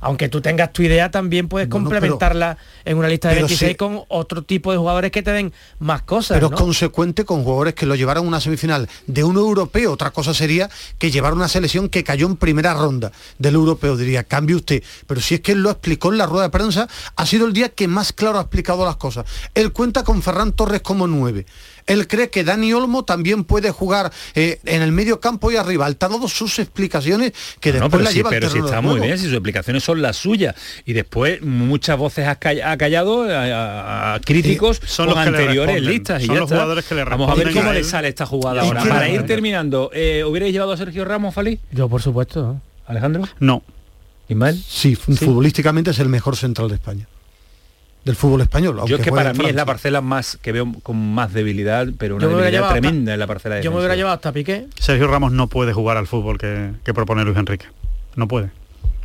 aunque 0.00 0.28
tú 0.28 0.40
tengas 0.40 0.72
tu 0.72 0.82
idea, 0.82 1.10
también 1.10 1.48
puedes 1.48 1.68
complementarla 1.68 2.58
en 2.84 2.96
una 2.96 3.08
lista 3.08 3.28
de 3.28 3.36
26 3.36 3.76
con 3.76 4.02
otro 4.08 4.42
tipo 4.42 4.72
de 4.72 4.78
jugadores 4.78 5.10
que 5.10 5.22
te 5.22 5.32
den 5.32 5.52
más 5.78 6.02
cosas. 6.02 6.36
Pero 6.36 6.48
es 6.48 6.60
consecuente 6.60 7.24
con 7.24 7.42
jugadores 7.44 7.74
que 7.74 7.86
lo 7.86 7.94
llevaron 7.94 8.24
a 8.24 8.28
una 8.28 8.40
semifinal 8.40 8.88
de 9.06 9.24
un 9.24 9.36
europeo. 9.36 9.92
Otra 9.92 10.10
cosa 10.10 10.34
sería 10.34 10.68
que 10.98 11.10
llevara 11.10 11.34
una 11.34 11.48
selección 11.48 11.88
que 11.88 12.04
cayó 12.04 12.26
en 12.26 12.36
primera 12.36 12.74
ronda 12.74 13.12
del 13.38 13.54
europeo. 13.54 13.96
Diría, 13.96 14.24
cambie 14.24 14.56
usted. 14.56 14.82
Pero 15.06 15.20
si 15.20 15.34
es 15.34 15.40
que 15.40 15.52
él 15.52 15.62
lo 15.62 15.70
explicó 15.70 16.12
en 16.12 16.18
la 16.18 16.26
rueda 16.26 16.44
de 16.44 16.50
prensa, 16.50 16.88
ha 17.16 17.26
sido 17.26 17.46
el 17.46 17.52
día 17.52 17.68
que 17.68 17.88
más 17.88 18.12
claro 18.12 18.38
ha 18.38 18.42
explicado 18.42 18.84
las 18.84 18.96
cosas. 18.96 19.26
Él 19.54 19.72
cuenta 19.72 20.04
con 20.04 20.22
Ferran 20.22 20.52
Torres 20.52 20.82
como 20.82 21.06
nueve 21.06 21.46
él 21.88 22.06
cree 22.06 22.30
que 22.30 22.44
Dani 22.44 22.72
Olmo 22.72 23.04
también 23.04 23.44
puede 23.44 23.70
jugar 23.70 24.12
eh, 24.34 24.60
en 24.64 24.82
el 24.82 24.92
medio 24.92 25.20
campo 25.20 25.50
y 25.50 25.56
arriba. 25.56 25.86
Al 25.86 25.98
dado 25.98 26.28
sus 26.28 26.58
explicaciones 26.58 27.32
que 27.60 27.72
después 27.72 28.02
la 28.02 28.12
lleva 28.12 28.30
Pero 28.30 28.48
si 28.48 28.58
está 28.58 28.80
muy 28.80 29.00
bien, 29.00 29.18
si 29.18 29.24
sus 29.24 29.32
explicaciones 29.32 29.82
son 29.82 30.00
las 30.02 30.16
suyas. 30.16 30.54
Y 30.84 30.92
después 30.92 31.42
muchas 31.42 31.98
voces 31.98 32.28
ha 32.28 32.36
callado 32.36 33.26
a, 33.28 34.20
críticos 34.24 34.80
son 34.84 35.08
los 35.08 35.16
anteriores 35.16 35.82
listas. 35.82 36.22
Son 36.22 36.38
los 36.38 36.50
jugadores 36.50 36.84
que 36.84 36.94
le 36.94 37.04
Vamos 37.08 37.30
a 37.30 37.34
ver 37.34 37.52
cómo 37.52 37.72
le 37.72 37.82
sale 37.84 38.08
esta 38.08 38.26
jugada 38.26 38.62
ahora. 38.62 38.84
Para 38.84 39.08
ir 39.08 39.24
terminando, 39.24 39.90
eh, 39.94 40.24
¿hubierais 40.24 40.52
llevado 40.52 40.72
a 40.72 40.76
Sergio 40.76 41.04
Ramos, 41.04 41.34
Fali? 41.34 41.58
Yo, 41.72 41.88
por 41.88 42.02
supuesto. 42.02 42.60
¿Alejandro? 42.86 43.26
No. 43.40 43.62
¿Ismael? 44.28 44.62
sí, 44.66 44.94
futbolísticamente 44.94 45.90
es 45.90 45.98
el 46.00 46.10
mejor 46.10 46.36
central 46.36 46.68
de 46.68 46.74
España 46.74 47.08
del 48.08 48.16
fútbol 48.16 48.40
español. 48.40 48.80
Yo 48.86 48.96
es 48.96 49.02
que 49.02 49.12
para 49.12 49.34
mí 49.34 49.44
es 49.44 49.54
la 49.54 49.66
parcela 49.66 50.00
más 50.00 50.38
que 50.40 50.50
veo 50.50 50.72
con 50.82 50.96
más 50.96 51.34
debilidad, 51.34 51.86
pero 51.98 52.16
una 52.16 52.26
debilidad 52.26 52.70
tremenda 52.70 53.12
en 53.12 53.20
la 53.20 53.26
parcela 53.26 53.56
de 53.56 53.62
Yo 53.62 53.70
me 53.70 53.76
hubiera 53.76 53.96
llevado 53.96 54.14
hasta 54.14 54.32
Piqué. 54.32 54.66
Sergio 54.78 55.08
Ramos 55.08 55.30
no 55.32 55.48
puede 55.48 55.74
jugar 55.74 55.98
al 55.98 56.06
fútbol 56.06 56.38
que, 56.38 56.72
propone 56.94 57.22
Luis 57.24 57.36
Enrique. 57.36 57.66
No 58.16 58.26
puede. 58.26 58.50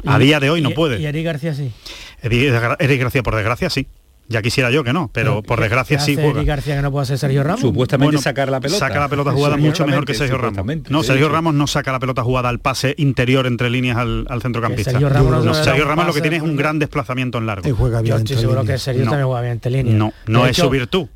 A 0.05 0.17
día 0.19 0.39
de 0.39 0.49
hoy 0.49 0.61
no 0.61 0.71
puede. 0.71 1.01
Y 1.01 1.05
Eric 1.05 1.25
García 1.25 1.53
sí. 1.53 1.73
Eric 2.21 3.01
García, 3.01 3.23
por 3.23 3.35
desgracia, 3.35 3.69
sí. 3.69 3.87
Ya 4.27 4.41
quisiera 4.41 4.71
yo 4.71 4.83
que 4.83 4.93
no, 4.93 5.09
pero, 5.13 5.43
por 5.43 5.59
desgracia 5.59 5.99
sí 5.99 6.15
juega. 6.15 6.43
García 6.43 6.75
que 6.77 6.81
no 6.81 6.91
puede 6.91 7.05
ser 7.05 7.17
Sergio 7.17 7.43
Ramos? 7.43 7.61
Supuestamente 7.61 8.17
sacar 8.17 8.49
la 8.49 8.59
pelota. 8.59 8.79
Saca 8.79 8.99
la 8.99 9.09
pelota 9.09 9.31
jugada 9.31 9.57
mucho 9.57 9.85
mejor 9.85 10.05
que 10.05 10.13
Sergio 10.13 10.37
Ramos. 10.37 10.65
No, 10.89 11.03
Sergio 11.03 11.29
Ramos 11.29 11.53
no 11.53 11.67
saca 11.67 11.91
la 11.91 11.99
pelota 11.99 12.23
jugada 12.23 12.49
al 12.49 12.59
pase 12.59 12.95
interior 12.97 13.45
entre 13.47 13.69
líneas 13.69 13.97
al, 13.97 14.41
centrocampista. 14.41 14.91
Sergio 14.91 15.09
Ramos, 15.09 15.45
no, 15.45 15.53
Sergio 15.53 15.85
Ramos 15.85 16.07
lo 16.07 16.13
que 16.13 16.21
tiene 16.21 16.37
es 16.37 16.41
un 16.41 16.55
gran 16.55 16.79
desplazamiento 16.79 17.37
en 17.37 17.45
largo. 17.45 17.75
juega 17.75 18.01
bien 18.01 18.15
yo 18.15 18.17
estoy 18.17 18.37
seguro 18.37 18.63
que 18.63 18.77
Sergio 18.77 19.03
también 19.03 19.25
juega 19.25 19.41
bien 19.41 19.59
en 19.63 19.71
línea. 19.71 19.93
No, 19.93 20.13
no 20.27 20.45
es 20.45 20.57
su 20.57 20.69
virtud. 20.69 21.07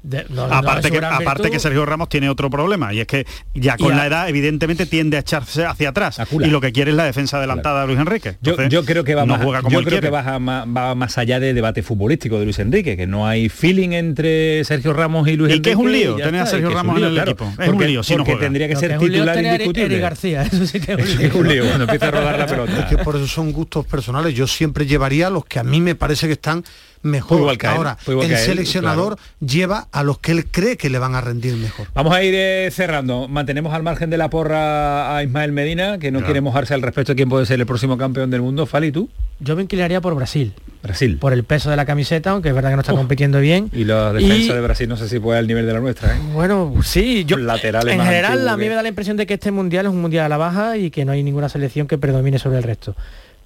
aparte 0.51 0.91
que 0.91 0.97
aparte 0.97 1.51
que 1.51 1.59
Sergio 1.59 1.85
Ramos 1.85 2.09
tiene 2.09 2.29
otro 2.29 2.49
problema 2.49 2.93
y 2.93 3.01
es 3.01 3.07
que 3.07 3.25
ya 3.53 3.77
con 3.77 3.95
la 3.95 4.07
edad 4.07 4.29
evidentemente 4.29 4.85
tiende 4.85 5.17
a 5.17 5.21
echarse 5.21 5.65
hacia 5.65 5.89
atrás 5.89 6.19
y 6.31 6.47
lo 6.47 6.61
que 6.61 6.71
quiere 6.71 6.91
es 6.91 6.97
la 6.97 7.05
defensa 7.05 7.37
adelantada 7.37 7.81
de 7.81 7.87
Luis 7.87 7.99
Enrique. 7.99 8.37
yo, 8.41 8.85
creo 8.85 9.03
que 9.03 9.15
va 9.15 9.25
más, 9.25 9.41
yo 9.69 9.83
creo 9.83 10.01
que 10.01 10.09
va 10.09 10.95
más 10.95 11.17
allá 11.17 11.39
de 11.39 11.53
debate 11.53 11.83
futbolístico 11.83 12.39
de 12.39 12.45
Luis 12.45 12.59
Enrique, 12.59 12.96
que 12.97 13.05
no 13.05 13.27
hay 13.27 13.47
film 13.47 13.93
entre 13.93 14.63
Sergio 14.65 14.91
Ramos 14.91 15.27
y 15.27 15.37
Luis 15.37 15.53
Y 15.55 15.61
que 15.61 15.69
es 15.69 15.75
un 15.75 15.91
lío 15.91 16.15
tener 16.15 16.41
a 16.41 16.45
Sergio 16.47 16.71
Ramos 16.71 16.97
en 16.97 17.03
el 17.05 17.17
equipo. 17.19 17.53
Es 17.59 17.69
un 17.69 17.85
lío, 17.85 18.01
si 18.01 18.15
porque 18.15 18.35
tendría 18.35 18.67
que 18.67 18.75
ser 18.75 18.97
titular 18.97 19.37
indiscutible. 19.41 19.99
García, 19.99 20.41
eso 20.41 20.65
sí 20.65 20.79
que 20.79 20.93
es 20.93 21.33
un 21.33 21.47
lío. 21.47 21.63
cuando 21.65 21.83
empieza 21.83 22.07
a 22.07 22.11
rodar 22.11 22.39
la 22.39 22.47
pelota. 22.47 22.79
Es 22.79 22.85
que 22.85 22.97
por 22.97 23.15
eso 23.15 23.27
son 23.27 23.51
gustos 23.51 23.85
personales. 23.85 24.33
Yo 24.33 24.47
siempre 24.47 24.87
llevaría 24.87 25.27
a 25.27 25.29
los 25.29 25.45
que 25.45 25.59
a 25.59 25.63
mí 25.63 25.79
me 25.79 25.93
parece 25.93 26.25
que 26.25 26.33
están 26.33 26.63
mejor. 27.01 27.57
Ahora, 27.65 27.97
el 28.07 28.37
seleccionador 28.37 29.17
lleva 29.39 29.87
a 29.91 30.03
los 30.03 30.19
que 30.19 30.31
él 30.31 30.45
cree 30.45 30.77
que 30.77 30.89
le 30.89 30.99
van 30.99 31.15
a 31.15 31.21
rendir 31.21 31.55
mejor. 31.55 31.87
Vamos 31.93 32.13
a 32.13 32.23
ir 32.23 32.33
eh, 32.35 32.69
cerrando. 32.71 33.27
Mantenemos 33.27 33.73
al 33.73 33.83
margen 33.83 34.09
de 34.09 34.17
la 34.17 34.29
porra 34.29 35.15
a 35.15 35.23
Ismael 35.23 35.51
Medina, 35.51 35.97
que 35.99 36.11
no 36.11 36.23
quiere 36.23 36.41
mojarse 36.41 36.73
al 36.73 36.81
respecto 36.81 37.13
de 37.13 37.15
quién 37.15 37.29
puede 37.29 37.45
ser 37.45 37.59
el 37.59 37.65
próximo 37.65 37.97
campeón 37.97 38.29
del 38.29 38.41
mundo. 38.41 38.65
Fali, 38.65 38.91
¿tú? 38.91 39.09
Yo 39.39 39.55
me 39.55 39.63
inclinaría 39.63 40.01
por 40.01 40.15
Brasil. 40.15 40.53
Brasil. 40.81 41.17
Por 41.19 41.33
el 41.33 41.43
peso 41.43 41.69
de 41.69 41.75
la 41.75 41.85
camiseta, 41.85 42.31
aunque 42.31 42.49
es 42.49 42.55
verdad 42.55 42.69
que 42.69 42.75
no 42.75 42.81
está 42.81 42.93
compitiendo 42.93 43.39
bien. 43.39 43.69
Y 43.73 43.83
la 43.83 44.13
defensa 44.13 44.53
de 44.53 44.61
Brasil 44.61 44.87
no 44.87 44.97
sé 44.97 45.09
si 45.09 45.19
puede 45.19 45.39
al 45.39 45.47
nivel 45.47 45.65
de 45.65 45.73
la 45.73 45.79
nuestra. 45.79 46.15
¿eh? 46.15 46.19
Bueno, 46.33 46.73
sí, 46.83 47.25
yo 47.25 47.37
laterales 47.37 47.93
en 47.93 48.01
general 48.01 48.47
a 48.47 48.57
mí 48.57 48.67
me 48.67 48.75
da 48.75 48.81
la 48.81 48.89
impresión 48.89 49.17
de 49.17 49.25
que 49.25 49.35
este 49.35 49.51
mundial 49.51 49.85
es 49.85 49.91
un 49.91 50.01
mundial 50.01 50.25
a 50.25 50.29
la 50.29 50.37
baja 50.37 50.77
y 50.77 50.91
que 50.91 51.05
no 51.05 51.11
hay 51.11 51.23
ninguna 51.23 51.49
selección 51.49 51.87
que 51.87 51.97
predomine 51.97 52.39
sobre 52.39 52.57
el 52.57 52.63
resto. 52.63 52.95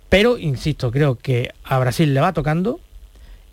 Pero, 0.10 0.38
insisto, 0.38 0.92
creo 0.92 1.16
que 1.16 1.52
a 1.64 1.80
Brasil 1.80 2.14
le 2.14 2.20
va 2.20 2.34
tocando 2.34 2.80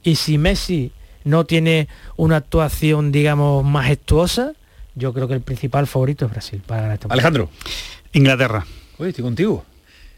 y 0.03 0.17
si 0.17 0.39
Messi 0.39 0.93
no 1.25 1.45
tiene 1.45 1.89
una 2.17 2.37
actuación, 2.37 3.13
digamos, 3.13 3.65
majestuosa, 3.65 4.53
yo 4.95 5.13
creo 5.13 5.29
que 5.29 5.35
el 5.35 5.43
principal 5.43 5.87
favorito 5.87 6.27
es 6.27 6.31
Brasil 6.31 6.63
para 6.67 6.83
ganar 6.83 6.95
esta 6.95 7.09
Alejandro. 7.09 7.51
Inglaterra. 8.13 8.67
Oye, 8.99 9.11
estoy 9.11 9.25
contigo. 9.25 9.65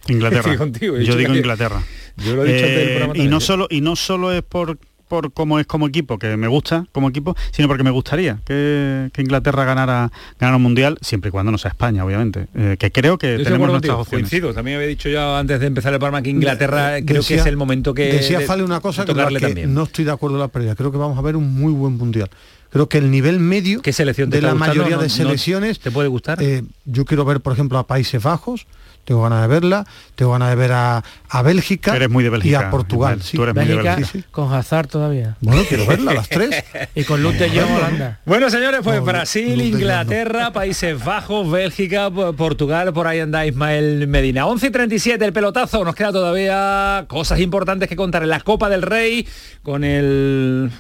Inglaterra. 0.09 0.55
Yo 0.81 1.17
digo 1.17 1.35
Inglaterra. 1.35 1.83
Yo 2.17 2.37
lo 2.37 2.45
he 2.45 2.53
dicho 2.53 2.67
eh, 2.67 3.13
y 3.15 3.29
no 3.29 3.41
solo 3.41 3.67
y 3.71 3.81
no 3.81 3.97
solo 3.97 4.33
es 4.33 4.43
por 4.43 4.79
por 5.11 5.33
cómo 5.33 5.59
es 5.59 5.67
como 5.67 5.89
equipo, 5.89 6.19
que 6.19 6.37
me 6.37 6.47
gusta 6.47 6.87
como 6.93 7.09
equipo, 7.09 7.37
sino 7.51 7.67
porque 7.67 7.83
me 7.83 7.91
gustaría 7.91 8.39
que, 8.47 9.11
Inglaterra 9.19 9.65
ganara, 9.65 10.11
ganara 10.39 10.57
un 10.57 10.63
mundial, 10.63 10.97
siempre 11.03 11.29
y 11.29 11.33
cuando 11.33 11.53
no 11.53 11.59
sea 11.59 11.73
España, 11.73 12.05
obviamente. 12.05 12.47
Eh, 12.55 12.77
que 12.79 12.93
creo 12.93 13.19
que 13.19 13.39
tenemos 13.39 13.69
nuestras 13.69 13.99
opciones. 13.99 14.31
Coincido, 14.31 14.55
también 14.55 14.77
había 14.77 14.89
dicho 14.89 15.09
yo 15.09 15.37
antes 15.37 15.61
de 15.61 15.67
empezar 15.67 15.93
el 15.93 15.99
programa 15.99 16.23
que 16.23 16.31
Inglaterra 16.31 17.03
creo 17.05 17.23
que 17.23 17.35
es 17.35 17.47
el 17.47 17.57
momento 17.57 17.93
que. 17.93 18.13
Decía 18.13 18.41
Fale 18.41 18.63
una 18.63 18.81
cosa 18.81 19.05
que, 19.05 19.67
no 19.67 19.83
estoy 19.83 20.05
de 20.05 20.13
acuerdo 20.13 20.37
en 20.37 20.41
la 20.41 20.49
pérdida. 20.49 20.75
Creo 20.77 20.93
que 20.93 20.99
vamos 20.99 21.19
a 21.19 21.23
ver 21.23 21.37
un 21.37 21.53
muy 21.53 21.73
buen 21.73 21.99
mundial 21.99 22.31
creo 22.71 22.89
que 22.89 22.99
el 22.99 23.11
nivel 23.11 23.41
medio 23.41 23.83
de 23.83 24.41
la 24.41 24.55
mayoría 24.55 24.97
de 24.97 25.09
selecciones 25.09 25.81
te 25.81 25.91
puede 25.91 26.07
gustar 26.07 26.41
eh, 26.41 26.63
yo 26.85 27.05
quiero 27.05 27.25
ver 27.25 27.41
por 27.41 27.53
ejemplo 27.53 27.79
a 27.79 27.87
Países 27.89 28.23
Bajos 28.23 28.69
tengo 29.05 29.23
ganas 29.23 29.43
de 29.43 29.49
verla, 29.49 29.87
tengo 30.15 30.33
ganas 30.33 30.51
de 30.51 30.57
ver 30.57 30.73
a, 30.73 31.03
a 31.29 31.43
Bélgica 31.43 31.97
eres 31.97 32.11
muy 32.11 32.25
de 32.25 32.31
Bélgica, 32.31 32.61
y 32.63 32.65
a 32.65 32.71
Portugal. 32.71 33.23
Sí. 33.23 33.37
Tú 33.37 33.43
eres 33.43 33.55
Bélgica, 33.55 33.77
muy 33.77 33.91
de 33.91 33.97
Bélgica. 33.97 34.29
con 34.31 34.53
Hazard 34.53 34.89
todavía. 34.89 35.37
Bueno, 35.41 35.63
quiero 35.69 35.87
verla 35.87 36.15
las 36.15 36.29
tres. 36.29 36.65
y 36.95 37.05
con 37.05 37.23
Lute 37.23 37.49
de 37.49 37.63
Holanda. 37.63 38.21
Bueno, 38.25 38.51
señores, 38.51 38.81
pues 38.83 39.03
Brasil, 39.03 39.61
Inglaterra, 39.61 40.53
Países 40.53 41.03
Bajos, 41.05 41.51
Bélgica, 41.51 42.11
Portugal, 42.11 42.93
por 42.93 43.07
ahí 43.07 43.21
anda 43.21 43.47
Ismael 43.47 44.07
Medina. 44.09 44.47
11 44.47 44.67
y 44.67 44.71
37 44.71 45.25
el 45.25 45.33
pelotazo, 45.33 45.85
nos 45.85 45.95
queda 45.95 46.13
todavía 46.13 47.05
cosas 47.09 47.41
importantes 47.41 47.89
que 47.89 47.97
contar 47.97 48.23
en 48.23 48.31
la 48.31 48.41
Copa 48.41 48.69
del 48.69 48.83
Rey 48.83 49.27
con 49.63 49.85
el 49.85 50.71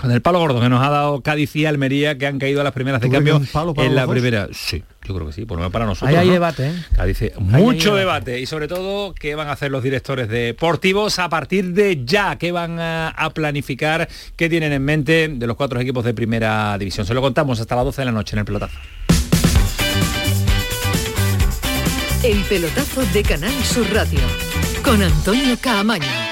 con 0.00 0.10
el 0.10 0.22
palo 0.22 0.38
gordo 0.38 0.60
que 0.60 0.68
nos 0.68 0.84
ha 0.84 0.90
dado 0.90 1.20
Cádiz 1.22 1.54
y 1.56 1.66
Almería 1.66 2.18
que 2.18 2.26
han 2.26 2.38
caído 2.38 2.60
a 2.60 2.64
las 2.64 2.72
primeras 2.72 3.00
de 3.00 3.10
cambio 3.10 3.40
en 3.76 3.94
la 3.94 4.06
primera. 4.06 4.48
Sí, 4.52 4.82
yo 5.04 5.14
creo 5.14 5.26
que 5.26 5.32
sí, 5.32 5.44
por 5.44 5.56
lo 5.56 5.62
menos 5.62 5.72
para 5.72 5.86
nosotros. 5.86 6.10
Ahí 6.10 6.16
hay 6.16 6.30
debate, 6.30 6.68
¿eh? 6.68 7.06
dice, 7.06 7.32
mucho 7.38 7.96
debate. 7.96 8.40
Y 8.40 8.46
sobre 8.46 8.68
todo, 8.68 9.14
¿qué 9.14 9.34
van 9.34 9.48
a 9.48 9.52
hacer 9.52 9.70
los 9.70 9.82
directores 9.82 10.28
deportivos 10.28 11.18
a 11.18 11.28
partir 11.28 11.72
de 11.72 12.04
ya? 12.04 12.36
¿Qué 12.36 12.52
van 12.52 12.78
a, 12.78 13.30
planificar? 13.34 14.08
¿Qué 14.36 14.48
tienen 14.48 14.72
en 14.72 14.84
mente 14.84 15.28
de 15.28 15.46
los 15.46 15.56
cuatro 15.56 15.80
equipos 15.80 16.04
de 16.04 16.14
primera 16.14 16.76
división? 16.78 17.06
Se 17.06 17.14
lo 17.14 17.20
contamos 17.20 17.58
hasta 17.60 17.74
las 17.74 17.84
12 17.84 18.02
de 18.02 18.04
la 18.06 18.12
noche 18.12 18.36
en 18.36 18.40
el 18.40 18.44
pelotazo. 18.44 18.78
El 22.22 22.40
pelotazo 22.44 23.04
de 23.06 23.22
Canal 23.22 23.64
Sur 23.64 23.92
Radio 23.92 24.20
con 24.84 25.02
Antonio 25.02 25.56
Caamaño. 25.60 26.31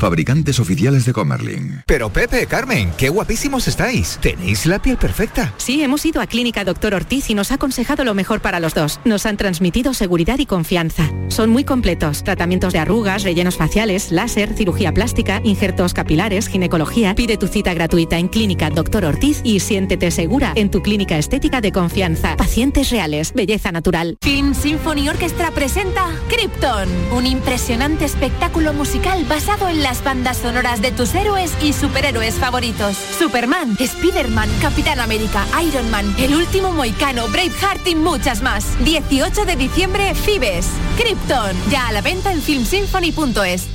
Fabricantes 0.00 0.58
oficiales 0.58 1.04
de 1.04 1.12
Comerling. 1.12 1.82
Pero 1.84 2.08
Pepe, 2.08 2.46
Carmen, 2.46 2.90
qué 2.96 3.10
guapísimos 3.10 3.68
estáis. 3.68 4.18
Tenéis 4.22 4.64
la 4.64 4.80
piel 4.80 4.96
perfecta. 4.96 5.52
Sí, 5.58 5.82
hemos 5.82 6.06
ido 6.06 6.22
a 6.22 6.26
Clínica 6.26 6.64
Doctor 6.64 6.94
Ortiz 6.94 7.28
y 7.28 7.34
nos 7.34 7.50
ha 7.50 7.56
aconsejado 7.56 8.02
lo 8.02 8.14
mejor 8.14 8.40
para 8.40 8.60
los 8.60 8.72
dos. 8.72 8.98
Nos 9.04 9.26
han 9.26 9.36
transmitido 9.36 9.92
seguridad 9.92 10.38
y 10.38 10.46
confianza. 10.46 11.10
Son 11.28 11.50
muy 11.50 11.64
completos. 11.64 12.24
Tratamientos 12.24 12.72
de 12.72 12.78
arrugas, 12.78 13.24
rellenos 13.24 13.58
faciales, 13.58 14.10
láser, 14.10 14.54
cirugía 14.54 14.94
plástica, 14.94 15.42
injertos 15.44 15.92
capilares, 15.92 16.48
ginecología. 16.48 17.14
Pide 17.14 17.36
tu 17.36 17.46
cita 17.46 17.74
gratuita 17.74 18.18
en 18.18 18.28
Clínica 18.28 18.70
Doctor 18.70 19.04
Ortiz 19.04 19.42
y 19.44 19.60
siéntete 19.60 20.10
segura 20.10 20.52
en 20.54 20.70
tu 20.70 20.80
clínica 20.80 21.18
estética 21.18 21.60
de 21.60 21.72
confianza. 21.72 22.38
Pacientes 22.38 22.88
reales, 22.88 23.34
belleza 23.34 23.70
natural. 23.70 24.16
Film 24.22 24.54
Symphony 24.54 25.10
Orchestra 25.10 25.50
presenta 25.50 26.06
Krypton, 26.30 26.88
un 27.12 27.26
impresionante 27.26 28.06
espectáculo 28.06 28.72
musical 28.72 29.26
basado 29.28 29.68
en 29.68 29.82
las 29.90 30.04
bandas 30.04 30.36
sonoras 30.36 30.80
de 30.80 30.92
tus 30.92 31.12
héroes 31.16 31.50
y 31.60 31.72
superhéroes 31.72 32.36
favoritos. 32.36 32.96
Superman, 33.18 33.76
Spider-Man, 33.76 34.48
Capitán 34.62 35.00
América, 35.00 35.44
Iron 35.66 35.90
Man, 35.90 36.14
El 36.16 36.32
Último 36.32 36.70
Moicano, 36.70 37.26
Braveheart 37.26 37.84
y 37.88 37.96
muchas 37.96 38.40
más. 38.40 38.64
18 38.84 39.44
de 39.46 39.56
diciembre, 39.56 40.14
Fibes. 40.14 40.68
Krypton, 40.96 41.56
ya 41.72 41.88
a 41.88 41.92
la 41.92 42.02
venta 42.02 42.30
en 42.32 42.40
filmsymphony.es. 42.40 43.66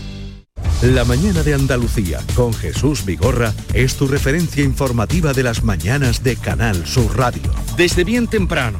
La 0.84 1.04
mañana 1.04 1.44
de 1.44 1.54
Andalucía 1.54 2.22
con 2.34 2.54
Jesús 2.54 3.04
Vigorra 3.04 3.54
es 3.74 3.98
tu 3.98 4.08
referencia 4.08 4.64
informativa 4.64 5.34
de 5.34 5.44
las 5.44 5.64
mañanas 5.66 6.24
de 6.24 6.38
Canal 6.38 6.88
Sur 6.88 7.18
Radio. 7.18 7.52
Desde 7.76 8.06
bien 8.06 8.28
temprano, 8.28 8.80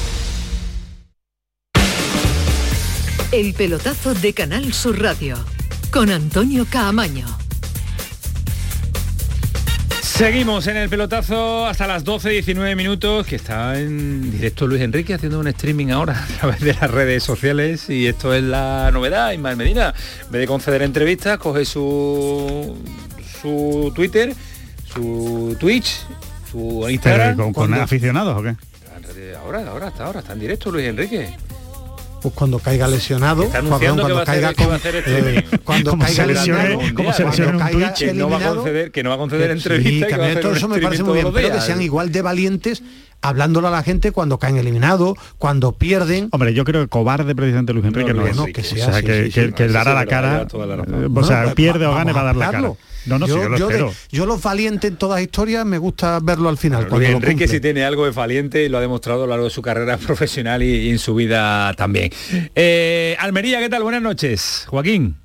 El 3.31 3.53
pelotazo 3.53 4.13
de 4.13 4.33
Canal 4.33 4.73
Sur 4.73 5.01
Radio 5.01 5.37
con 5.89 6.11
Antonio 6.11 6.65
Caamaño. 6.69 7.25
Seguimos 10.01 10.67
en 10.67 10.75
el 10.75 10.89
pelotazo 10.89 11.65
hasta 11.65 11.87
las 11.87 12.03
12.19 12.03 12.75
minutos, 12.75 13.25
que 13.25 13.37
está 13.37 13.79
en 13.79 14.31
directo 14.31 14.67
Luis 14.67 14.81
Enrique 14.81 15.13
haciendo 15.13 15.39
un 15.39 15.47
streaming 15.47 15.91
ahora 15.91 16.21
a 16.23 16.39
través 16.39 16.59
de 16.59 16.73
las 16.73 16.91
redes 16.91 17.23
sociales 17.23 17.89
y 17.89 18.05
esto 18.05 18.33
es 18.33 18.43
la 18.43 18.89
novedad, 18.91 19.31
Ismael 19.31 19.55
Medina. 19.55 19.93
En 20.25 20.31
vez 20.31 20.41
de 20.41 20.47
conceder 20.47 20.81
entrevistas, 20.81 21.37
coge 21.37 21.63
su, 21.63 22.77
su 23.41 23.93
Twitter, 23.95 24.35
su 24.93 25.55
Twitch, 25.57 26.05
su 26.51 26.85
Instagram. 26.89 27.37
¿Con, 27.37 27.53
con 27.53 27.73
aficionados 27.75 28.37
o 28.37 28.43
qué? 28.43 28.55
Ahora, 29.37 29.65
ahora, 29.69 29.87
hasta 29.87 30.05
ahora, 30.05 30.19
está 30.19 30.33
en 30.33 30.39
directo 30.41 30.69
Luis 30.69 30.85
Enrique 30.85 31.33
pues 32.21 32.33
cuando 32.35 32.59
caiga 32.59 32.87
lesionado, 32.87 33.43
cuando 33.49 33.69
va 34.13 34.19
a 34.19 34.23
hacer- 34.23 34.25
caiga 34.25 34.47
va 34.47 34.75
a 34.75 34.79
con- 34.79 34.91
eh, 35.05 35.45
cuando 35.63 35.89
Como 35.91 36.03
caiga 36.03 36.23
se 36.25 36.33
lesione- 36.33 36.63
eliminado, 36.65 36.95
como 36.95 37.13
se 37.13 37.23
cuando 37.23 37.29
lesione 37.37 37.51
un 37.51 37.57
caiga 37.59 37.93
que 37.93 38.13
no 38.13 38.29
va 38.29 38.37
a 38.37 38.39
conceder- 38.55 38.91
que 38.91 39.03
no 39.03 39.09
va 39.09 39.15
a 39.15 39.17
conceder 39.17 39.47
que- 39.47 39.53
entrevistas, 39.53 40.09
sí, 40.09 40.15
que 40.15 40.21
va 40.21 40.27
a 40.27 40.39
todo 40.39 40.53
eso 40.53 40.67
me 40.67 40.79
parece 40.79 41.03
muy 41.03 41.13
bien, 41.15 41.33
pero 41.33 41.51
que 41.53 41.61
sean 41.61 41.81
igual 41.81 42.11
de 42.11 42.21
valientes 42.21 42.83
hablándole 43.23 43.67
a 43.67 43.71
la 43.71 43.83
gente 43.83 44.11
cuando 44.11 44.39
caen 44.39 44.57
eliminados, 44.57 45.15
cuando 45.37 45.73
pierden. 45.73 46.29
Hombre, 46.31 46.53
yo 46.53 46.63
creo 46.63 46.81
que 46.81 46.87
cobarde 46.87 47.35
precisamente 47.35 47.71
Luis 47.73 47.85
Enrique 47.85 48.13
no, 48.13 48.25
no, 48.33 48.45
que 48.45 48.63
sea 48.63 48.87
o 48.87 48.91
sea, 48.93 49.01
que, 49.03 49.25
sí, 49.25 49.31
que- 49.31 49.45
sí. 49.47 49.53
que 49.53 49.65
Eso 49.65 49.73
dará 49.73 49.91
sí, 49.91 49.97
la 49.97 50.05
cara. 50.07 50.33
la 50.33 50.43
eh, 50.43 51.07
o 51.13 51.23
sea, 51.23 51.53
pierde 51.53 51.85
o 51.85 51.91
va- 51.91 51.97
gane 51.97 52.13
vamos 52.13 52.13
para 52.13 52.25
dar 52.33 52.35
a 52.35 52.39
la 52.39 52.51
cara. 52.51 52.73
No, 53.05 53.17
no, 53.19 53.25
sí, 53.25 53.31
yo, 53.33 53.41
yo 53.43 53.49
lo 53.49 53.57
yo 53.57 53.67
de- 53.67 53.73
espero. 53.73 53.93
yo 54.11 54.25
los 54.25 54.41
valientes 54.43 54.91
en 54.91 54.97
todas 54.97 55.21
historias 55.21 55.65
me 55.65 55.77
gusta 55.77 56.19
verlo 56.21 56.49
al 56.49 56.57
final. 56.57 56.87
lo 56.89 57.01
Enrique 57.01 57.47
sí 57.47 57.59
tiene 57.59 57.83
algo 57.83 58.05
de 58.05 58.11
valiente 58.11 58.63
y 58.63 58.69
lo 58.69 58.77
ha 58.77 58.81
demostrado 58.81 59.23
a 59.23 59.25
lo 59.25 59.29
largo 59.31 59.45
de 59.45 59.49
su 59.51 59.61
carrera 59.61 59.97
profesional 60.05 60.61
y, 60.63 60.67
y 60.87 60.89
en 60.89 60.99
su 60.99 61.15
vida 61.15 61.73
también. 61.75 62.11
Eh, 62.55 63.15
Almería, 63.19 63.59
¿qué 63.59 63.69
tal? 63.69 63.83
Buenas 63.83 64.01
noches. 64.01 64.65
Joaquín. 64.67 65.15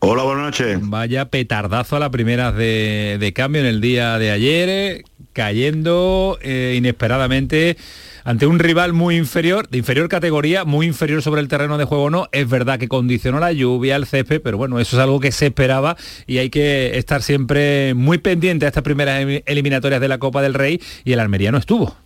Hola, 0.00 0.22
buenas 0.22 0.44
noches. 0.44 0.78
Vaya 0.82 1.26
petardazo 1.28 1.96
a 1.96 2.00
las 2.00 2.10
primeras 2.10 2.56
de, 2.56 3.18
de 3.20 3.32
cambio 3.32 3.60
en 3.60 3.66
el 3.66 3.80
día 3.80 4.18
de 4.18 4.30
ayer, 4.30 4.68
eh, 4.68 5.04
cayendo 5.32 6.38
eh, 6.42 6.74
inesperadamente 6.76 7.76
ante 8.24 8.46
un 8.46 8.58
rival 8.58 8.92
muy 8.94 9.16
inferior, 9.16 9.68
de 9.68 9.78
inferior 9.78 10.08
categoría, 10.08 10.64
muy 10.64 10.86
inferior 10.86 11.22
sobre 11.22 11.40
el 11.42 11.48
terreno 11.48 11.78
de 11.78 11.84
juego 11.84 12.10
no. 12.10 12.26
Es 12.32 12.48
verdad 12.48 12.78
que 12.78 12.88
condicionó 12.88 13.38
la 13.38 13.52
lluvia, 13.52 13.96
el 13.96 14.06
césped, 14.06 14.40
pero 14.42 14.56
bueno, 14.56 14.80
eso 14.80 14.96
es 14.96 15.02
algo 15.02 15.20
que 15.20 15.30
se 15.30 15.46
esperaba 15.46 15.96
y 16.26 16.38
hay 16.38 16.50
que 16.50 16.96
estar 16.98 17.22
siempre 17.22 17.94
muy 17.94 18.18
pendiente 18.18 18.64
a 18.64 18.68
estas 18.68 18.82
primeras 18.82 19.20
em- 19.20 19.42
eliminatorias 19.46 20.00
de 20.00 20.08
la 20.08 20.18
Copa 20.18 20.42
del 20.42 20.54
Rey 20.54 20.80
y 21.04 21.12
el 21.12 21.20
Almería 21.20 21.52
no 21.52 21.58
estuvo. 21.58 21.96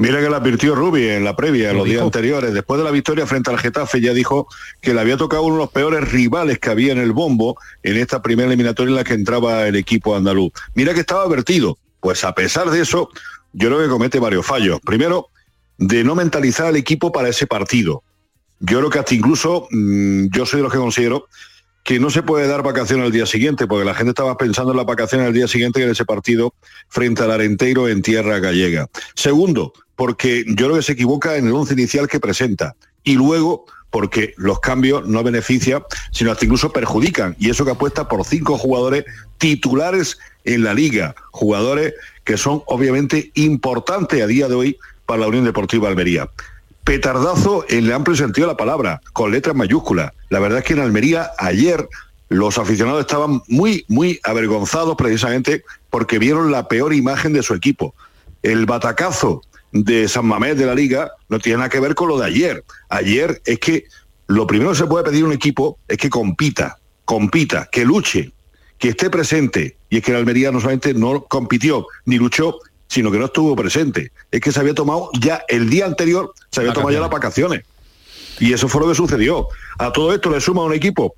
Mira 0.00 0.20
que 0.20 0.30
la 0.30 0.36
advirtió 0.36 0.76
Rubi 0.76 1.08
en 1.08 1.24
la 1.24 1.34
previa, 1.34 1.70
en 1.70 1.76
Lo 1.76 1.80
los 1.80 1.88
días 1.88 2.02
anteriores. 2.02 2.54
Después 2.54 2.78
de 2.78 2.84
la 2.84 2.92
victoria 2.92 3.26
frente 3.26 3.50
al 3.50 3.58
Getafe 3.58 4.00
ya 4.00 4.12
dijo 4.12 4.46
que 4.80 4.94
le 4.94 5.00
había 5.00 5.16
tocado 5.16 5.42
uno 5.42 5.56
de 5.56 5.62
los 5.62 5.70
peores 5.70 6.10
rivales 6.12 6.60
que 6.60 6.70
había 6.70 6.92
en 6.92 6.98
el 6.98 7.10
bombo 7.12 7.58
en 7.82 7.96
esta 7.96 8.22
primera 8.22 8.46
eliminatoria 8.46 8.90
en 8.90 8.96
la 8.96 9.02
que 9.04 9.14
entraba 9.14 9.66
el 9.66 9.74
equipo 9.74 10.14
andaluz. 10.14 10.52
Mira 10.74 10.94
que 10.94 11.00
estaba 11.00 11.24
advertido. 11.24 11.78
Pues 12.00 12.22
a 12.22 12.32
pesar 12.32 12.70
de 12.70 12.80
eso, 12.80 13.10
yo 13.52 13.68
creo 13.68 13.80
que 13.80 13.88
comete 13.88 14.18
varios 14.18 14.46
fallos. 14.46 14.80
Primero, 14.84 15.28
de 15.78 16.04
no 16.04 16.14
mentalizar 16.14 16.66
al 16.66 16.76
equipo 16.76 17.12
para 17.12 17.28
ese 17.28 17.46
partido. 17.46 18.02
Yo 18.60 18.78
creo 18.78 18.90
que 18.90 18.98
hasta 18.98 19.14
incluso, 19.14 19.68
mm, 19.70 20.26
yo 20.30 20.44
soy 20.44 20.58
de 20.58 20.64
los 20.64 20.72
que 20.72 20.78
considero 20.78 21.28
que 21.84 22.00
no 22.00 22.10
se 22.10 22.22
puede 22.22 22.46
dar 22.46 22.62
vacaciones 22.62 23.06
al 23.06 23.12
día 23.12 23.24
siguiente, 23.24 23.66
porque 23.66 23.84
la 23.84 23.94
gente 23.94 24.10
estaba 24.10 24.36
pensando 24.36 24.72
en 24.72 24.76
las 24.76 24.84
vacaciones 24.84 25.26
al 25.26 25.32
día 25.32 25.48
siguiente 25.48 25.82
en 25.82 25.90
ese 25.90 26.04
partido 26.04 26.52
frente 26.88 27.22
al 27.22 27.30
Arenteiro 27.30 27.88
en 27.88 28.02
tierra 28.02 28.40
gallega. 28.40 28.88
Segundo, 29.14 29.72
porque 29.96 30.44
yo 30.46 30.66
creo 30.66 30.76
que 30.76 30.82
se 30.82 30.92
equivoca 30.92 31.36
en 31.36 31.46
el 31.46 31.54
once 31.54 31.72
inicial 31.72 32.06
que 32.06 32.20
presenta. 32.20 32.76
Y 33.04 33.14
luego, 33.14 33.64
porque 33.90 34.34
los 34.36 34.60
cambios 34.60 35.08
no 35.08 35.22
benefician, 35.22 35.82
sino 36.12 36.30
hasta 36.30 36.44
incluso 36.44 36.72
perjudican. 36.72 37.36
Y 37.38 37.48
eso 37.48 37.64
que 37.64 37.70
apuesta 37.70 38.06
por 38.06 38.24
cinco 38.26 38.58
jugadores 38.58 39.04
titulares 39.38 40.18
en 40.44 40.64
la 40.64 40.74
liga, 40.74 41.14
jugadores 41.30 41.94
que 42.28 42.36
son 42.36 42.62
obviamente 42.66 43.30
importantes 43.36 44.22
a 44.22 44.26
día 44.26 44.48
de 44.48 44.54
hoy 44.54 44.78
para 45.06 45.20
la 45.20 45.28
Unión 45.28 45.46
Deportiva 45.46 45.88
Almería 45.88 46.28
petardazo 46.84 47.64
en 47.68 47.86
el 47.86 47.92
amplio 47.92 48.16
sentido 48.16 48.46
de 48.46 48.52
la 48.52 48.56
palabra, 48.56 49.00
con 49.14 49.30
letras 49.30 49.54
mayúsculas. 49.54 50.12
La 50.28 50.40
verdad 50.40 50.58
es 50.58 50.64
que 50.64 50.72
en 50.74 50.80
Almería 50.80 51.32
ayer 51.38 51.86
los 52.28 52.58
aficionados 52.58 53.00
estaban 53.00 53.42
muy, 53.46 53.84
muy 53.88 54.20
avergonzados 54.24 54.96
precisamente 54.96 55.64
porque 55.90 56.18
vieron 56.18 56.50
la 56.50 56.68
peor 56.68 56.94
imagen 56.94 57.34
de 57.34 57.42
su 57.42 57.54
equipo. 57.54 57.94
El 58.42 58.64
batacazo 58.64 59.42
de 59.72 60.06
San 60.08 60.26
Mamés 60.26 60.56
de 60.56 60.64
la 60.64 60.74
liga 60.74 61.12
no 61.28 61.38
tiene 61.38 61.58
nada 61.58 61.68
que 61.68 61.80
ver 61.80 61.94
con 61.94 62.08
lo 62.08 62.18
de 62.18 62.26
ayer. 62.26 62.64
Ayer 62.90 63.40
es 63.44 63.58
que 63.58 63.84
lo 64.26 64.46
primero 64.46 64.70
que 64.70 64.78
se 64.78 64.86
puede 64.86 65.04
pedir 65.04 65.24
un 65.24 65.32
equipo 65.32 65.78
es 65.88 65.96
que 65.98 66.08
compita, 66.08 66.78
compita, 67.04 67.68
que 67.72 67.84
luche, 67.84 68.32
que 68.78 68.90
esté 68.90 69.10
presente. 69.10 69.76
Y 69.90 69.98
es 69.98 70.02
que 70.02 70.12
el 70.12 70.18
Almería 70.18 70.50
no 70.50 70.60
solamente 70.60 70.94
no 70.94 71.24
compitió 71.24 71.86
ni 72.04 72.18
luchó, 72.18 72.58
sino 72.88 73.10
que 73.10 73.18
no 73.18 73.26
estuvo 73.26 73.54
presente. 73.56 74.12
Es 74.30 74.40
que 74.40 74.52
se 74.52 74.60
había 74.60 74.74
tomado 74.74 75.10
ya 75.20 75.42
el 75.48 75.68
día 75.68 75.86
anterior, 75.86 76.32
se 76.50 76.60
había 76.60 76.72
tomado 76.72 76.92
ya 76.92 77.00
las 77.00 77.10
vacaciones. 77.10 77.64
Y 78.40 78.52
eso 78.52 78.68
fue 78.68 78.80
lo 78.82 78.88
que 78.88 78.94
sucedió. 78.94 79.48
A 79.78 79.92
todo 79.92 80.14
esto 80.14 80.30
le 80.30 80.40
suma 80.40 80.62
un 80.62 80.72
equipo 80.72 81.14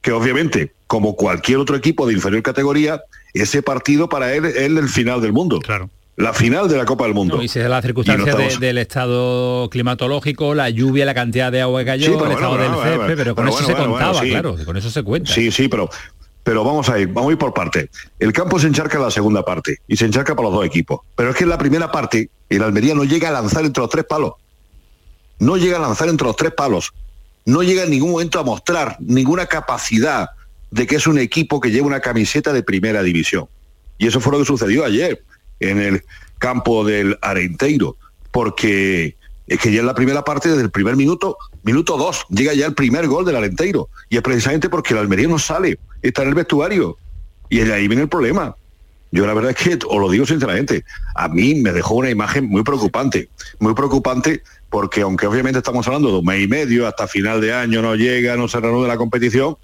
que 0.00 0.12
obviamente, 0.12 0.72
como 0.86 1.14
cualquier 1.14 1.58
otro 1.58 1.76
equipo 1.76 2.06
de 2.06 2.14
inferior 2.14 2.42
categoría, 2.42 3.02
ese 3.34 3.62
partido 3.62 4.08
para 4.08 4.34
él 4.34 4.46
es 4.46 4.56
el 4.56 4.88
final 4.88 5.20
del 5.20 5.32
mundo. 5.32 5.58
Claro 5.60 5.90
la 6.20 6.34
final 6.34 6.68
de 6.68 6.76
la 6.76 6.84
Copa 6.84 7.04
del 7.04 7.14
Mundo. 7.14 7.42
y 7.42 7.48
si 7.48 7.58
es 7.58 7.68
la 7.68 7.80
circunstancia 7.82 8.34
del 8.58 8.78
estado 8.78 9.68
climatológico, 9.70 10.54
la 10.54 10.68
lluvia, 10.70 11.04
la 11.06 11.14
cantidad 11.14 11.50
de 11.50 11.62
agua 11.62 11.80
que 11.80 11.86
cayó, 11.86 12.24
el 12.24 12.32
estado 12.32 12.56
del 12.58 12.72
césped, 12.74 13.16
pero 13.16 13.34
con 13.34 13.48
eso 13.48 13.64
se 13.64 13.74
contaba, 13.74 14.20
claro, 14.20 14.56
con 14.64 14.76
eso 14.76 14.90
se 14.90 15.02
cuenta. 15.02 15.32
Sí, 15.32 15.50
sí, 15.50 15.68
pero 15.68 15.88
pero 16.42 16.64
vamos 16.64 16.88
a 16.88 16.98
ir, 16.98 17.08
vamos 17.08 17.30
a 17.30 17.32
ir 17.32 17.38
por 17.38 17.52
parte. 17.52 17.90
El 18.18 18.32
campo 18.32 18.58
se 18.58 18.66
encharca 18.66 18.96
en 18.96 19.04
la 19.04 19.10
segunda 19.10 19.44
parte 19.44 19.78
y 19.86 19.96
se 19.96 20.06
encharca 20.06 20.34
para 20.34 20.48
los 20.48 20.58
dos 20.58 20.66
equipos. 20.66 21.00
Pero 21.14 21.30
es 21.30 21.36
que 21.36 21.44
en 21.44 21.50
la 21.50 21.58
primera 21.58 21.92
parte 21.92 22.30
el 22.48 22.62
Almería 22.62 22.94
no 22.94 23.04
llega 23.04 23.28
a 23.28 23.32
lanzar 23.32 23.64
entre 23.64 23.82
los 23.82 23.90
tres 23.90 24.04
palos. 24.04 24.34
No 25.38 25.56
llega 25.56 25.76
a 25.76 25.80
lanzar 25.80 26.08
entre 26.08 26.26
los 26.26 26.36
tres 26.36 26.52
palos. 26.52 26.92
No 27.44 27.62
llega 27.62 27.84
en 27.84 27.90
ningún 27.90 28.12
momento 28.12 28.38
a 28.38 28.44
mostrar 28.44 28.96
ninguna 29.00 29.46
capacidad 29.46 30.30
de 30.70 30.86
que 30.86 30.96
es 30.96 31.06
un 31.06 31.18
equipo 31.18 31.60
que 31.60 31.70
lleva 31.70 31.86
una 31.86 32.00
camiseta 32.00 32.52
de 32.52 32.62
primera 32.62 33.02
división. 33.02 33.46
Y 33.98 34.06
eso 34.06 34.20
fue 34.20 34.32
lo 34.32 34.38
que 34.38 34.44
sucedió 34.44 34.84
ayer 34.84 35.22
en 35.58 35.78
el 35.80 36.04
campo 36.38 36.84
del 36.84 37.18
Arenteiro, 37.20 37.96
porque 38.30 39.16
es 39.50 39.58
que 39.58 39.72
ya 39.72 39.80
en 39.80 39.86
la 39.86 39.96
primera 39.96 40.22
parte, 40.22 40.48
desde 40.48 40.62
el 40.62 40.70
primer 40.70 40.94
minuto, 40.94 41.36
minuto 41.64 41.96
dos, 41.96 42.24
llega 42.28 42.54
ya 42.54 42.66
el 42.66 42.74
primer 42.74 43.08
gol 43.08 43.24
del 43.24 43.34
Arenteiro. 43.34 43.88
Y 44.08 44.16
es 44.16 44.22
precisamente 44.22 44.68
porque 44.68 44.94
el 44.94 45.00
Almería 45.00 45.26
no 45.26 45.40
sale, 45.40 45.76
está 46.02 46.22
en 46.22 46.28
el 46.28 46.34
vestuario. 46.36 46.96
Y 47.48 47.60
ahí 47.62 47.88
viene 47.88 48.04
el 48.04 48.08
problema. 48.08 48.54
Yo 49.10 49.26
la 49.26 49.34
verdad 49.34 49.50
es 49.50 49.56
que, 49.56 49.76
os 49.88 50.00
lo 50.00 50.08
digo 50.08 50.24
sinceramente, 50.24 50.84
a 51.16 51.28
mí 51.28 51.56
me 51.56 51.72
dejó 51.72 51.96
una 51.96 52.10
imagen 52.10 52.46
muy 52.46 52.62
preocupante, 52.62 53.28
muy 53.58 53.74
preocupante 53.74 54.44
porque 54.68 55.00
aunque 55.00 55.26
obviamente 55.26 55.58
estamos 55.58 55.84
hablando 55.88 56.12
de 56.12 56.18
un 56.18 56.24
mes 56.24 56.44
y 56.44 56.46
medio, 56.46 56.86
hasta 56.86 57.08
final 57.08 57.40
de 57.40 57.52
año 57.52 57.82
no 57.82 57.96
llega, 57.96 58.36
no 58.36 58.46
se 58.46 58.60
reanuda 58.60 58.86
la 58.86 58.96
competición, 58.96 59.56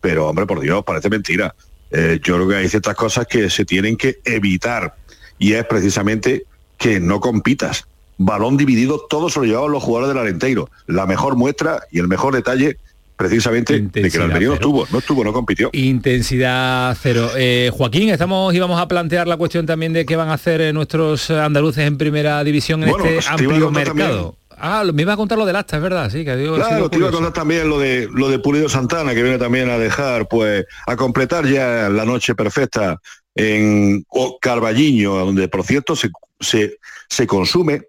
pero 0.00 0.26
hombre, 0.26 0.46
por 0.46 0.60
Dios, 0.60 0.82
parece 0.84 1.10
mentira. 1.10 1.54
Eh, 1.90 2.18
yo 2.22 2.36
creo 2.36 2.48
que 2.48 2.56
hay 2.56 2.68
ciertas 2.70 2.94
cosas 2.94 3.26
que 3.26 3.50
se 3.50 3.66
tienen 3.66 3.98
que 3.98 4.20
evitar 4.24 4.96
y 5.38 5.52
es 5.52 5.66
precisamente 5.66 6.46
que 6.78 6.98
no 6.98 7.20
compitas. 7.20 7.86
Balón 8.18 8.56
dividido, 8.56 9.00
todo 9.08 9.28
se 9.28 9.40
lo 9.40 9.46
llevaban 9.46 9.72
los 9.72 9.82
jugadores 9.82 10.14
del 10.14 10.22
Arenteiro. 10.22 10.68
La 10.86 11.06
mejor 11.06 11.36
muestra 11.36 11.82
y 11.90 11.98
el 11.98 12.08
mejor 12.08 12.34
detalle 12.34 12.78
precisamente 13.16 13.80
de 13.80 14.10
que 14.10 14.16
el 14.16 14.22
Almería 14.24 14.48
no 14.48 14.54
estuvo, 14.54 14.86
no 14.90 14.98
estuvo, 14.98 15.24
no 15.24 15.32
compitió. 15.32 15.70
Intensidad 15.72 16.96
cero. 17.00 17.30
Eh, 17.36 17.70
Joaquín, 17.72 18.08
estamos 18.08 18.52
íbamos 18.54 18.80
a 18.80 18.88
plantear 18.88 19.28
la 19.28 19.36
cuestión 19.36 19.66
también 19.66 19.92
de 19.92 20.04
qué 20.04 20.16
van 20.16 20.28
a 20.28 20.34
hacer 20.34 20.60
eh, 20.60 20.72
nuestros 20.72 21.30
andaluces 21.30 21.86
en 21.86 21.96
primera 21.96 22.42
división 22.42 22.82
en 22.82 22.88
este 22.88 23.20
amplio 23.28 23.70
mercado. 23.70 24.36
Ah, 24.56 24.84
me 24.92 25.02
iba 25.02 25.12
a 25.12 25.16
contar 25.16 25.36
lo 25.36 25.44
del 25.44 25.56
acta, 25.56 25.76
es 25.76 25.82
verdad, 25.82 26.08
sí, 26.10 26.24
que 26.24 26.50
Claro, 26.54 26.88
te 26.88 26.96
iba 26.96 27.08
a 27.08 27.12
contar 27.12 27.32
también 27.32 27.68
lo 27.68 27.78
de 27.78 28.08
lo 28.12 28.30
de 28.30 28.38
Pulido 28.38 28.68
Santana, 28.68 29.14
que 29.14 29.22
viene 29.22 29.38
también 29.38 29.68
a 29.68 29.78
dejar, 29.78 30.28
pues, 30.28 30.64
a 30.86 30.96
completar 30.96 31.46
ya 31.46 31.88
la 31.88 32.04
noche 32.04 32.34
perfecta 32.34 32.98
en 33.34 34.04
Carballiño, 34.40 35.14
donde 35.16 35.48
por 35.48 35.64
cierto 35.64 35.96
se, 35.96 36.10
se, 36.40 37.26
consume 37.26 37.82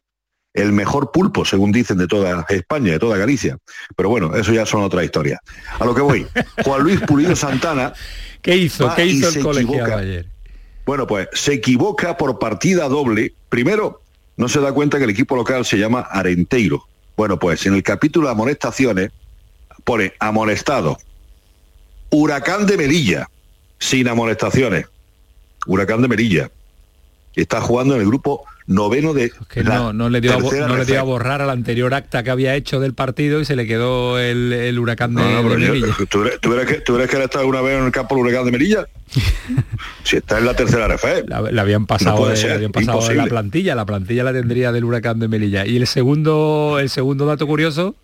el 0.55 0.71
mejor 0.71 1.11
pulpo, 1.11 1.45
según 1.45 1.71
dicen, 1.71 1.97
de 1.97 2.07
toda 2.07 2.45
España, 2.49 2.93
de 2.93 2.99
toda 2.99 3.17
Galicia. 3.17 3.57
Pero 3.95 4.09
bueno, 4.09 4.35
eso 4.35 4.53
ya 4.53 4.65
son 4.65 4.83
otra 4.83 5.03
historia. 5.03 5.39
A 5.77 5.85
lo 5.85 5.93
que 5.93 6.01
voy, 6.01 6.25
Juan 6.63 6.81
Luis 6.81 7.01
Pulido 7.01 7.35
Santana... 7.35 7.93
¿Qué 8.41 8.55
hizo? 8.55 8.93
¿Qué 8.95 9.05
hizo 9.05 9.29
el 9.29 9.39
colegiado 9.43 9.97
ayer? 9.97 10.27
Bueno, 10.85 11.07
pues 11.07 11.27
se 11.33 11.53
equivoca 11.53 12.15
por 12.15 12.37
partida 12.37 12.87
doble. 12.87 13.33
Primero, 13.49 14.01
no 14.37 14.47
se 14.47 14.61
da 14.61 14.71
cuenta 14.71 14.97
que 14.99 15.05
el 15.05 15.09
equipo 15.09 15.35
local 15.35 15.65
se 15.65 15.77
llama 15.77 16.01
Arenteiro. 16.01 16.87
Bueno, 17.17 17.39
pues 17.39 17.65
en 17.65 17.73
el 17.73 17.81
capítulo 17.81 18.27
de 18.27 18.33
amonestaciones 18.33 19.11
pone 19.83 20.13
amonestado. 20.19 20.97
Huracán 22.11 22.67
de 22.67 22.77
Melilla, 22.77 23.29
sin 23.79 24.07
amonestaciones. 24.07 24.85
Huracán 25.65 26.03
de 26.03 26.07
Merilla, 26.07 26.51
que 27.33 27.41
está 27.41 27.61
jugando 27.61 27.95
en 27.95 28.01
el 28.01 28.07
grupo 28.07 28.45
noveno 28.67 29.13
de 29.13 29.31
que 29.49 29.63
no, 29.63 29.93
no, 29.93 30.09
le 30.09 30.21
dio 30.21 30.33
a, 30.33 30.39
no 30.39 30.75
le 30.75 30.85
dio 30.85 30.99
a 30.99 31.03
borrar 31.03 31.41
al 31.41 31.49
anterior 31.49 31.93
acta 31.93 32.23
que 32.23 32.31
había 32.31 32.55
hecho 32.55 32.79
del 32.79 32.93
partido 32.93 33.39
y 33.39 33.45
se 33.45 33.55
le 33.55 33.67
quedó 33.67 34.19
el, 34.19 34.77
huracán 34.79 35.13
de, 35.13 35.23
Merilla. 35.23 35.95
¿tú, 36.09 36.23
eres, 36.23 36.39
que, 36.67 36.81
¿tú 36.81 36.97
que 36.97 37.03
estado 37.03 37.39
alguna 37.41 37.61
vez 37.61 37.77
en 37.77 37.85
el 37.85 37.91
campo 37.91 38.15
del 38.15 38.25
huracán 38.25 38.45
de 38.45 38.51
Merilla? 38.51 38.87
si 40.03 40.17
está 40.17 40.39
en 40.39 40.45
la 40.45 40.55
tercera 40.55 40.87
RF. 40.87 41.27
La, 41.27 41.61
habían 41.61 41.85
pasado, 41.85 42.27
de, 42.27 42.51
habían 42.51 42.71
pasado 42.71 43.13
la 43.13 43.25
plantilla, 43.27 43.75
la 43.75 43.85
plantilla 43.85 44.23
la 44.23 44.33
tendría 44.33 44.71
del 44.71 44.83
huracán 44.83 45.19
de 45.19 45.27
Melilla. 45.27 45.65
Y 45.65 45.77
el 45.77 45.87
segundo, 45.87 46.77
el 46.79 46.89
segundo 46.89 47.25
dato 47.25 47.45
curioso. 47.45 47.95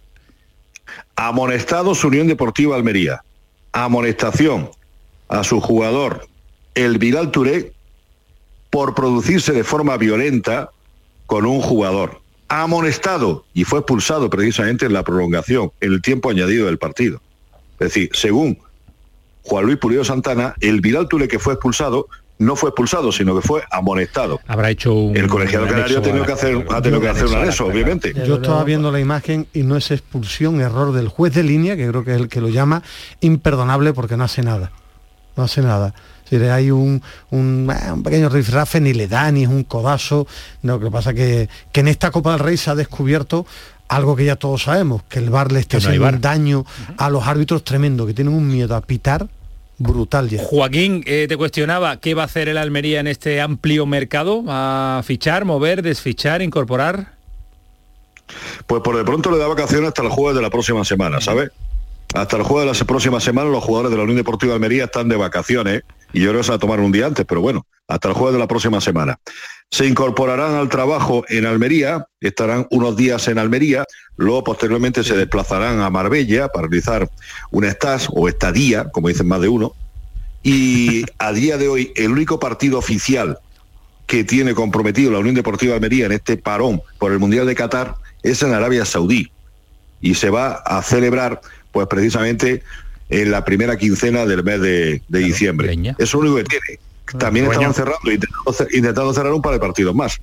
Amonestados 1.16 2.04
Unión 2.04 2.28
Deportiva 2.28 2.76
Almería. 2.76 3.24
Amonestación 3.72 4.70
a 5.28 5.44
su 5.44 5.62
jugador 5.62 6.28
el 6.76 6.98
Vidal 6.98 7.32
Touré 7.32 7.74
por 8.72 8.96
producirse 8.96 9.52
de 9.52 9.64
forma 9.64 9.98
violenta 9.98 10.72
con 11.28 11.46
un 11.46 11.62
jugador 11.62 12.22
amonestado 12.48 13.46
y 13.54 13.66
fue 13.66 13.80
expulsado 13.80 14.30
precisamente 14.30 14.86
en 14.86 14.94
la 14.94 15.04
prolongación, 15.04 15.72
en 15.80 15.94
el 15.94 16.02
tiempo 16.02 16.32
añadido 16.32 16.66
del 16.66 16.78
partido. 16.78 17.22
Es 17.74 17.94
decir, 17.94 18.10
según 18.14 18.58
Juan 19.44 19.66
Luis 19.66 19.78
Pulido 19.78 20.04
Santana, 20.04 20.56
el 20.62 20.82
Vidal 20.82 21.08
Touré 21.08 21.28
que 21.28 21.38
fue 21.40 21.54
expulsado 21.54 22.08
no 22.40 22.56
fue 22.56 22.70
expulsado, 22.70 23.12
sino 23.12 23.36
que 23.36 23.46
fue 23.48 23.62
amonestado. 23.70 24.40
Habrá 24.48 24.72
hecho 24.72 24.94
un, 24.94 25.16
El 25.16 25.28
colegiado 25.28 25.68
canario 25.68 26.00
ha 26.00 26.02
tenido 26.02 26.26
que 26.26 26.32
hacer, 26.32 26.66
ha 26.72 26.82
tenido 26.82 27.00
que 27.00 27.10
hacer 27.10 27.28
un 27.28 27.36
anexo, 27.36 27.68
obviamente. 27.68 28.14
Yo 28.26 28.36
estaba 28.36 28.64
viendo 28.64 28.92
la 28.92 29.00
imagen 29.00 29.48
y 29.54 29.62
no 29.62 29.78
es 29.78 29.92
expulsión, 29.92 30.60
error 30.60 30.92
del 30.92 31.08
juez 31.08 31.36
de 31.36 31.44
línea, 31.44 31.76
que 31.76 31.88
creo 31.88 32.04
que 32.04 32.16
es 32.16 32.18
el 32.18 32.30
que 32.30 32.42
lo 32.42 32.50
llama, 32.50 32.82
imperdonable 33.20 33.94
porque 33.94 34.18
no 34.18 34.24
hace 34.24 34.42
nada. 34.42 34.72
No 35.38 35.44
hace 35.44 35.62
nada 35.62 35.94
hay 36.38 36.72
un, 36.72 37.02
un, 37.30 37.72
eh, 37.72 37.92
un 37.92 38.04
pequeño 38.04 38.30
rifrafe, 38.30 38.80
ni 38.80 38.94
le 38.94 39.08
da, 39.08 39.32
ni 39.32 39.44
es 39.44 39.50
un 39.50 39.64
codazo. 39.64 40.28
No, 40.62 40.78
lo 40.78 40.86
que 40.86 40.92
pasa 40.92 41.14
que, 41.14 41.50
que 41.72 41.80
en 41.82 41.88
esta 41.88 42.12
Copa 42.12 42.32
del 42.32 42.40
Rey 42.40 42.58
se 42.58 42.70
ha 42.70 42.76
descubierto 42.76 43.46
algo 43.88 44.16
que 44.16 44.24
ya 44.24 44.38
todos 44.38 44.64
sabemos, 44.64 45.04
que 45.10 45.20
el 45.20 45.30
VAR 45.30 45.52
le 45.52 45.60
está 45.60 45.78
haciendo 45.78 46.08
un 46.08 46.22
daño 46.22 46.66
a 46.98 47.10
los 47.10 47.28
árbitros 47.28 47.66
tremendo, 47.66 48.08
que 48.08 48.14
tienen 48.14 48.34
un 48.34 48.48
miedo 48.48 48.74
a 48.74 48.82
pitar 48.82 49.28
brutal 49.82 50.30
ya. 50.30 50.42
Joaquín, 50.44 51.04
eh, 51.06 51.26
te 51.28 51.36
cuestionaba 51.36 51.98
qué 52.00 52.14
va 52.14 52.22
a 52.22 52.26
hacer 52.26 52.48
el 52.48 52.58
Almería 52.58 53.02
en 53.02 53.08
este 53.08 53.42
amplio 53.42 53.86
mercado, 53.86 54.46
a 54.48 55.02
fichar, 55.04 55.44
mover, 55.44 55.82
desfichar, 55.82 56.42
incorporar. 56.42 57.14
Pues 58.66 58.82
por 58.82 58.96
de 58.96 59.04
pronto 59.04 59.30
le 59.30 59.38
da 59.38 59.48
vacaciones 59.48 59.90
hasta 59.90 60.04
el 60.04 60.10
jueves 60.10 60.36
de 60.36 60.42
la 60.42 60.50
próxima 60.50 60.86
semana, 60.86 61.20
¿sabes? 61.20 61.52
Hasta 62.14 62.38
el 62.38 62.44
jueves 62.44 62.72
de 62.72 62.80
la 62.80 62.88
próxima 62.88 63.20
semana 63.20 63.50
los 63.50 63.64
jugadores 63.64 63.92
de 63.92 63.98
la 63.98 64.04
Unión 64.04 64.18
Deportiva 64.18 64.52
de 64.52 64.56
Almería 64.56 64.86
están 64.86 65.10
de 65.10 65.18
vacaciones 65.18 65.84
y 66.14 66.22
yo 66.22 66.30
creo 66.30 66.42
que 66.42 66.46
se 66.46 66.52
va 66.52 66.58
a 66.58 66.60
tomar 66.60 66.80
un 66.80 66.92
día 66.92 67.06
antes, 67.06 67.26
pero 67.26 67.42
bueno, 67.42 67.66
hasta 67.88 68.10
el 68.10 68.14
jueves 68.14 68.34
de 68.34 68.40
la 68.40 68.48
próxima 68.48 68.82
semana. 68.82 69.20
Se 69.70 69.86
incorporarán 69.86 70.56
al 70.56 70.70
trabajo 70.70 71.24
en 71.30 71.46
Almería, 71.46 72.06
estarán 72.20 72.68
unos 72.72 72.96
días 72.96 73.28
en 73.28 73.38
Almería, 73.38 73.86
luego 74.18 74.44
posteriormente 74.44 75.04
se 75.04 75.16
desplazarán 75.16 75.82
a 75.82 75.90
Marbella 75.90 76.48
para 76.50 76.68
realizar 76.68 77.10
un 77.52 77.66
estás 77.66 78.08
o 78.12 78.28
estadía, 78.28 78.90
como 78.92 79.08
dicen 79.08 79.28
más 79.28 79.42
de 79.42 79.50
uno, 79.50 79.74
y 80.44 81.04
a 81.20 81.32
día 81.34 81.58
de 81.58 81.68
hoy 81.68 81.94
el 81.96 82.12
único 82.12 82.40
partido 82.40 82.78
oficial 82.78 83.40
que 84.08 84.24
tiene 84.24 84.54
comprometido 84.54 85.12
la 85.12 85.20
Unión 85.20 85.36
Deportiva 85.36 85.72
de 85.72 85.78
Almería 85.78 86.06
en 86.06 86.12
este 86.14 86.36
parón 86.36 86.82
por 86.98 87.12
el 87.12 87.20
Mundial 87.20 87.46
de 87.46 87.56
Qatar 87.56 87.96
es 88.24 88.42
en 88.44 88.54
Arabia 88.54 88.86
Saudí 88.86 89.32
y 90.02 90.16
se 90.16 90.30
va 90.30 90.56
a 90.66 90.82
celebrar 90.82 91.42
pues 91.72 91.88
precisamente 91.88 92.64
en 93.12 93.30
la 93.30 93.46
primera 93.46 93.78
quincena 93.78 94.26
del 94.26 94.44
mes 94.44 94.62
de, 94.62 95.02
diciembre. 95.10 95.72
Eso 95.74 95.96
es 96.00 96.14
lo 96.14 96.20
único 96.20 96.38
que 96.38 96.44
tiene. 96.46 96.80
También 97.20 97.46
estaban 97.46 97.74
cerrando, 97.74 98.12
intentando, 98.72 99.14
cerrar 99.14 99.34
un 99.34 99.42
par 99.42 99.54
de 99.54 99.60
partidos 99.60 99.94
más. 99.94 100.20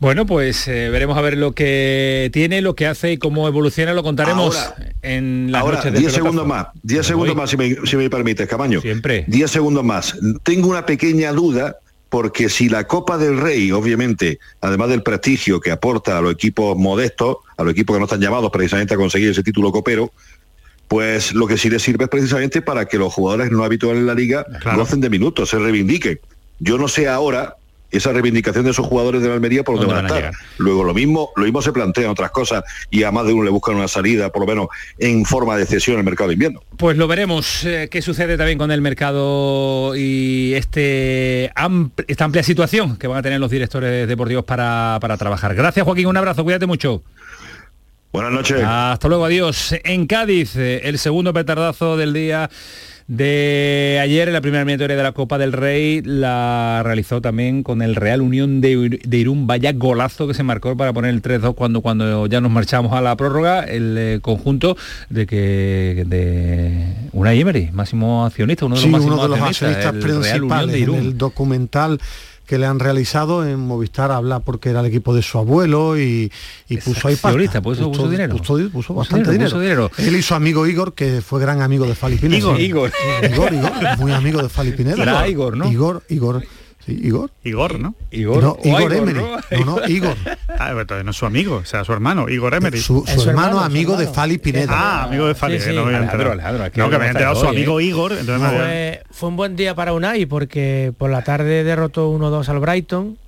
Bueno, 0.00 0.26
pues 0.26 0.66
eh, 0.66 0.88
veremos 0.90 1.16
a 1.16 1.20
ver 1.20 1.36
lo 1.36 1.52
que 1.52 2.30
tiene, 2.32 2.60
lo 2.60 2.74
que 2.74 2.86
hace 2.86 3.12
y 3.12 3.18
cómo 3.18 3.46
evoluciona, 3.46 3.92
lo 3.92 4.02
contaremos 4.02 4.72
en 5.02 5.52
la 5.52 5.60
ahora, 5.60 5.80
10 5.80 6.12
segundos 6.12 6.44
más, 6.44 6.68
10 6.82 7.06
segundos 7.06 7.36
más 7.36 7.50
si 7.50 7.56
me, 7.56 7.76
si 7.84 7.96
me 7.96 8.10
permites, 8.10 8.48
Camaño. 8.48 8.80
Siempre. 8.80 9.24
10 9.28 9.48
segundos 9.48 9.84
más. 9.84 10.16
Tengo 10.42 10.68
una 10.68 10.86
pequeña 10.86 11.30
duda 11.30 11.76
porque 12.08 12.48
si 12.48 12.68
la 12.68 12.86
Copa 12.86 13.16
del 13.16 13.38
Rey, 13.38 13.70
obviamente, 13.70 14.40
además 14.60 14.88
del 14.88 15.02
prestigio 15.02 15.60
que 15.60 15.70
aporta 15.70 16.18
a 16.18 16.20
los 16.20 16.32
equipos 16.32 16.76
modestos, 16.76 17.36
a 17.56 17.62
los 17.62 17.72
equipos 17.72 17.94
que 17.94 18.00
no 18.00 18.06
están 18.06 18.20
llamados 18.20 18.50
precisamente 18.50 18.94
a 18.94 18.96
conseguir 18.96 19.30
ese 19.30 19.42
título 19.42 19.70
copero, 19.70 20.12
pues 20.92 21.32
lo 21.32 21.46
que 21.46 21.56
sí 21.56 21.70
le 21.70 21.78
sirve 21.78 22.04
es 22.04 22.10
precisamente 22.10 22.60
para 22.60 22.84
que 22.84 22.98
los 22.98 23.14
jugadores 23.14 23.50
no 23.50 23.64
habituales 23.64 24.00
en 24.00 24.06
la 24.06 24.14
liga 24.14 24.44
gocen 24.76 25.00
de 25.00 25.08
minutos, 25.08 25.48
se 25.48 25.58
reivindiquen. 25.58 26.20
Yo 26.58 26.76
no 26.76 26.86
sé 26.86 27.08
ahora 27.08 27.56
esa 27.90 28.12
reivindicación 28.12 28.66
de 28.66 28.72
esos 28.72 28.84
jugadores 28.84 29.22
de 29.22 29.28
la 29.28 29.34
Almería 29.34 29.64
por 29.64 29.78
donde 29.78 29.90
van 29.90 30.04
a 30.04 30.08
estar. 30.08 30.34
Luego 30.58 30.84
lo 30.84 30.92
mismo, 30.92 31.30
lo 31.34 31.44
mismo 31.44 31.62
se 31.62 31.72
plantean 31.72 32.10
otras 32.10 32.30
cosas 32.30 32.64
y 32.90 33.04
a 33.04 33.10
más 33.10 33.24
de 33.24 33.32
uno 33.32 33.42
le 33.42 33.48
buscan 33.48 33.76
una 33.76 33.88
salida, 33.88 34.28
por 34.28 34.42
lo 34.42 34.46
menos 34.46 34.66
en 34.98 35.24
forma 35.24 35.56
de 35.56 35.64
cesión 35.64 35.94
en 35.94 36.00
el 36.00 36.04
mercado 36.04 36.28
de 36.28 36.34
invierno. 36.34 36.62
Pues 36.76 36.98
lo 36.98 37.08
veremos 37.08 37.64
eh, 37.64 37.88
qué 37.90 38.02
sucede 38.02 38.36
también 38.36 38.58
con 38.58 38.70
el 38.70 38.82
mercado 38.82 39.96
y 39.96 40.52
este 40.52 41.46
esta 42.06 42.24
amplia 42.26 42.42
situación 42.42 42.98
que 42.98 43.06
van 43.06 43.16
a 43.16 43.22
tener 43.22 43.40
los 43.40 43.50
directores 43.50 44.06
deportivos 44.06 44.44
para, 44.44 44.98
para 45.00 45.16
trabajar. 45.16 45.54
Gracias 45.54 45.86
Joaquín, 45.86 46.08
un 46.08 46.18
abrazo, 46.18 46.44
cuídate 46.44 46.66
mucho. 46.66 47.02
Buenas 48.12 48.32
noches. 48.32 48.62
Hasta 48.62 49.08
luego, 49.08 49.24
adiós. 49.24 49.74
En 49.84 50.06
Cádiz, 50.06 50.54
eh, 50.56 50.82
el 50.84 50.98
segundo 50.98 51.32
petardazo 51.32 51.96
del 51.96 52.12
día 52.12 52.50
de 53.08 53.98
ayer 54.02 54.28
en 54.28 54.34
la 54.34 54.42
primera 54.42 54.60
eliminatoria 54.60 54.96
de 54.96 55.02
la 55.02 55.12
Copa 55.12 55.38
del 55.38 55.52
Rey 55.52 56.02
la 56.04 56.82
realizó 56.84 57.22
también 57.22 57.62
con 57.62 57.80
el 57.80 57.96
Real 57.96 58.20
Unión 58.20 58.60
de, 58.60 59.00
Irún. 59.10 59.46
Vaya 59.46 59.72
golazo 59.72 60.28
que 60.28 60.34
se 60.34 60.42
marcó 60.42 60.76
para 60.76 60.92
poner 60.92 61.10
el 61.10 61.22
3-2 61.22 61.54
cuando, 61.54 61.80
cuando 61.80 62.26
ya 62.26 62.42
nos 62.42 62.50
marchamos 62.50 62.92
a 62.92 63.00
la 63.00 63.16
prórroga, 63.16 63.64
el 63.64 63.96
eh, 63.98 64.18
conjunto 64.20 64.76
de 65.08 65.26
que 65.26 66.04
de 66.06 66.94
una 67.12 67.32
Emery, 67.32 67.70
máximo 67.72 68.26
accionista, 68.26 68.66
uno 68.66 68.76
de 68.76 68.82
los 68.82 68.90
máximos 68.90 69.14
uno 69.14 69.22
de 69.22 69.28
los 69.28 69.48
accionistas, 69.48 69.94
principales 69.94 70.76
en 70.76 70.94
el 70.94 71.16
documental 71.16 71.98
que 72.46 72.58
le 72.58 72.66
han 72.66 72.78
realizado 72.78 73.46
en 73.46 73.60
Movistar 73.60 74.10
habla 74.10 74.40
porque 74.40 74.70
era 74.70 74.80
el 74.80 74.86
equipo 74.86 75.14
de 75.14 75.22
su 75.22 75.38
abuelo 75.38 75.98
y, 75.98 76.30
puso 76.84 77.08
ahí 77.08 77.16
pasta. 77.16 77.62
Puso, 77.62 77.90
puso, 77.90 78.08
dinero. 78.08 78.36
Puso, 78.36 78.94
bastante 78.94 79.30
dinero, 79.30 79.90
Él 79.98 80.16
y 80.16 80.22
su 80.22 80.34
amigo 80.34 80.66
Igor, 80.66 80.94
que 80.94 81.20
fue 81.20 81.40
gran 81.40 81.62
amigo 81.62 81.86
de 81.86 81.94
Fali 81.94 82.18
Igor, 82.22 82.60
Igor. 82.60 82.92
Igor, 83.30 83.52
Igor, 83.52 83.72
muy 83.98 84.12
amigo 84.12 84.42
de 84.42 84.48
Fali 84.48 84.74
Igor, 85.28 85.56
¿no? 85.56 85.70
Igor, 85.70 86.02
Igor. 86.08 86.42
Igor. 86.86 87.30
Igor, 87.44 87.78
¿no? 87.78 87.94
Igor, 88.10 88.42
no, 88.42 88.58
Igor, 88.62 88.92
Emery. 88.92 89.20
No, 89.20 89.64
no, 89.64 89.84
Igor. 89.88 90.16
Ah, 90.48 90.72
no 91.04 91.10
es 91.10 91.16
su 91.16 91.26
amigo, 91.26 91.56
o 91.56 91.64
sea, 91.64 91.84
su 91.84 91.92
hermano, 91.92 92.28
Igor 92.28 92.54
Emery. 92.54 92.78
Su, 92.80 93.04
hermano, 93.06 93.60
amigo 93.60 93.96
de 93.96 94.08
Fali 94.08 94.38
Pineda. 94.38 94.72
Ah, 94.72 95.04
amigo 95.04 95.26
de 95.26 95.34
Fali, 95.34 95.58
no 95.74 95.84
me 95.86 95.92
no, 95.92 96.10
que 96.70 96.78
me 96.78 96.96
había 96.96 97.08
enterado 97.08 97.36
su 97.36 97.46
amigo 97.46 97.80
Igor. 97.80 98.14
fue, 98.14 99.02
fue, 99.10 99.28
un 99.28 99.36
buen 99.36 99.56
día 99.56 99.74
para 99.74 99.92
Unai 99.92 100.26
porque 100.26 100.92
por 100.96 101.10
la 101.10 101.22
tarde 101.22 101.64
derrotó 101.64 102.10
1-2 102.12 102.48
al 102.48 102.58
Brighton 102.58 103.18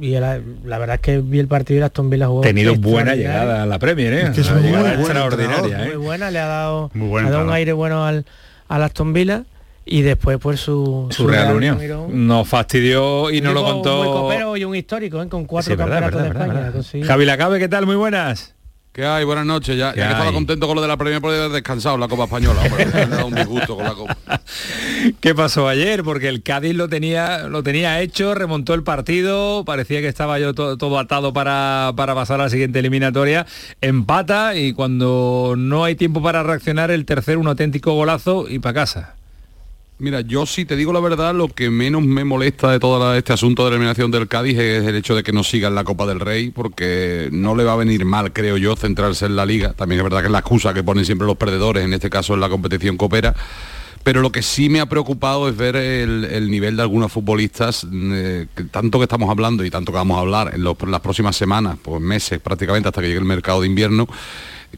y 0.00 0.10
la, 0.12 0.38
verdad 0.64 0.94
es 0.94 1.00
que 1.00 1.18
vi 1.18 1.38
el 1.38 1.48
partido 1.48 1.80
y 1.80 1.82
Aston 1.82 2.10
Villa 2.10 2.26
jugó 2.26 2.42
tenido 2.42 2.74
buena 2.76 3.14
llegada 3.14 3.62
a 3.62 3.66
la 3.66 3.78
Premier 3.78 4.12
¿eh? 4.12 4.32
Es 4.36 4.50
muy, 4.50 4.68
extraordinaria 4.68 5.84
¿eh? 5.84 5.88
muy 5.88 5.96
buena 5.96 6.30
le 6.30 6.38
ha 6.38 6.46
dado, 6.46 6.90
ha 6.94 7.30
dado 7.30 7.44
un 7.44 7.52
aire 7.52 7.72
bueno 7.72 8.04
al, 8.04 8.24
al 8.68 8.82
Aston 8.82 9.12
Villa 9.12 9.44
y 9.86 10.02
después 10.02 10.38
por 10.38 10.58
su, 10.58 11.06
su, 11.10 11.28
Real 11.28 11.54
Unión. 11.54 11.78
Nos 12.26 12.48
fastidió 12.48 13.30
y 13.30 13.40
no 13.40 13.52
lo 13.52 13.62
contó. 13.62 14.00
Un 14.00 14.22
copero 14.22 14.56
y 14.56 14.64
un 14.64 14.74
histórico, 14.74 15.22
¿eh? 15.22 15.28
con 15.28 15.46
cuatro 15.46 15.76
campeonatos 15.76 16.22
de 16.22 16.28
España. 16.28 17.06
Javi 17.06 17.24
Lacabe, 17.24 17.58
¿qué 17.60 17.68
tal? 17.68 17.86
Muy 17.86 17.96
buenas. 17.96 18.56
¿Qué 18.92 19.04
hay? 19.04 19.24
Buenas 19.24 19.44
noches. 19.44 19.76
Ya, 19.76 19.94
ya 19.94 20.06
que 20.06 20.12
estaba 20.12 20.32
contento 20.32 20.66
con 20.66 20.74
lo 20.74 20.80
de 20.80 20.88
la 20.88 20.96
premia 20.96 21.20
por 21.20 21.30
haber 21.30 21.50
descansado 21.50 21.98
la 21.98 22.08
Copa 22.08 22.24
Española. 22.24 22.62
me 23.10 23.24
un 23.24 23.34
disgusto 23.34 23.76
con 23.76 23.84
la 23.84 23.92
Copa. 23.92 24.16
¿Qué 25.20 25.34
pasó 25.34 25.68
ayer? 25.68 26.02
Porque 26.02 26.28
el 26.28 26.42
Cádiz 26.42 26.74
lo 26.74 26.88
tenía, 26.88 27.46
lo 27.46 27.62
tenía 27.62 28.00
hecho, 28.00 28.34
remontó 28.34 28.72
el 28.72 28.84
partido, 28.84 29.66
parecía 29.66 30.00
que 30.00 30.08
estaba 30.08 30.38
yo 30.38 30.54
todo, 30.54 30.98
atado 30.98 31.34
para, 31.34 31.92
para 31.94 32.14
pasar 32.14 32.40
a 32.40 32.44
la 32.44 32.48
siguiente 32.48 32.78
eliminatoria, 32.78 33.46
empata 33.82 34.56
y 34.56 34.72
cuando 34.72 35.56
no 35.58 35.84
hay 35.84 35.94
tiempo 35.94 36.22
para 36.22 36.42
reaccionar, 36.42 36.90
el 36.90 37.04
tercero 37.04 37.38
un 37.38 37.48
auténtico 37.48 37.92
golazo 37.92 38.48
y 38.48 38.60
para 38.60 38.72
casa. 38.72 39.15
Mira, 39.98 40.20
yo 40.20 40.44
sí 40.44 40.66
te 40.66 40.76
digo 40.76 40.92
la 40.92 41.00
verdad, 41.00 41.34
lo 41.34 41.48
que 41.48 41.70
menos 41.70 42.02
me 42.02 42.22
molesta 42.22 42.70
de 42.70 42.78
todo 42.78 43.14
este 43.14 43.32
asunto 43.32 43.64
de 43.64 43.70
eliminación 43.70 44.10
del 44.10 44.28
Cádiz 44.28 44.58
es 44.58 44.84
el 44.84 44.94
hecho 44.94 45.14
de 45.14 45.22
que 45.22 45.32
no 45.32 45.42
siga 45.42 45.68
en 45.68 45.74
la 45.74 45.84
Copa 45.84 46.04
del 46.04 46.20
Rey, 46.20 46.50
porque 46.50 47.30
no 47.32 47.54
le 47.54 47.64
va 47.64 47.72
a 47.72 47.76
venir 47.76 48.04
mal, 48.04 48.30
creo 48.30 48.58
yo, 48.58 48.76
centrarse 48.76 49.24
en 49.24 49.36
la 49.36 49.46
liga. 49.46 49.72
También 49.72 50.00
es 50.00 50.04
verdad 50.04 50.20
que 50.20 50.26
es 50.26 50.32
la 50.32 50.40
excusa 50.40 50.74
que 50.74 50.84
ponen 50.84 51.06
siempre 51.06 51.26
los 51.26 51.38
perdedores, 51.38 51.82
en 51.82 51.94
este 51.94 52.10
caso 52.10 52.34
en 52.34 52.40
la 52.40 52.50
competición 52.50 52.98
coopera. 52.98 53.34
Pero 54.02 54.20
lo 54.20 54.30
que 54.30 54.42
sí 54.42 54.68
me 54.68 54.80
ha 54.80 54.86
preocupado 54.86 55.48
es 55.48 55.56
ver 55.56 55.76
el, 55.76 56.50
nivel 56.50 56.76
de 56.76 56.82
algunos 56.82 57.10
futbolistas, 57.10 57.86
eh, 57.90 58.46
tanto 58.70 58.98
que 58.98 59.04
estamos 59.04 59.30
hablando 59.30 59.64
y 59.64 59.70
tanto 59.70 59.92
que 59.92 59.96
vamos 59.96 60.18
a 60.18 60.20
hablar 60.20 60.54
en, 60.54 60.66
en 60.66 60.90
las 60.90 61.00
próximas 61.00 61.36
semanas, 61.36 61.78
pues 61.82 62.02
meses 62.02 62.38
prácticamente 62.38 62.90
hasta 62.90 63.00
que 63.00 63.06
llegue 63.06 63.18
el 63.18 63.24
mercado 63.24 63.62
de 63.62 63.66
invierno, 63.66 64.06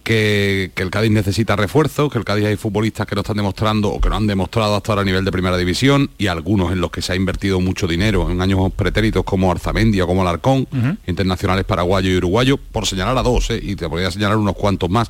que, 0.03 0.71
el 0.77 0.91
Cádiz 0.91 1.11
necesita 1.11 1.57
refuerzos, 1.57 2.11
que 2.13 2.19
el 2.19 2.25
Cádiz 2.25 2.47
hay 2.47 2.57
futbolistas 2.57 3.07
que 3.07 3.15
no 3.15 3.23
están 3.23 3.37
demostrando 3.37 3.91
o 3.91 4.01
que 4.01 4.09
no 4.09 4.17
han 4.17 4.27
demostrado 4.27 4.77
hasta 4.77 4.93
ahora 4.93 5.03
a 5.03 5.05
nivel 5.05 5.25
de 5.25 5.33
primera 5.33 5.57
división 5.57 6.11
y 6.19 6.27
algunos 6.29 6.73
en 6.73 6.81
los 6.81 6.91
que 6.91 7.03
se 7.03 7.13
ha 7.13 7.17
invertido 7.17 7.61
mucho 7.61 7.87
dinero 7.87 8.31
en 8.31 8.41
años 8.41 8.73
pretéritos 8.75 9.25
como 9.25 9.51
Arzamendia 9.51 10.05
o 10.05 10.07
como 10.07 10.23
Alarcón, 10.23 10.67
internacionales 11.07 11.65
paraguayo 11.65 12.11
y 12.11 12.17
uruguayo, 12.17 12.57
por 12.57 12.87
señalar 12.87 13.19
a 13.19 13.23
dos, 13.23 13.51
¿eh? 13.51 13.61
y 13.63 13.77
te 13.77 13.89
podría 13.89 14.11
señalar 14.11 14.37
unos 14.37 14.57
cuantos 14.57 14.89
más 14.91 15.09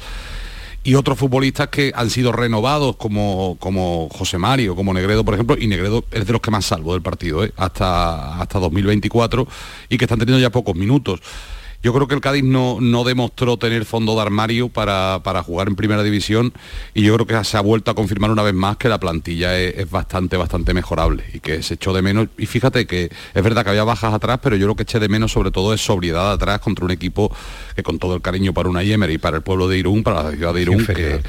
y 0.85 0.95
otros 0.95 1.19
futbolistas 1.19 1.69
que 1.69 1.93
han 1.95 2.09
sido 2.09 2.33
renovados 2.33 2.97
como, 2.97 3.57
como 3.61 4.09
José 4.11 4.39
Mario, 4.39 4.75
como 4.75 4.95
Negredo, 4.95 5.25
por 5.25 5.35
ejemplo, 5.35 5.57
y 5.59 5.67
Negredo 5.67 6.05
es 6.11 6.27
de 6.27 6.33
los 6.33 6.41
que 6.41 6.51
más 6.51 6.65
salvo 6.65 6.93
del 6.95 7.03
partido, 7.03 7.45
¿eh? 7.45 7.53
hasta, 7.57 8.41
hasta 8.41 8.59
2024, 8.59 9.47
y 9.89 9.99
que 9.99 10.05
están 10.05 10.19
teniendo 10.19 10.41
ya 10.41 10.51
pocos 10.51 10.75
minutos. 10.77 11.21
Yo 11.81 11.95
creo 11.95 12.09
que 12.09 12.15
el 12.15 12.21
Cádiz 12.21 12.43
no, 12.43 12.79
no 12.81 13.05
demostró 13.05 13.57
tener 13.57 13.85
fondo 13.85 14.17
de 14.17 14.23
armario 14.23 14.69
para, 14.69 15.21
jugar 15.45 15.69
en 15.69 15.77
primera 15.77 16.03
división 16.03 16.53
y 16.93 17.03
yo 17.03 17.15
creo 17.15 17.27
que 17.27 17.45
se 17.45 17.57
ha 17.57 17.61
vuelto 17.61 17.93
a 17.93 17.95
confirmar 17.95 18.33
una 18.33 18.43
vez 18.43 18.55
más 18.55 18.77
que 18.77 18.89
la 18.89 18.99
plantilla 18.99 19.57
es, 19.57 19.89
bastante, 19.89 20.37
bastante 20.37 20.75
mejorable 20.75 21.23
y 21.33 21.39
que 21.39 21.63
se 21.63 21.75
echó 21.75 21.93
de 21.93 22.03
menos. 22.03 22.29
Y 22.37 22.47
fíjate 22.47 22.87
que 22.87 23.11
es 23.33 23.45
verdad 23.45 23.63
que 23.63 23.71
había 23.71 23.85
bajas 23.85 24.13
atrás, 24.13 24.41
pero 24.43 24.57
yo 24.57 24.67
lo 24.67 24.75
que 24.75 24.83
eché 24.83 24.99
de 24.99 25.09
menos 25.09 25.31
sobre 25.31 25.53
todo 25.53 25.73
es 25.73 25.81
sobriedad 25.81 26.33
atrás 26.33 26.59
contra 26.59 26.85
un 26.85 26.91
equipo 26.91 27.33
que 27.77 27.85
con 27.85 28.01
todo 28.01 28.17
el 28.17 28.23
cariño 28.23 28.53
para 28.53 28.69
una 28.69 28.83
Yemer 28.83 29.11
y 29.13 29.19
para 29.19 29.37
el 29.37 29.45
pueblo 29.45 29.69
de 29.69 29.79
Irún, 29.79 30.03
para 30.03 30.25
la 30.25 30.33
ciudad 30.33 30.53
de 30.55 30.63
Irún, 30.63 30.85
que 30.85 31.21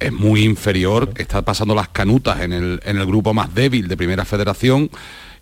es 0.00 0.12
muy 0.12 0.44
inferior, 0.44 1.10
está 1.16 1.42
pasando 1.42 1.74
las 1.74 1.88
canutas 1.88 2.40
en 2.40 2.54
el, 2.54 2.80
en 2.84 2.96
el 2.96 3.06
grupo 3.06 3.34
más 3.34 3.54
débil 3.54 3.86
de 3.86 3.98
primera 3.98 4.24
federación 4.24 4.88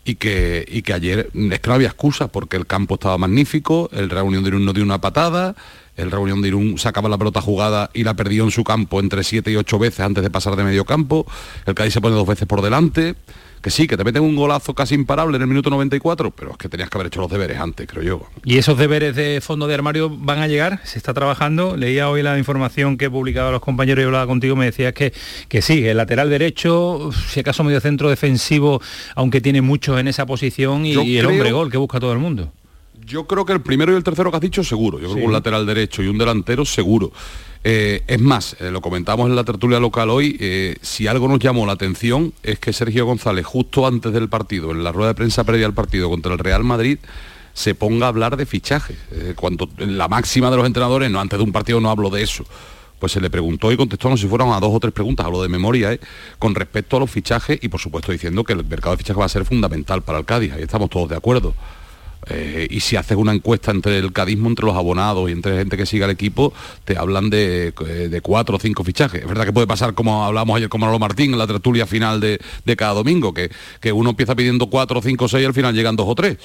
y 0.05 0.17
que, 0.17 0.65
y 0.69 0.83
que 0.83 0.93
ayer 0.93 1.31
es 1.33 1.61
que 1.61 1.69
no 1.69 1.75
había 1.75 1.89
excusa 1.89 2.29
porque 2.29 2.57
el 2.57 2.67
campo 2.67 2.95
estaba 2.95 3.19
magnífico, 3.19 3.89
el 3.93 4.11
Reunión 4.11 4.43
de 4.43 4.49
Irún 4.49 4.65
no 4.65 4.73
dio 4.73 4.83
una 4.83 5.01
patada, 5.01 5.55
el 5.97 6.11
Reunión 6.11 6.43
de 6.43 6.49
Irún 6.49 6.79
sacaba 6.79 7.09
la 7.09 7.19
pelota 7.19 7.41
jugada 7.41 7.91
y 7.95 8.05
la 8.05 8.15
perdió 8.15 8.45
en 8.45 8.51
su 8.51 8.65
campo 8.65 9.01
entre 9.01 9.23
siete 9.23 9.53
y 9.53 9.57
ocho 9.57 9.79
veces 9.79 10.01
antes 10.01 10.23
de 10.23 10.31
pasar 10.31 10.57
de 10.57 10.65
medio 10.65 10.85
campo, 10.85 11.27
el 11.67 11.75
Cádiz 11.75 11.95
se 11.95 12.01
pone 12.01 12.17
dos 12.17 12.27
veces 12.27 12.49
por 12.49 12.63
delante, 12.63 13.15
que 13.63 13.71
sí, 13.71 13.87
que 13.87 13.97
te 13.97 14.03
meten 14.03 14.23
un 14.23 14.35
golazo 14.35 14.75
casi 14.75 14.97
imparable 14.97 15.37
en 15.37 15.43
el 15.43 15.49
minuto 15.49 15.71
94, 15.71 16.33
pero 16.33 16.51
es 16.51 16.57
que 16.57 16.69
tenías 16.69 16.91
que 16.91 16.99
haber 16.99 17.07
hecho 17.07 17.21
los 17.21 17.31
deberes 17.31 17.59
antes, 17.59 17.87
creo 17.87 18.03
yo. 18.03 18.27
¿Y 18.45 18.59
esos 18.59 18.77
deberes 18.77 19.15
de 19.15 19.41
fondo 19.41 19.69
de 19.69 19.75
armario 19.75 20.11
van 20.11 20.41
a 20.41 20.49
llegar? 20.49 20.81
¿Se 20.85 20.99
está 20.99 21.15
trabajando? 21.15 21.77
Leía 21.77 22.11
hoy 22.11 22.23
la 22.23 22.37
información 22.39 22.99
que 22.99 23.09
publicaba 23.09 23.53
los 23.53 23.61
compañeros 23.61 24.03
y 24.03 24.07
hablaba 24.07 24.27
contigo, 24.27 24.57
me 24.57 24.65
decías 24.65 24.93
que, 24.93 25.13
que 25.49 25.63
sí, 25.63 25.87
el 25.87 25.97
lateral 25.97 26.29
derecho, 26.29 27.11
si 27.29 27.41
acaso 27.41 27.63
medio 27.63 27.81
centro 27.81 28.11
defensivo, 28.11 28.83
aunque 29.15 29.41
tiene 29.41 29.63
muchos 29.63 29.99
en 30.01 30.09
esa 30.09 30.27
posición, 30.27 30.85
y, 30.85 30.95
el 31.17 31.27
hombre 31.27 31.53
gol 31.53 31.71
que 31.71 31.79
busca 31.79 32.01
todo 32.01 32.13
el 32.13 32.19
mundo. 32.19 32.53
Yo 33.05 33.27
creo 33.27 33.45
que 33.45 33.53
el 33.53 33.61
primero 33.61 33.93
y 33.93 33.97
el 33.97 34.05
tercero 34.05 34.31
que 34.31 34.37
has 34.37 34.43
dicho, 34.43 34.65
seguro. 34.65 34.99
Yo 34.99 35.07
creo 35.07 35.17
que 35.17 35.27
un 35.27 35.33
lateral 35.33 35.67
derecho 35.67 36.03
y 36.03 36.09
un 36.09 36.19
delantero, 36.19 36.65
seguro. 36.65 37.13
Eh, 37.65 38.03
es 38.09 38.21
más, 38.21 38.57
eh, 38.59 38.73
lo 38.73 38.81
comentamos 38.81 39.29
en 39.29 39.37
la 39.37 39.45
tertulia 39.45 39.79
local 39.79 40.11
hoy, 40.11 40.37
eh, 40.41 40.77
si 40.83 41.07
algo 41.07 41.29
nos 41.29 41.39
llamó 41.39 41.65
la 41.65 41.75
atención 41.75 42.33
es 42.43 42.59
que 42.59 42.73
Sergio 42.73 43.07
González, 43.07 43.47
justo 43.47 43.87
antes 43.87 44.13
del 44.13 44.29
partido, 44.29 44.73
en 44.73 44.83
la 44.83 44.91
rueda 44.91 45.11
de 45.11 45.15
prensa 45.15 45.45
previa 45.45 45.67
al 45.67 45.75
partido 45.75 46.11
contra 46.11 46.33
el 46.33 46.41
Real 46.41 46.65
Madrid, 46.65 46.99
se 47.55 47.77
ponga 47.77 48.07
a 48.07 48.09
hablar 48.09 48.37
de 48.37 48.47
fichaje. 48.47 48.97
cuando 49.37 49.69
la 49.77 50.09
máxima 50.09 50.51
de 50.51 50.57
los 50.57 50.67
entrenadores, 50.67 51.11
no 51.11 51.21
antes 51.21 51.39
de 51.39 51.45
un 51.45 51.53
partido 51.53 51.81
no 51.81 51.91
hablo 51.91 52.11
de 52.11 52.23
eso. 52.23 52.45
Pues 52.99 53.13
se 53.13 53.21
le 53.21 53.31
preguntó 53.31 53.71
y 53.71 53.77
contestó 53.77 54.09
como 54.09 54.17
si 54.17 54.27
fueran 54.27 54.51
a 54.53 54.59
dos 54.59 54.71
o 54.73 54.81
tres 54.81 54.93
preguntas, 54.93 55.27
hablo 55.27 55.43
de 55.43 55.49
memoria, 55.49 55.99
con 56.39 56.55
respecto 56.55 56.97
a 56.97 57.01
los 57.01 57.11
fichajes 57.11 57.59
y 57.61 57.69
por 57.69 57.79
supuesto 57.79 58.11
diciendo 58.11 58.43
que 58.43 58.55
el 58.55 58.65
mercado 58.65 58.97
de 58.97 58.99
fichajes 58.99 59.21
va 59.21 59.27
a 59.27 59.29
ser 59.29 59.45
fundamental 59.45 60.03
para 60.03 60.19
el 60.19 60.25
Cádiz, 60.25 60.53
ahí 60.53 60.63
estamos 60.63 60.89
todos 60.89 61.11
de 61.11 61.17
acuerdo. 61.17 61.55
Eh, 62.29 62.69
y 62.71 62.81
si 62.81 62.97
haces 62.97 63.17
una 63.17 63.33
encuesta 63.33 63.71
entre 63.71 63.99
el 63.99 64.13
cadismo, 64.13 64.49
entre 64.49 64.65
los 64.65 64.77
abonados 64.77 65.29
y 65.29 65.33
entre 65.33 65.59
gente 65.59 65.77
que 65.77 65.87
siga 65.87 66.05
el 66.07 66.13
equipo, 66.13 66.53
te 66.85 66.97
hablan 66.97 67.31
de, 67.31 67.73
de, 67.73 68.21
cuatro 68.21 68.57
o 68.57 68.59
cinco 68.61 68.85
fichajes. 68.85 69.23
Es 69.23 69.29
verdad 69.29 69.45
que 69.45 69.53
puede 69.53 69.67
pasar 69.67 69.95
como 69.95 70.25
hablamos 70.25 70.57
ayer 70.57 70.69
con 70.69 70.81
Manolo 70.81 70.99
Martín 70.99 71.33
en 71.33 71.39
la 71.39 71.47
tertulia 71.47 71.87
final 71.87 72.21
de, 72.21 72.39
cada 72.77 72.95
domingo, 72.95 73.35
que, 73.35 73.51
que, 73.81 73.93
uno 73.93 74.11
empieza 74.11 74.35
pidiendo 74.35 74.69
cuatro, 74.69 75.03
cinco, 75.03 75.29
seis 75.29 75.43
y 75.43 75.47
al 75.47 75.55
final 75.55 75.75
llegan 75.75 75.97
dos 75.97 76.07
o 76.09 76.15
tres 76.15 76.39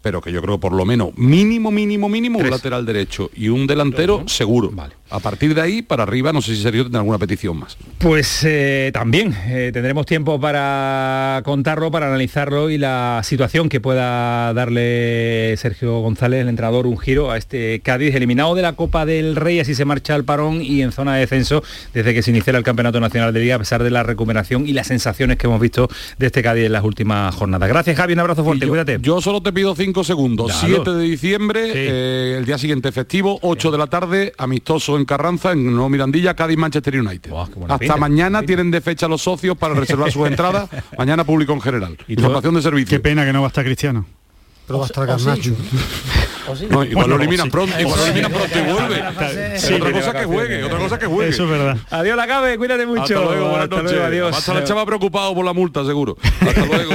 pero 0.00 0.20
que 0.20 0.30
yo 0.30 0.40
creo 0.40 0.56
que 0.56 0.60
por 0.60 0.72
lo 0.72 0.84
menos 0.84 1.10
mínimo, 1.16 1.70
mínimo, 1.70 2.08
mínimo 2.08 2.38
un 2.38 2.50
lateral 2.50 2.86
derecho 2.86 3.30
y 3.34 3.48
un 3.48 3.66
delantero 3.66 4.28
seguro. 4.28 4.70
Vale. 4.72 4.94
A 5.10 5.20
partir 5.20 5.54
de 5.54 5.60
ahí, 5.60 5.82
para 5.82 6.02
arriba, 6.02 6.32
no 6.32 6.42
sé 6.42 6.54
si 6.54 6.62
Sergio 6.62 6.82
tendrá 6.82 7.00
alguna 7.00 7.18
petición 7.18 7.58
más. 7.58 7.78
Pues 7.98 8.44
eh, 8.44 8.90
también 8.92 9.34
eh, 9.46 9.70
tendremos 9.72 10.04
tiempo 10.04 10.38
para 10.38 11.40
contarlo, 11.44 11.90
para 11.90 12.08
analizarlo 12.08 12.68
y 12.68 12.78
la 12.78 13.22
situación 13.24 13.68
que 13.68 13.80
pueda 13.80 14.52
darle 14.52 15.54
Sergio 15.56 16.00
González, 16.00 16.42
el 16.42 16.48
entrenador, 16.48 16.86
un 16.86 16.98
giro 16.98 17.30
a 17.30 17.38
este 17.38 17.80
Cádiz, 17.80 18.14
eliminado 18.14 18.54
de 18.54 18.62
la 18.62 18.74
Copa 18.74 19.06
del 19.06 19.36
Rey, 19.36 19.60
así 19.60 19.74
se 19.74 19.84
marcha 19.84 20.14
al 20.14 20.24
parón 20.24 20.60
y 20.60 20.82
en 20.82 20.92
zona 20.92 21.14
de 21.14 21.20
descenso 21.20 21.62
desde 21.94 22.12
que 22.12 22.22
se 22.22 22.30
inició 22.30 22.54
el 22.56 22.62
Campeonato 22.62 23.00
Nacional 23.00 23.32
de 23.32 23.40
Liga, 23.40 23.54
a 23.54 23.58
pesar 23.58 23.82
de 23.82 23.90
la 23.90 24.02
recuperación 24.02 24.68
y 24.68 24.72
las 24.72 24.88
sensaciones 24.88 25.38
que 25.38 25.46
hemos 25.46 25.60
visto 25.60 25.88
de 26.18 26.26
este 26.26 26.42
Cádiz 26.42 26.66
en 26.66 26.72
las 26.72 26.84
últimas 26.84 27.34
jornadas. 27.34 27.68
Gracias, 27.68 27.96
Javi, 27.96 28.12
un 28.12 28.20
abrazo 28.20 28.44
fuerte, 28.44 28.66
cuídate. 28.66 28.98
Yo 29.00 29.20
solo 29.20 29.40
te 29.42 29.52
pido 29.52 29.74
cinco 29.74 30.04
segundos. 30.04 30.52
7 30.60 30.90
de 30.90 31.02
diciembre, 31.02 31.72
eh, 31.74 32.36
el 32.38 32.44
día 32.44 32.58
siguiente 32.58 32.92
festivo, 32.92 33.38
8 33.42 33.70
de 33.70 33.78
la 33.78 33.86
tarde, 33.86 34.32
amistoso 34.36 34.97
en 34.98 35.04
Carranza, 35.04 35.52
en 35.52 35.64
Nuevo 35.64 35.88
Mirandilla, 35.88 36.34
Cádiz 36.34 36.58
Manchester 36.58 37.00
United. 37.00 37.32
Hasta 37.68 37.96
mañana 37.96 38.42
tienen 38.42 38.70
de 38.70 38.80
fecha 38.80 39.08
los 39.08 39.22
socios 39.22 39.56
para 39.56 39.74
reservar 39.74 40.12
sus 40.12 40.26
entradas. 40.26 40.68
mañana 40.98 41.24
público 41.24 41.52
en 41.52 41.60
general. 41.60 41.96
Información 42.08 42.54
de 42.54 42.62
servicio. 42.62 42.96
Qué 42.98 43.00
pena 43.00 43.24
que 43.24 43.32
no 43.32 43.40
va 43.40 43.46
a 43.46 43.48
estar 43.48 43.64
Cristiano. 43.64 44.04
Pero 44.66 44.78
va 44.80 44.84
a 44.84 44.88
estar 44.88 45.06
Garnacho. 45.06 45.52
No, 46.70 46.84
igual 46.84 47.10
lo 47.10 47.16
eliminan 47.16 47.50
pronto, 47.50 47.78
igual 47.80 47.98
lo 47.98 48.06
eliminan 48.06 48.32
pronto 48.32 48.58
y 48.58 48.62
vuelve. 48.62 49.58
Sí, 49.58 49.74
otra 49.74 49.92
cosa 49.92 50.12
que 50.12 50.24
juegue, 50.24 50.64
otra 50.64 50.78
cosa 50.78 50.98
que 50.98 51.06
juegue. 51.06 51.30
Eso 51.30 51.44
es 51.44 51.50
verdad. 51.50 51.76
Adiós 51.90 52.16
la 52.16 52.26
cabe, 52.26 52.56
cuídate 52.58 52.86
mucho. 52.86 53.02
Hasta 53.02 53.20
luego, 53.20 53.48
buenas 53.48 53.64
Hasta 53.64 53.76
noches. 53.76 53.92
luego, 53.92 54.06
adiós. 54.06 54.36
Hasta 54.36 54.54
la 54.54 54.64
chava 54.64 54.86
preocupado 54.86 55.34
por 55.34 55.44
la 55.44 55.52
multa, 55.52 55.84
seguro. 55.84 56.16
Hasta 56.40 56.64
luego. 56.66 56.92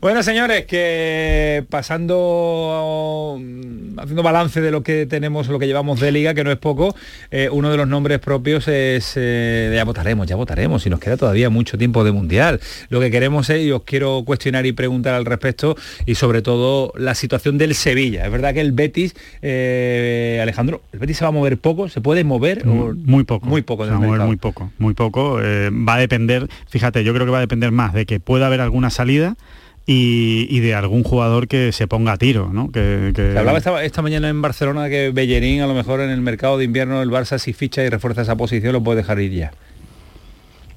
bueno, 0.00 0.22
señores, 0.22 0.66
que 0.66 1.64
pasando 1.68 3.36
mm, 3.38 3.98
haciendo 3.98 4.22
balance 4.22 4.60
de 4.60 4.70
lo 4.70 4.82
que 4.82 5.06
tenemos, 5.06 5.48
lo 5.48 5.58
que 5.58 5.66
llevamos 5.66 6.00
de 6.00 6.12
liga, 6.12 6.34
que 6.34 6.44
no 6.44 6.50
es 6.50 6.58
poco, 6.58 6.94
eh, 7.30 7.48
uno 7.50 7.70
de 7.70 7.76
los 7.76 7.88
nombres 7.88 8.18
propios 8.18 8.68
es 8.68 9.12
eh, 9.16 9.72
ya 9.74 9.84
votaremos, 9.84 10.26
ya 10.26 10.36
votaremos, 10.36 10.86
y 10.86 10.90
nos 10.90 11.00
queda 11.00 11.16
todavía 11.16 11.50
mucho 11.50 11.78
tiempo 11.78 12.04
de 12.04 12.12
mundial. 12.12 12.60
Lo 12.88 13.00
que 13.00 13.10
queremos 13.10 13.50
es, 13.50 13.62
y 13.64 13.72
os 13.72 13.82
quiero 13.82 14.22
cuestionar 14.24 14.66
y 14.66 14.72
preguntar 14.72 15.14
al 15.14 15.24
respecto, 15.24 15.76
y 16.06 16.14
sobre 16.14 16.42
todo 16.42 16.92
la 16.96 17.14
situación 17.14 17.58
del 17.58 17.74
Sevilla. 17.74 18.19
Es 18.24 18.30
verdad 18.32 18.52
que 18.54 18.60
el 18.60 18.72
Betis, 18.72 19.14
eh, 19.42 20.38
Alejandro, 20.42 20.82
el 20.92 20.98
Betis 20.98 21.16
se 21.18 21.24
va 21.24 21.28
a 21.28 21.32
mover 21.32 21.58
poco, 21.58 21.88
se 21.88 22.00
puede 22.00 22.24
mover 22.24 22.66
o- 22.66 22.94
muy 22.94 23.24
poco. 23.24 23.46
muy 23.46 23.62
poco 23.62 23.84
se 23.84 23.90
va 23.90 23.96
a 23.96 24.00
mover 24.00 24.20
muy 24.22 24.36
poco 24.36 24.70
muy 24.78 24.94
poco. 24.94 25.40
Eh, 25.42 25.70
va 25.70 25.94
a 25.94 25.98
depender 25.98 26.48
fíjate 26.68 27.04
yo 27.04 27.12
creo 27.14 27.26
que 27.26 27.32
va 27.32 27.38
a 27.38 27.42
depender 27.42 27.70
más 27.72 27.92
de 27.94 28.06
que 28.06 28.20
pueda 28.20 28.46
haber 28.46 28.60
alguna 28.60 28.90
salida 28.90 29.36
y, 29.86 30.46
y 30.50 30.60
de 30.60 30.74
algún 30.74 31.02
jugador 31.02 31.48
que 31.48 31.72
se 31.72 31.86
ponga 31.88 32.12
a 32.12 32.16
tiro 32.16 32.50
no 32.52 32.70
que, 32.70 33.12
que- 33.14 33.32
Se 33.32 33.38
hablaba 33.38 33.58
esta, 33.58 33.82
esta 33.84 34.02
mañana 34.02 34.28
en 34.28 34.40
Barcelona 34.42 34.88
que 34.88 35.10
Bellerín 35.10 35.62
a 35.62 35.66
lo 35.66 35.74
mejor 35.74 36.00
en 36.00 36.10
el 36.10 36.20
mercado 36.20 36.58
de 36.58 36.64
invierno 36.64 37.02
el 37.02 37.10
Barça 37.10 37.38
si 37.38 37.52
ficha 37.52 37.82
y 37.84 37.88
refuerza 37.88 38.22
esa 38.22 38.36
posición 38.36 38.72
lo 38.72 38.82
puede 38.82 38.98
dejar 38.98 39.20
ir 39.20 39.32
ya. 39.32 39.52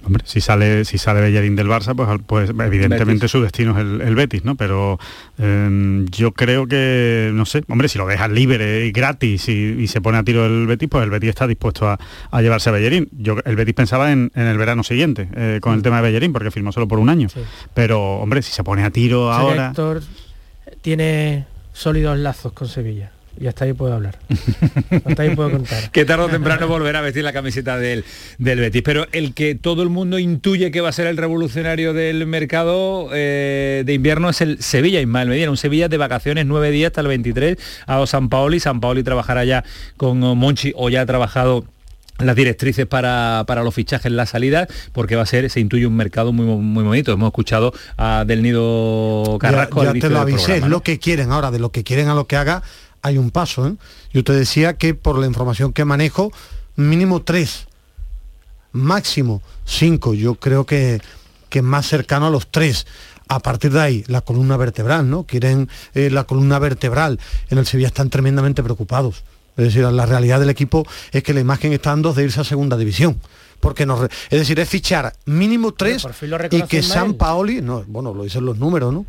Hombre, 0.05 0.23
si 0.25 0.41
sale 0.41 0.85
si 0.85 0.97
sale 0.97 1.21
Bellerín 1.21 1.55
del 1.55 1.67
Barça, 1.67 1.95
pues, 1.95 2.09
pues 2.25 2.49
evidentemente 2.49 3.13
Betis. 3.13 3.31
su 3.31 3.41
destino 3.41 3.71
es 3.71 3.77
el, 3.77 4.01
el 4.01 4.15
Betis, 4.15 4.43
¿no? 4.43 4.55
Pero 4.55 4.99
eh, 5.37 6.05
yo 6.11 6.31
creo 6.33 6.67
que, 6.67 7.31
no 7.33 7.45
sé, 7.45 7.63
hombre, 7.69 7.87
si 7.87 7.97
lo 7.97 8.05
dejas 8.05 8.29
libre 8.29 8.85
y 8.85 8.91
gratis 8.91 9.47
y, 9.47 9.53
y 9.79 9.87
se 9.87 10.01
pone 10.01 10.17
a 10.17 10.23
tiro 10.23 10.45
el 10.45 10.67
Betis, 10.67 10.89
pues 10.89 11.03
el 11.03 11.09
Betis 11.09 11.29
está 11.29 11.47
dispuesto 11.47 11.87
a, 11.87 11.97
a 12.31 12.41
llevarse 12.41 12.69
a 12.69 12.73
Bellerín. 12.73 13.07
Yo, 13.11 13.37
el 13.45 13.55
Betis 13.55 13.73
pensaba 13.73 14.11
en, 14.11 14.31
en 14.35 14.47
el 14.47 14.57
verano 14.57 14.83
siguiente 14.83 15.29
eh, 15.35 15.59
con 15.61 15.73
el 15.73 15.81
tema 15.81 15.97
de 15.97 16.03
Bellerín, 16.03 16.33
porque 16.33 16.51
firmó 16.51 16.71
solo 16.71 16.87
por 16.87 16.99
un 16.99 17.09
año. 17.09 17.29
Pero, 17.73 18.15
hombre, 18.17 18.41
si 18.41 18.51
se 18.51 18.63
pone 18.63 18.83
a 18.83 18.89
tiro 18.89 19.31
ahora... 19.31 19.69
Héctor 19.69 20.03
tiene 20.81 21.45
sólidos 21.71 22.17
lazos 22.17 22.51
con 22.51 22.67
Sevilla. 22.67 23.11
Y 23.39 23.47
hasta 23.47 23.65
ahí 23.65 23.73
puedo 23.73 23.93
hablar. 23.93 24.17
hasta 25.05 25.23
ahí 25.23 25.35
puedo 25.35 25.51
contar. 25.51 25.91
que 25.91 26.05
tarde 26.05 26.25
o 26.25 26.29
temprano 26.29 26.67
volverá 26.67 26.99
a 26.99 27.01
vestir 27.01 27.23
la 27.23 27.33
camiseta 27.33 27.77
del, 27.77 28.05
del 28.37 28.59
Betis. 28.59 28.81
Pero 28.83 29.07
el 29.11 29.33
que 29.33 29.55
todo 29.55 29.83
el 29.83 29.89
mundo 29.89 30.19
intuye 30.19 30.71
que 30.71 30.81
va 30.81 30.89
a 30.89 30.91
ser 30.91 31.07
el 31.07 31.17
revolucionario 31.17 31.93
del 31.93 32.25
mercado 32.27 33.09
eh, 33.11 33.83
de 33.85 33.93
invierno 33.93 34.29
es 34.29 34.41
el 34.41 34.61
Sevilla, 34.61 35.01
Ismael 35.01 35.29
Medina. 35.29 35.49
Un 35.49 35.57
Sevilla 35.57 35.87
de 35.87 35.97
vacaciones, 35.97 36.45
nueve 36.45 36.71
días 36.71 36.91
hasta 36.91 37.01
el 37.01 37.07
23, 37.07 37.57
a 37.87 38.05
San 38.05 38.29
Paoli. 38.29 38.59
San 38.59 38.79
Paoli 38.79 39.03
trabajará 39.03 39.43
ya 39.45 39.63
con 39.97 40.23
oh, 40.23 40.35
Monchi 40.35 40.73
o 40.75 40.89
ya 40.89 41.01
ha 41.01 41.05
trabajado 41.05 41.65
las 42.19 42.35
directrices 42.35 42.85
para, 42.85 43.43
para 43.47 43.63
los 43.63 43.73
fichajes 43.73 44.05
en 44.05 44.15
la 44.15 44.25
salida 44.25 44.67
porque 44.91 45.15
va 45.15 45.23
a 45.23 45.25
ser 45.25 45.49
se 45.49 45.59
intuye 45.59 45.87
un 45.87 45.95
mercado 45.95 46.31
muy 46.31 46.45
muy 46.45 46.83
bonito 46.83 47.11
hemos 47.11 47.27
escuchado 47.27 47.73
a 47.97 48.23
del 48.25 48.43
nido 48.43 49.37
Carrasco 49.39 49.83
ya, 49.83 49.89
al 49.89 49.95
ya 49.95 49.99
te 50.01 50.07
inicio 50.07 50.09
lo 50.09 50.19
avisé, 50.19 50.45
programa, 50.45 50.67
lo 50.69 50.83
que 50.83 50.99
quieren 50.99 51.31
ahora, 51.31 51.49
de 51.49 51.59
lo 51.59 51.71
que 51.71 51.83
quieren 51.83 52.09
a 52.09 52.13
lo 52.13 52.27
que 52.27 52.35
haga, 52.35 52.61
hay 53.03 53.19
un 53.19 53.29
paso. 53.29 53.67
¿eh? 53.67 53.75
Yo 54.11 54.23
te 54.23 54.33
decía 54.33 54.77
que 54.77 54.95
por 54.95 55.19
la 55.19 55.27
información 55.27 55.73
que 55.73 55.85
manejo, 55.85 56.31
mínimo 56.75 57.21
tres, 57.21 57.67
máximo 58.71 59.43
cinco. 59.65 60.15
Yo 60.15 60.35
creo 60.35 60.65
que, 60.65 61.01
que 61.49 61.61
más 61.61 61.85
cercano 61.85 62.25
a 62.25 62.29
los 62.31 62.47
tres. 62.49 62.87
A 63.27 63.39
partir 63.39 63.71
de 63.71 63.81
ahí, 63.81 64.03
la 64.07 64.21
columna 64.21 64.57
vertebral, 64.57 65.09
¿no? 65.09 65.23
Quieren 65.23 65.69
eh, 65.93 66.09
la 66.09 66.23
columna 66.23 66.59
vertebral. 66.59 67.19
En 67.49 67.57
el 67.57 67.65
Sevilla 67.65 67.87
están 67.87 68.09
tremendamente 68.09 68.63
preocupados. 68.63 69.23
Es 69.55 69.65
decir, 69.65 69.83
la 69.83 70.05
realidad 70.05 70.39
del 70.39 70.49
equipo 70.49 70.85
es 71.11 71.23
que 71.23 71.33
la 71.33 71.39
imagen 71.39 71.73
está 71.73 71.91
dando 71.91 72.13
de 72.13 72.23
irse 72.23 72.41
a 72.41 72.43
segunda 72.43 72.75
división. 72.75 73.19
Porque 73.59 73.85
nos 73.85 74.01
es 74.03 74.39
decir, 74.39 74.59
es 74.59 74.67
fichar 74.67 75.13
mínimo 75.25 75.73
tres 75.73 76.05
y 76.51 76.63
que. 76.63 76.83
San 76.83 77.13
Paoli, 77.13 77.61
no, 77.61 77.83
bueno, 77.87 78.13
lo 78.13 78.23
dicen 78.23 78.45
los 78.45 78.57
números, 78.57 78.93
¿no? 78.93 79.05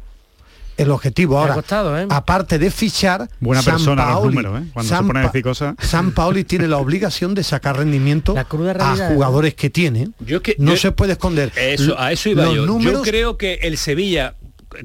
El 0.76 0.90
objetivo 0.90 1.38
ahora, 1.38 1.54
costado, 1.54 1.98
¿eh? 1.98 2.06
aparte 2.10 2.58
de 2.58 2.70
fichar, 2.70 3.28
Buena 3.40 3.62
San 3.62 3.74
persona 3.74 4.10
los 4.10 4.24
números, 4.24 4.60
¿eh? 4.60 4.64
Cuando 4.72 4.88
San 4.90 5.04
se 5.04 5.06
pone 5.06 5.20
a 5.20 5.22
decir 5.24 5.42
cosas... 5.42 5.74
San 5.78 6.12
Paoli 6.12 6.44
tiene 6.44 6.66
la 6.68 6.78
obligación 6.78 7.34
de 7.34 7.44
sacar 7.44 7.76
rendimiento 7.76 8.34
a 8.36 8.42
¿eh? 8.42 9.08
jugadores 9.14 9.54
que 9.54 9.70
tiene. 9.70 10.08
Yo 10.20 10.42
que- 10.42 10.56
no 10.58 10.72
yo- 10.72 10.76
se 10.76 10.90
puede 10.92 11.12
esconder. 11.12 11.52
Eso, 11.56 11.98
a 11.98 12.10
eso 12.12 12.28
iba 12.28 12.44
Los 12.44 12.56
yo. 12.56 12.66
números- 12.66 12.92
Yo 12.98 13.02
creo 13.02 13.36
que 13.38 13.54
el 13.62 13.78
Sevilla 13.78 14.34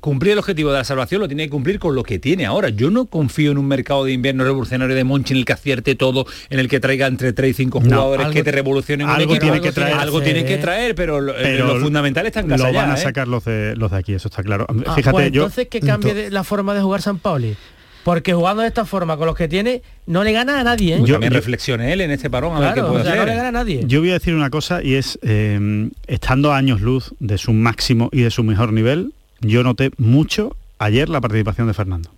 cumplir 0.02 0.34
el 0.34 0.40
objetivo 0.40 0.72
de 0.72 0.78
la 0.78 0.84
salvación 0.84 1.22
lo 1.22 1.28
tiene 1.28 1.44
que 1.46 1.50
cumplir 1.50 1.80
con 1.80 1.96
lo 1.96 2.04
que 2.04 2.20
tiene 2.20 2.46
ahora. 2.46 2.70
Yo 2.70 2.90
no 2.90 3.06
confío 3.06 3.52
en 3.52 3.58
un 3.58 3.68
mercado 3.68 4.06
de 4.06 4.12
invierno 4.14 4.44
revolucionario 4.44 4.96
de 4.96 5.04
Monchi 5.04 5.34
en 5.34 5.40
el 5.40 5.46
que 5.46 5.54
acierte 5.54 5.96
todo, 5.96 6.26
en 6.50 6.60
el 6.60 6.68
que 6.68 6.80
traiga 6.80 7.08
entre 7.08 7.34
3 7.34 7.52
y 7.52 7.54
5 7.54 7.80
No, 7.80 7.86
jugadores 7.86 8.26
algo- 8.28 8.34
que 8.34 8.44
te 8.44 8.52
revolucionen 8.52 9.08
un 9.08 9.14
algo 9.14 9.34
equipo. 9.34 9.42
tiene 9.52 9.62
que 9.62 9.72
traer. 9.72 9.94
Algo 9.98 10.22
tiene 10.22 10.46
que 10.46 10.58
traer, 10.58 10.96
pero 10.96 11.20
lo, 11.22 11.38
eh, 11.38 11.58
lo 11.60 11.80
fundamental 11.80 12.26
está 12.26 12.40
en 12.42 12.48
casa 12.48 12.68
Lo 12.68 12.74
van 12.74 12.92
a 12.92 12.96
¿eh? 12.96 12.98
sacar 12.98 13.28
los 13.28 13.46
de, 13.46 13.76
los 13.76 13.92
de 13.92 13.98
aquí, 13.98 14.14
eso 14.14 14.28
está 14.28 14.44
claro. 14.44 14.66
Ah, 14.86 14.96
Fíjate, 14.96 15.12
pues 15.12 15.32
yo... 15.32 15.44
entonces 15.44 15.68
que 15.68 15.80
cambie 15.80 16.14
de 16.14 16.32
la 16.32 16.44
forma 16.44 16.74
de 16.74 16.82
jugar 16.82 17.02
San 17.02 17.20
Pauli. 17.20 17.56
Porque 18.04 18.34
jugando 18.34 18.62
de 18.62 18.70
esta 18.70 18.86
forma 18.86 19.18
con 19.18 19.28
los 19.28 19.36
que 19.36 19.50
tiene, 19.50 19.82
no 20.08 20.24
le 20.24 20.32
gana 20.32 20.62
a 20.62 20.64
nadie. 20.64 20.96
¿eh? 20.96 21.00
Pues 21.00 21.12
también 21.12 21.34
reflexione 21.34 21.92
él 21.92 22.00
en 22.02 22.12
este 22.12 22.30
parón 22.30 22.56
a 22.56 22.60
ver 22.60 22.74
qué 22.74 22.82
puede 22.82 23.02
o 23.02 23.04
sea, 23.04 23.12
hacer. 23.12 23.18
no 23.20 23.26
le 23.26 23.36
gana 23.36 23.50
a 23.50 23.52
nadie. 23.52 23.84
Yo 23.86 24.00
voy 24.00 24.10
a 24.12 24.14
decir 24.14 24.34
una 24.34 24.50
cosa 24.50 24.82
y 24.82 24.96
es, 24.96 25.20
eh, 25.22 25.90
estando 26.08 26.54
a 26.54 26.58
años 26.58 26.80
luz 26.80 27.14
de 27.20 27.38
su 27.38 27.52
máximo 27.52 28.10
y 28.14 28.22
de 28.22 28.32
su 28.32 28.44
mejor 28.44 28.72
nivel, 28.72 29.12
yo 29.42 29.64
noté 29.64 29.92
mucho 29.98 30.56
ayer 30.78 31.10
la 31.10 31.22
participación 31.22 31.68
de 31.68 31.74
Fernando. 31.74 32.10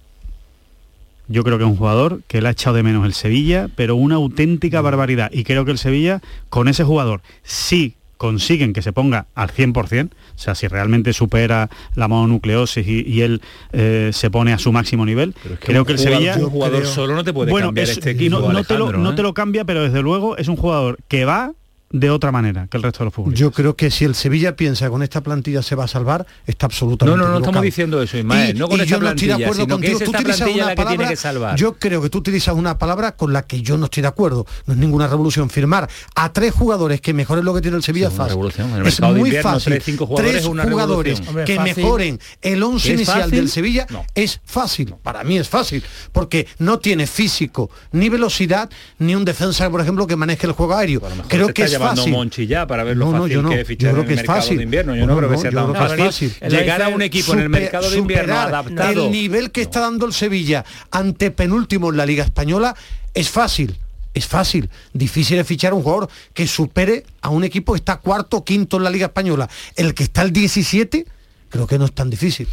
Yo 1.27 1.43
creo 1.43 1.57
que 1.57 1.63
es 1.63 1.69
un 1.69 1.77
jugador 1.77 2.21
que 2.27 2.41
le 2.41 2.49
ha 2.49 2.51
echado 2.51 2.75
de 2.75 2.83
menos 2.83 3.05
el 3.05 3.13
Sevilla, 3.13 3.69
pero 3.75 3.95
una 3.95 4.15
auténtica 4.15 4.81
barbaridad. 4.81 5.29
Y 5.31 5.43
creo 5.43 5.63
que 5.65 5.71
el 5.71 5.77
Sevilla, 5.77 6.21
con 6.49 6.67
ese 6.67 6.83
jugador, 6.83 7.21
sí 7.43 7.95
consiguen 8.17 8.73
que 8.73 8.81
se 8.83 8.91
ponga 8.93 9.25
al 9.33 9.49
100%, 9.49 10.09
o 10.11 10.13
sea, 10.35 10.53
si 10.53 10.67
realmente 10.67 11.11
supera 11.13 11.69
la 11.95 12.07
mononucleosis 12.07 12.85
y, 12.85 13.01
y 13.07 13.21
él 13.21 13.41
eh, 13.71 14.11
se 14.13 14.29
pone 14.29 14.53
a 14.53 14.59
su 14.59 14.71
máximo 14.71 15.05
nivel, 15.07 15.33
creo 15.59 15.85
que 15.85 15.93
el 15.93 15.97
jugador- 15.97 16.17
Sevilla... 16.19 16.35
un 16.37 16.49
jugador 16.51 16.85
solo 16.85 17.15
no 17.15 17.23
te 17.23 17.33
puede 17.33 17.51
cambiar 17.51 17.85
es- 17.89 17.97
este 17.97 18.11
equipo, 18.11 18.39
No, 18.39 18.51
no 18.53 18.63
te 18.63 18.73
lo, 18.77 18.85
Alejandro, 18.85 18.97
no 18.99 19.11
¿eh? 19.11 19.15
te 19.15 19.23
lo 19.23 19.33
cambia, 19.33 19.65
pero 19.65 19.81
desde 19.83 20.03
luego 20.03 20.37
es 20.37 20.49
un 20.49 20.55
jugador 20.55 20.99
que 21.07 21.25
va 21.25 21.53
de 21.91 22.09
otra 22.09 22.31
manera 22.31 22.67
que 22.69 22.77
el 22.77 22.83
resto 22.83 22.99
de 22.99 23.05
los 23.05 23.13
futbolistas. 23.13 23.39
Yo 23.39 23.51
creo 23.51 23.75
que 23.75 23.91
si 23.91 24.05
el 24.05 24.15
Sevilla 24.15 24.55
piensa 24.55 24.85
que 24.85 24.91
con 24.91 25.03
esta 25.03 25.21
plantilla 25.21 25.61
se 25.61 25.75
va 25.75 25.85
a 25.85 25.87
salvar, 25.87 26.25
está 26.45 26.65
absolutamente 26.67 27.11
No, 27.11 27.17
no, 27.17 27.23
no 27.23 27.37
equivocado. 27.37 27.49
estamos 27.51 27.63
diciendo 27.63 28.01
eso, 28.01 28.17
Ismael, 28.17 28.55
Y- 28.55 28.59
no 28.59 28.67
con 28.67 28.79
y 28.79 28.83
esta 28.83 28.95
yo 28.95 29.01
no 29.01 29.09
estoy 29.09 29.27
de 29.27 29.33
plantilla, 29.33 29.45
acuerdo 29.47 29.53
sino 29.63 29.65
que 29.67 29.71
contigo. 29.73 29.93
es 29.93 29.97
Tú 29.99 30.03
esta 30.05 30.17
utilizas 30.19 30.37
plantilla 30.39 30.63
una 30.63 30.65
la 30.65 30.75
que 30.75 30.81
tiene 30.81 30.95
palabra- 30.95 31.09
que 31.09 31.15
salvar. 31.15 31.55
Yo 31.57 31.73
creo 31.73 32.01
que 32.01 32.09
tú 32.09 32.17
utilizas 32.19 32.55
una 32.55 32.77
palabra 32.77 33.15
con 33.15 33.33
la 33.33 33.41
que 33.43 33.61
yo 33.61 33.77
no 33.77 33.85
estoy 33.85 34.01
de 34.01 34.07
acuerdo. 34.07 34.45
No 34.65 34.73
es 34.73 34.79
ninguna 34.79 35.07
revolución. 35.07 35.49
Firmar 35.49 35.89
a 36.15 36.31
tres 36.33 36.53
jugadores 36.53 37.01
que 37.01 37.13
mejoren 37.13 37.43
lo 37.45 37.53
que 37.53 37.61
tiene 37.61 37.77
el 37.77 37.83
Sevilla 37.83 38.07
es 38.07 38.13
una 38.13 38.17
fácil. 38.23 38.31
revolución. 38.31 38.69
En 38.71 38.75
el 38.81 38.87
es 38.87 39.01
muy 39.01 39.11
invierno, 39.19 39.51
fácil. 39.51 39.73
tres, 39.73 39.83
cinco 39.83 40.05
jugadores 40.07 40.31
Tres 40.31 40.43
es 40.43 40.49
una 40.49 40.63
jugadores 40.63 41.17
revolución. 41.19 41.27
Hombre, 41.29 41.45
que 41.45 41.55
fácil. 41.55 41.75
mejoren 41.83 42.19
el 42.41 42.63
once 42.63 42.87
¿Es 42.89 42.93
inicial 42.95 43.17
fácil? 43.23 43.35
del 43.35 43.49
Sevilla 43.49 43.87
es 44.15 44.39
fácil. 44.45 44.95
Para 45.03 45.23
mí 45.23 45.37
es 45.37 45.49
fácil. 45.49 45.83
Porque 46.11 46.47
no 46.59 46.79
tiene 46.79 47.07
físico, 47.07 47.69
ni 47.91 48.09
velocidad, 48.09 48.69
ni 48.99 49.15
un 49.15 49.25
defensa, 49.25 49.69
por 49.69 49.81
ejemplo, 49.81 50.07
que 50.07 50.15
maneje 50.15 50.47
el 50.47 50.53
juego 50.53 50.75
aéreo. 50.75 51.01
Creo 51.27 51.53
que 51.53 51.63
es 51.63 51.80
llevando 51.81 52.01
fácil. 52.01 52.13
Monchi 52.13 52.47
ya 52.47 52.67
para 52.67 52.83
ver 52.83 52.97
lo 52.97 53.05
No, 53.05 53.11
no, 53.11 53.17
fácil 53.19 53.33
yo 53.35 53.41
no. 53.41 53.49
que 53.49 53.61
es 53.61 53.67
fichar 53.67 53.89
Yo 53.89 53.91
creo 53.93 54.03
en 54.03 54.07
el 54.07 54.13
es 54.13 54.17
mercado 54.19 54.41
fácil. 54.41 54.57
de 54.57 54.63
invierno. 54.63 54.95
Yo 54.95 55.07
no 55.07 55.17
creo 55.17 55.29
que 55.29 55.35
no, 55.35 55.41
sea 55.41 55.51
yo 55.51 55.65
tan 55.65 55.75
fácil, 55.75 56.05
fácil. 56.05 56.49
llegar 56.49 56.81
a 56.81 56.87
un 56.89 57.01
equipo 57.01 57.33
en 57.33 57.39
el 57.39 57.49
mercado 57.49 57.89
de 57.89 57.97
invierno 57.97 58.33
adaptado. 58.39 59.05
El 59.05 59.11
nivel 59.11 59.51
que 59.51 59.61
está 59.61 59.81
dando 59.81 60.05
el 60.05 60.13
Sevilla 60.13 60.63
ante 60.91 61.31
penúltimo 61.31 61.89
en 61.89 61.97
la 61.97 62.05
Liga 62.05 62.23
Española 62.23 62.75
es 63.13 63.29
fácil. 63.29 63.77
Es 64.13 64.27
fácil, 64.27 64.69
difícil 64.91 65.37
es 65.39 65.47
fichar 65.47 65.73
un 65.73 65.83
jugador 65.83 66.09
que 66.33 66.45
supere 66.45 67.05
a 67.21 67.29
un 67.29 67.45
equipo 67.45 67.71
que 67.71 67.77
está 67.77 67.95
cuarto 67.95 68.37
o 68.37 68.43
quinto 68.43 68.75
en 68.75 68.83
la 68.83 68.89
Liga 68.89 69.05
Española. 69.05 69.49
El 69.77 69.93
que 69.93 70.03
está 70.03 70.21
el 70.21 70.33
17, 70.33 71.05
creo 71.49 71.65
que 71.65 71.79
no 71.79 71.85
es 71.85 71.93
tan 71.93 72.09
difícil. 72.09 72.45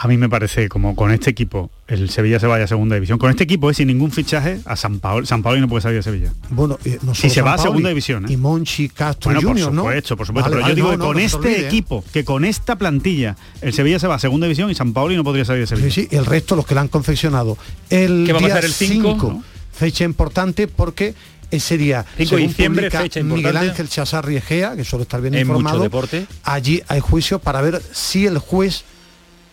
A 0.00 0.06
mí 0.06 0.16
me 0.16 0.28
parece 0.28 0.68
como 0.68 0.94
con 0.94 1.10
este 1.10 1.30
equipo 1.30 1.70
el 1.88 2.08
Sevilla 2.08 2.38
se 2.38 2.46
vaya 2.46 2.64
a 2.64 2.68
segunda 2.68 2.94
división. 2.94 3.18
Con 3.18 3.30
este 3.30 3.42
equipo 3.44 3.68
es 3.68 3.78
sin 3.78 3.88
ningún 3.88 4.12
fichaje 4.12 4.60
a 4.64 4.76
San 4.76 5.00
Paolo. 5.00 5.26
San 5.26 5.42
Paolo 5.42 5.60
no 5.60 5.68
puede 5.68 5.82
salir 5.82 5.96
de 5.96 6.02
Sevilla. 6.04 6.32
Bueno, 6.50 6.78
eh, 6.84 6.98
no 7.02 7.14
si 7.16 7.28
se 7.28 7.42
va 7.42 7.54
a 7.54 7.58
segunda 7.58 7.88
división. 7.88 8.24
¿eh? 8.26 8.32
Y 8.32 8.36
Monchi 8.36 8.90
Castro 8.90 9.32
Bueno, 9.32 9.48
Junior, 9.48 9.66
por 9.68 9.74
¿no? 9.74 9.82
supuesto, 9.82 10.16
por 10.16 10.26
supuesto. 10.28 10.50
Vale, 10.50 10.62
pero 10.62 10.68
yo 10.68 10.74
digo 10.76 10.88
no, 10.88 10.98
que 10.98 11.04
con 11.04 11.16
no, 11.16 11.22
este 11.22 11.36
olvide, 11.38 11.66
equipo, 11.66 12.04
que 12.12 12.24
con 12.24 12.44
esta 12.44 12.76
plantilla, 12.76 13.36
el 13.60 13.72
Sevilla 13.72 13.98
se 13.98 14.06
va 14.06 14.14
a 14.14 14.18
segunda 14.20 14.46
división 14.46 14.70
y 14.70 14.74
San 14.76 14.92
Paolo 14.92 15.16
no 15.16 15.24
podría 15.24 15.44
salir 15.44 15.62
de 15.62 15.66
Sevilla. 15.66 15.90
Sí, 15.90 16.06
sí, 16.08 16.16
el 16.16 16.26
resto, 16.26 16.54
los 16.54 16.64
que 16.66 16.76
la 16.76 16.82
han 16.82 16.88
confeccionado. 16.88 17.58
El 17.90 18.22
¿Qué 18.24 18.32
va 18.32 18.38
a 18.38 18.42
pasar 18.42 18.64
el 18.64 18.72
cinco, 18.72 19.10
5, 19.12 19.28
no? 19.32 19.42
fecha 19.72 20.04
importante 20.04 20.68
porque 20.68 21.14
ese 21.50 21.76
día, 21.76 22.04
5 22.18 22.36
de 22.36 22.42
diciembre, 22.42 22.82
publica 22.90 23.00
fecha 23.02 23.22
Miguel. 23.22 23.56
Ángel 23.56 23.88
Chazarri 23.88 24.36
Egea, 24.36 24.76
que 24.76 24.84
suele 24.84 25.02
estar 25.04 25.20
bien 25.20 25.34
En 25.34 25.46
mucho 25.46 25.58
informado, 25.58 25.82
deporte. 25.82 26.26
allí 26.44 26.82
hay 26.86 27.00
juicio 27.00 27.38
para 27.40 27.62
ver 27.62 27.82
si 27.90 28.26
el 28.26 28.38
juez 28.38 28.84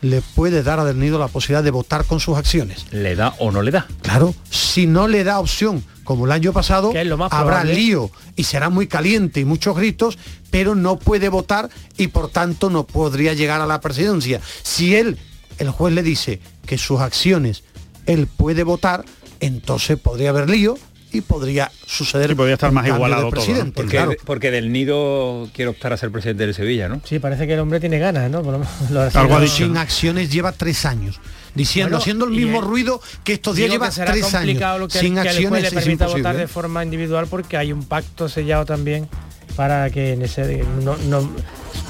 le 0.06 0.22
puede 0.22 0.64
dar 0.64 0.80
a 0.80 0.86
Del 0.86 0.99
Nido 0.99 1.20
la 1.20 1.28
posibilidad 1.28 1.64
de 1.64 1.72
votar 1.72 2.06
con 2.06 2.20
sus 2.20 2.38
acciones. 2.38 2.86
¿Le 2.91 3.16
da 3.16 3.36
o 3.39 3.51
no 3.51 3.62
le 3.62 3.72
da? 3.72 3.88
Claro, 4.01 4.34
si 4.49 4.88
no 4.88 5.08
le 5.08 5.24
da 5.24 5.39
opción, 5.39 5.84
como 6.03 6.26
el 6.26 6.32
año 6.32 6.53
pasado, 6.53 6.91
Que 6.91 7.01
es 7.01 7.08
lo 7.08 7.18
más 7.18 7.32
habrá 7.34 7.62
probable. 7.62 7.74
lío 7.74 8.12
y 8.36 8.43
será 8.43 8.70
muy 8.70 8.88
caliente 8.88 9.39
y 9.39 9.45
muchos 9.45 9.76
gritos, 9.76 10.18
pero 10.51 10.76
no 10.76 10.97
puede 10.97 11.30
votar 11.30 11.70
y 11.97 12.08
por 12.08 12.30
tanto 12.30 12.70
no 12.70 12.86
podría 12.86 13.34
llegar 13.34 13.62
a 13.62 13.66
la 13.66 13.82
presidencia. 13.82 14.39
Si 14.64 14.95
él, 14.95 15.18
el 15.58 15.70
juez 15.72 15.93
le 15.93 16.03
dice 16.03 16.39
que 16.66 16.78
sus 16.78 16.99
acciones 17.01 17.64
él 18.06 18.28
puede 18.28 18.64
votar, 18.64 19.03
entonces 19.39 19.97
podría 19.97 20.30
haber 20.30 20.49
lío 20.49 20.78
y 21.18 21.22
podría 21.22 21.72
suceder 21.86 22.30
Sí, 22.30 22.36
podría 22.36 22.53
estar 22.55 22.72
más 22.72 22.86
igualado 22.88 23.24
todo, 23.24 23.32
¿no? 23.32 23.36
presidente, 23.36 23.72
Porque, 23.76 23.91
claro. 23.97 24.11
porque 24.26 24.51
del 24.51 24.72
nido 24.72 25.47
quiere 25.53 25.70
optar 25.70 25.93
a 25.93 25.97
ser 25.97 26.11
presidente 26.11 26.45
del 26.45 26.53
Sevilla, 26.55 26.88
¿no? 26.89 27.01
Sí, 27.05 27.20
parece 27.20 27.47
que 27.47 27.53
el 27.53 27.59
hombre 27.59 27.80
tiene 27.80 27.99
ganas, 27.99 28.30
¿no? 28.30 28.41
Lo 28.41 28.59
lo 28.91 29.01
ha 29.01 29.07
Algo 29.07 29.36
ha 29.38 29.41
dicho. 29.41 29.55
Sin 29.55 29.78
acciones 29.78 30.32
lleva 30.32 30.51
tres 30.51 30.86
años. 30.86 31.20
Diciendo, 31.55 31.91
Bueno, 31.91 31.97
haciendo 32.01 32.26
el 32.26 32.34
y 32.34 32.38
mismo 32.45 32.61
ruido 32.61 32.99
que 33.24 33.34
estos 33.34 33.55
días 33.55 33.70
lleva 33.70 33.88
que 33.88 33.93
será 33.93 34.11
tres 34.11 34.26
complicado 34.26 34.74
años. 34.76 34.80
lo 34.82 34.88
que, 34.89 34.99
Sin 34.99 35.13
juez 35.16 35.28
acciones 35.28 35.61
le 35.61 35.68
es 35.70 35.74
permita 35.74 36.05
votar 36.05 36.18
imposible. 36.20 36.41
de 36.41 36.47
forma 36.47 36.84
individual 36.84 37.28
porque 37.30 37.55
hay 37.57 37.72
un 37.72 37.84
pacto 37.86 38.28
sellado 38.28 38.66
también 38.66 39.07
para 39.55 39.89
que 39.89 40.13
en 40.13 40.22
ese 40.24 40.66
no, 40.84 40.97
no 40.97 41.30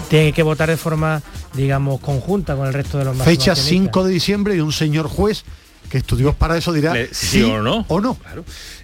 tiene 0.08 0.34
que 0.34 0.44
votar 0.44 0.70
de 0.70 0.78
forma 0.78 1.24
digamos 1.56 2.00
conjunta 2.00 2.56
con 2.56 2.68
el 2.68 2.74
resto 2.76 3.00
de 3.00 3.06
los 3.06 3.16
máximos 3.16 3.40
Fecha 3.40 3.52
accionistas. 3.54 3.86
5 3.92 4.04
de 4.04 4.14
diciembre 4.14 4.56
y 4.56 4.60
un 4.60 4.72
señor 4.72 5.08
juez 5.08 5.44
que 5.90 5.98
estudió 5.98 6.34
para 6.34 6.58
eso 6.58 6.72
dirá 6.74 6.94
Le- 6.94 7.12
sí, 7.12 7.42
o 7.42 7.62
no. 7.64 7.86
o 7.88 8.00
no. 8.02 8.18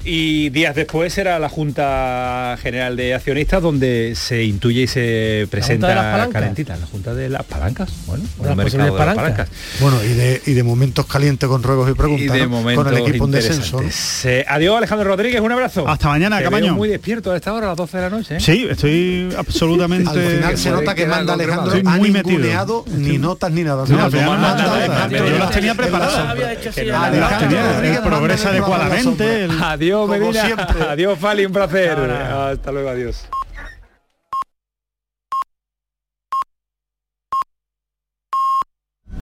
Y 0.04 0.50
días 0.50 0.74
después 0.76 1.16
era 1.18 1.38
la 1.40 1.48
Junta 1.50 2.58
General 2.62 2.96
de 2.96 3.14
Accionistas 3.14 3.62
donde 3.62 4.14
se 4.16 4.44
intuye 4.44 4.82
y 4.82 4.88
se 4.88 5.48
presenta 5.52 5.88
de 5.90 5.96
las 5.96 6.06
palancas? 6.06 6.34
calentita. 6.34 6.78
La 6.78 6.86
Junta 6.88 7.14
de 7.14 7.30
las 7.30 7.44
palancas. 7.44 7.90
Bueno, 8.08 8.24
De 8.24 8.30
las 8.44 8.52
un 8.52 8.58
mercado 8.58 8.64
posibles 8.64 8.92
de 8.94 9.06
las 9.06 9.16
palancas. 9.16 9.50
Bueno, 9.80 10.04
y 10.04 10.08
de, 10.10 10.42
y 10.46 10.54
de 10.54 10.64
momentos 10.64 11.06
calientes 11.06 11.48
con 11.48 11.62
ruegos 11.62 11.88
y 11.90 11.92
Y 11.92 11.96
preguntas 11.96 12.34
de 12.36 12.42
¿no? 12.44 12.50
momentos 12.50 12.84
con 12.86 12.94
el 12.96 13.02
equipo 13.08 13.26
en 13.26 13.32
descenso. 13.32 13.82
Eh, 14.24 14.46
adiós 14.48 14.78
Alejandro 14.78 15.08
Rodríguez, 15.10 15.40
un 15.42 15.52
abrazo. 15.52 15.88
Hasta 15.88 16.08
mañana, 16.08 16.40
Te 16.40 16.46
Camaño. 16.46 16.66
veo 16.66 16.76
muy 16.76 16.90
despierto 16.90 17.32
a 17.32 17.36
esta 17.36 17.54
hora, 17.54 17.68
a 17.68 17.70
las 17.70 17.78
12 17.78 17.98
de 17.98 18.04
la 18.04 18.10
noche. 18.10 18.36
¿eh? 18.38 18.40
Sí, 18.40 18.68
estoy 18.70 19.30
absolutamente... 19.38 20.10
Al 20.10 20.20
final 20.20 20.58
se 20.58 20.72
nota 20.72 20.96
que 20.96 21.06
manda 21.06 21.34
Alejandro 21.34 21.74
Estoy 21.76 21.84
muy 22.00 22.12
metido. 22.12 22.86
ni 22.98 23.18
notas 23.18 23.52
ni 23.52 23.64
nada. 23.64 23.84
No, 23.88 23.88
Yo 23.88 23.96
las 23.98 24.14
en 24.14 25.50
tenía 25.52 25.74
la 25.74 25.76
preparadas. 25.76 26.16
Alejandro 26.94 27.74
Rodríguez 27.74 28.00
progresa 28.00 28.44
La 28.46 28.50
adecuadamente. 28.52 29.48
Adiós, 29.92 30.08
Como 30.08 30.20
Medina. 30.20 30.46
siempre. 30.46 30.84
Adiós, 30.88 31.20
Fali, 31.20 31.46
un 31.46 31.52
placer. 31.52 31.98
Hasta 32.00 32.72
luego, 32.72 32.90
adiós. 32.90 33.28